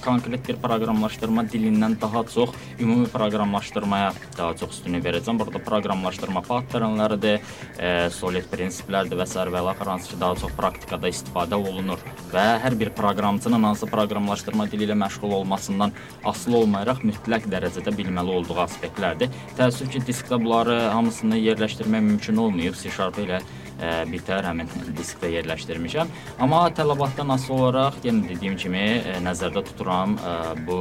konkret 0.05 0.47
bir 0.47 0.57
proqramlaşdırma 0.61 1.43
dilindən 1.53 1.95
daha 2.01 2.23
çox 2.23 2.49
ümumi 2.79 3.07
proqramlaşdırmaya 3.07 4.13
daha 4.37 4.55
çox 4.57 4.77
üstünlük 4.77 5.05
verəcəm. 5.05 5.39
Burada 5.39 5.59
proqramlaşdırma 5.63 6.43
patternləridir, 6.47 7.41
ə, 7.79 8.09
solid 8.13 8.45
prinsiplərdir 8.51 9.17
və 9.19 9.27
sair 9.29 9.51
və 9.53 9.63
axır 9.73 9.91
hansı 9.93 10.13
ki, 10.13 10.19
daha 10.21 10.37
çox 10.43 10.53
praktikada 10.57 11.09
istifadə 11.09 11.57
olunur 11.57 12.01
və 12.33 12.45
hər 12.63 12.77
bir 12.79 12.93
proqramçının 12.97 13.69
hansı 13.69 13.89
proqramlaşdırma 13.89 14.69
dili 14.71 14.87
ilə 14.89 14.97
məşğul 15.05 15.33
olmasından 15.39 15.93
asılı 16.25 16.57
olmayaraq 16.63 17.03
mütləq 17.07 17.49
dərəcədə 17.49 17.95
bilməli 17.97 18.37
olduğu 18.37 18.61
aspektlərdir. 18.67 19.33
Təəssüf 19.57 19.91
ki, 19.93 20.05
diskdə 20.07 20.39
bunları 20.41 20.79
hamısını 20.93 21.41
yerləşdirmək 21.41 22.07
mümkün 22.13 22.37
olmayıb. 22.47 22.77
C# 22.77 22.89
ilə 23.23 23.41
ə, 23.83 24.03
bitər 24.09 24.45
həmin 24.47 24.69
diskdə 24.97 25.29
yerləşdirmişəm. 25.33 26.11
Amma 26.43 26.63
tələbatdan 26.75 27.33
asılı 27.35 27.57
olaraq 27.59 27.99
yenə 28.07 28.27
dediyim 28.29 28.55
kimi 28.59 28.83
ə, 28.99 29.17
nəzərdə 29.25 29.65
tuturam 29.69 30.15
ə, 30.17 30.35
bu 30.67 30.79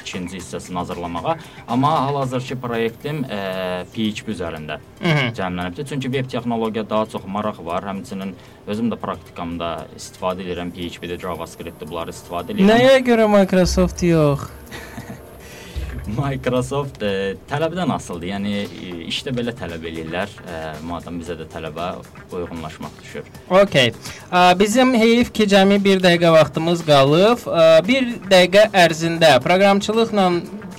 ikinci 0.00 0.38
hissəsini 0.40 0.80
hazırlamağa. 0.80 1.36
Amma 1.68 1.94
hal-hazırki 2.06 2.58
proyektim 2.62 3.24
ə, 3.28 3.40
PHP 3.94 4.34
üzərində 4.34 4.80
cəmlənibdir. 5.00 5.88
Çünki 5.92 6.12
veb 6.12 6.30
texnologiya 6.32 6.86
daha 6.88 7.06
çox 7.12 7.26
maraq 7.28 7.60
var. 7.64 7.86
Həmçinin 7.88 8.34
özüm 8.68 8.90
də 8.92 8.98
praktikamda 9.00 9.72
istifadə 9.96 10.44
edirəm 10.46 10.72
PHP-də, 10.74 11.20
JavaScript-də 11.22 11.88
bunları 11.88 12.14
istifadə 12.16 12.54
edirəm. 12.54 12.72
Nəyə 12.72 13.02
görə 13.06 13.28
Microsoft 13.32 14.04
yox? 14.06 14.48
Microsoft 16.16 17.02
ə, 17.04 17.12
tələbdən 17.50 17.92
asılıdır. 17.94 18.28
Yəni 18.32 18.54
ə, 18.58 18.92
işdə 19.10 19.34
belə 19.36 19.54
tələb 19.56 19.84
eləyirlər. 19.90 20.32
Ə, 20.44 20.60
madam 20.88 21.18
bizə 21.20 21.36
də 21.38 21.48
tələbə 21.52 21.90
uyğunlaşmaq 22.32 22.94
düşür. 23.02 23.28
Okay. 23.62 23.92
Ə, 24.30 24.44
Bizim 24.58 24.94
heyif 24.98 25.32
ki, 25.34 25.48
cəmi 25.52 25.80
1 25.84 26.04
dəqiqə 26.04 26.32
vaxtımız 26.34 26.84
qalıb. 26.88 27.44
1 27.88 28.08
dəqiqə 28.30 28.68
ərzində 28.86 29.36
proqramçılıqla 29.44 30.30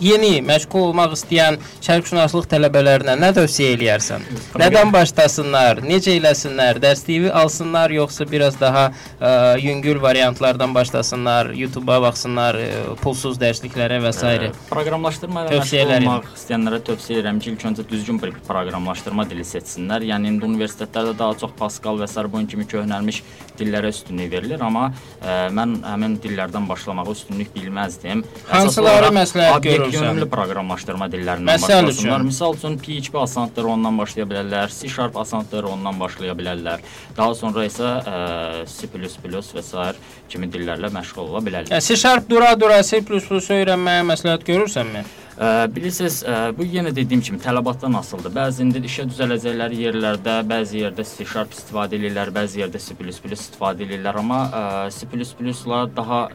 yeni 0.01 0.39
məşğul 0.45 0.89
olmaq 0.89 1.15
istəyən 1.17 1.59
şərqşünaslıq 1.85 2.47
tələbələrinə 2.51 3.15
nə 3.19 3.29
tövsiyə 3.37 3.73
eləyərsən? 3.75 4.25
Nədən 4.59 4.93
başlasınlar? 4.93 5.81
Necə 5.85 6.15
eləsinlər? 6.17 6.79
Dərsliyi 6.83 7.31
alsınlar 7.41 7.93
yoxsa 7.95 8.27
biraz 8.29 8.59
daha 8.59 8.89
ə, 8.91 9.31
yüngül 9.61 10.01
variantlardan 10.01 10.73
başlasınlar, 10.75 11.51
YouTube-a 11.57 11.99
baxsınlar, 12.05 12.59
ə, 12.59 12.69
pulsuz 13.03 13.39
dərsliklərə 13.41 13.99
və 14.03 14.13
s. 14.15 14.23
Ə, 14.23 14.51
Proqramlaşdırma 14.69 15.45
ilə 15.47 15.59
məşğul 15.61 15.95
olmaq 15.97 16.31
istəyənlərə 16.35 16.81
tövsiyə 16.89 17.19
edirəm 17.19 17.41
ki, 17.43 17.53
ilk 17.53 17.67
öncə 17.71 17.87
düzgün 17.89 18.21
bir 18.21 18.33
proqramlaşdırma 18.47 19.27
dili 19.29 19.45
seçsinlər. 19.47 20.05
Yəni 20.09 20.33
indi 20.33 20.47
universitetlərdə 20.47 21.15
daha 21.19 21.37
çox 21.43 21.55
Pascal 21.59 21.99
və 21.99 22.07
bunun 22.29 22.47
kimi 22.49 22.65
köhnəlmiş 22.69 23.21
dillərə 23.59 23.91
üstünlük 23.91 24.31
verilir, 24.31 24.61
amma 24.63 24.89
ə, 25.19 25.49
mən 25.55 25.79
həmin 25.83 26.17
dillərdən 26.23 26.67
başlamağa 26.69 27.11
üstünlük 27.11 27.51
bilməzdim. 27.55 28.23
Hansıları 28.49 29.11
məsləhət 29.15 29.57
obyekt 29.57 29.88
yönümlü 29.93 30.27
proqramlaşdırma 30.31 31.07
dillərindən 31.13 31.49
Məsəl 31.49 31.87
başlasınlar. 31.87 32.25
Misal 32.27 32.57
üçün 32.57 32.77
PHP 32.81 33.15
asandır, 33.23 33.69
ondan 33.75 33.97
başlaya 33.97 34.27
bilərlər. 34.29 34.73
C# 34.73 34.89
asandır, 35.23 35.69
ondan 35.73 35.99
başlaya 35.99 36.35
bilərlər. 36.37 36.83
Daha 37.17 37.35
sonra 37.35 37.65
isə 37.67 37.93
ə, 37.99 38.17
C++ 38.65 38.89
və 38.89 39.63
sair 39.63 39.99
kimi 40.29 40.49
dillərlə 40.51 40.91
məşğul 40.93 41.29
ola 41.29 41.43
bilərlər. 41.45 41.73
Yəni 41.73 41.99
C 42.01 42.13
dura-dura 42.29 42.83
C++ 42.83 43.01
öyrənməyə 43.01 44.05
məsləhət 44.13 44.45
görürsənmi? 44.47 45.05
Ə, 45.39 45.69
bilirsiniz, 45.71 46.19
ə, 46.27 46.51
bu 46.51 46.65
yenə 46.67 46.91
dediyim 46.91 47.21
kimi 47.23 47.39
tələbatdan 47.39 47.95
asılıdır. 48.01 48.33
Bəzində 48.35 48.81
işə 48.83 49.05
düzələcəkləri 49.07 49.85
yerlərdə, 49.85 50.41
bəzi 50.49 50.83
yerdə 50.83 51.05
C# 51.07 51.23
istifadə 51.23 51.95
edirlər, 51.95 52.33
bəzi 52.35 52.59
yerdə 52.59 52.81
C++ 52.83 52.97
istifadə 53.37 53.87
edirlər, 53.87 54.19
amma 54.19 54.41
ə, 54.51 54.63
C++-la 54.91 55.85
daha 55.95 56.27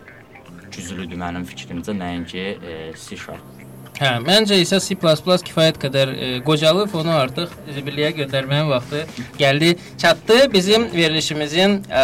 güclüdür 0.77 1.21
mənim 1.21 1.47
fikrimcə, 1.49 1.97
nəinki 1.99 2.49
ə, 2.55 2.79
C#. 2.99 3.21
Hə, 3.95 4.17
məncə 4.27 4.57
isə 4.59 4.81
C++ 4.83 4.97
kifayət 4.99 5.77
qədər 5.79 6.11
e, 6.11 6.29
qocalıb, 6.43 6.91
onu 6.99 7.13
artıq 7.15 7.53
zibilliyə 7.77 8.09
göndərməyin 8.17 8.67
vaxtı 8.67 9.05
gəldi, 9.39 9.77
çatdı. 10.03 10.39
Bizim 10.53 10.89
verilişimizin 10.93 11.77
e, 11.87 12.03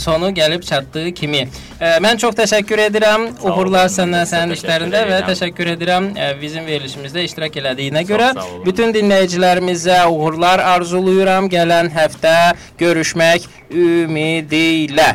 sonu 0.00 0.30
gəlib 0.32 0.64
çatdığı 0.64 1.12
kimi. 1.12 1.42
E, 1.76 1.90
mən 2.00 2.16
çox 2.22 2.38
təşəkkür 2.40 2.86
edirəm. 2.86 3.26
Sağ 3.42 3.52
Uğurlar 3.52 3.92
sənə, 3.92 4.22
sənin 4.30 4.56
işlərində 4.56 5.04
və 5.10 5.20
təşəkkür 5.28 5.74
edirəm 5.74 6.08
e, 6.16 6.30
bizim 6.40 6.64
verilişimizdə 6.64 7.26
iştirak 7.28 7.60
elədiyinə 7.60 8.06
görə. 8.08 8.32
sağ 8.32 8.46
olun. 8.48 8.64
Bütün 8.64 8.96
dinləyicilərimizə 8.96 10.06
uğurlar 10.08 10.64
arzuluyuram. 10.72 11.52
Gələn 11.52 11.92
həftə 11.92 12.54
görüşmək 12.80 13.44
ümidi 13.76 14.64
ilə. 14.86 15.12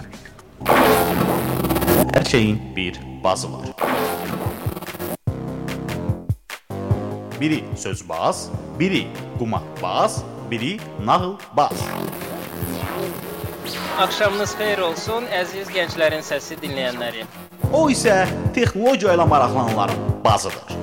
Hər 2.12 2.26
şeyin 2.26 2.76
bir 2.76 3.00
bazı 3.24 3.54
var. 3.54 3.66
Biri 7.42 7.64
söz 7.76 8.10
baz, 8.10 8.50
biri 8.80 9.08
quma 9.40 9.64
baz, 9.84 10.24
biri 10.52 10.78
nağıl 11.06 11.36
baz. 11.58 11.72
Axşamınız 14.00 14.56
xeyir 14.60 14.84
olsun, 14.84 15.24
əziz 15.32 15.72
gənclərin 15.72 16.26
səsi 16.28 16.60
dinləyənləri. 16.60 17.24
O 17.72 17.88
isə 17.88 18.26
texnologiya 18.56 19.16
ilə 19.16 19.30
maraqlananların 19.32 20.20
bazıdır. 20.26 20.76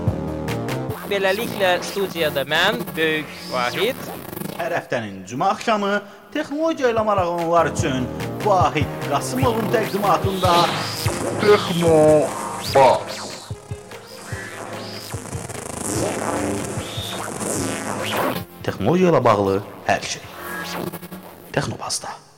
Beləliklə 1.12 1.76
studiyada 1.92 2.48
mən, 2.48 2.80
Böyük 2.96 3.36
Vahid 3.52 4.08
Hər 4.58 4.72
həftənin 4.74 5.20
cümə 5.30 5.52
axşamı 5.52 5.90
texnologiya 6.32 6.92
ilə 6.92 7.04
maraqlananlar 7.08 7.70
üçün 7.72 8.06
Vahid 8.44 8.88
Qasımovun 9.08 9.70
təqdimatında 9.72 10.54
Texno 11.40 11.96
Baz. 12.74 13.18
Texnologiya 18.62 19.12
ilə 19.14 19.24
bağlı 19.24 19.60
hər 19.88 20.08
şey. 20.14 20.24
Texnobazda. 21.52 22.27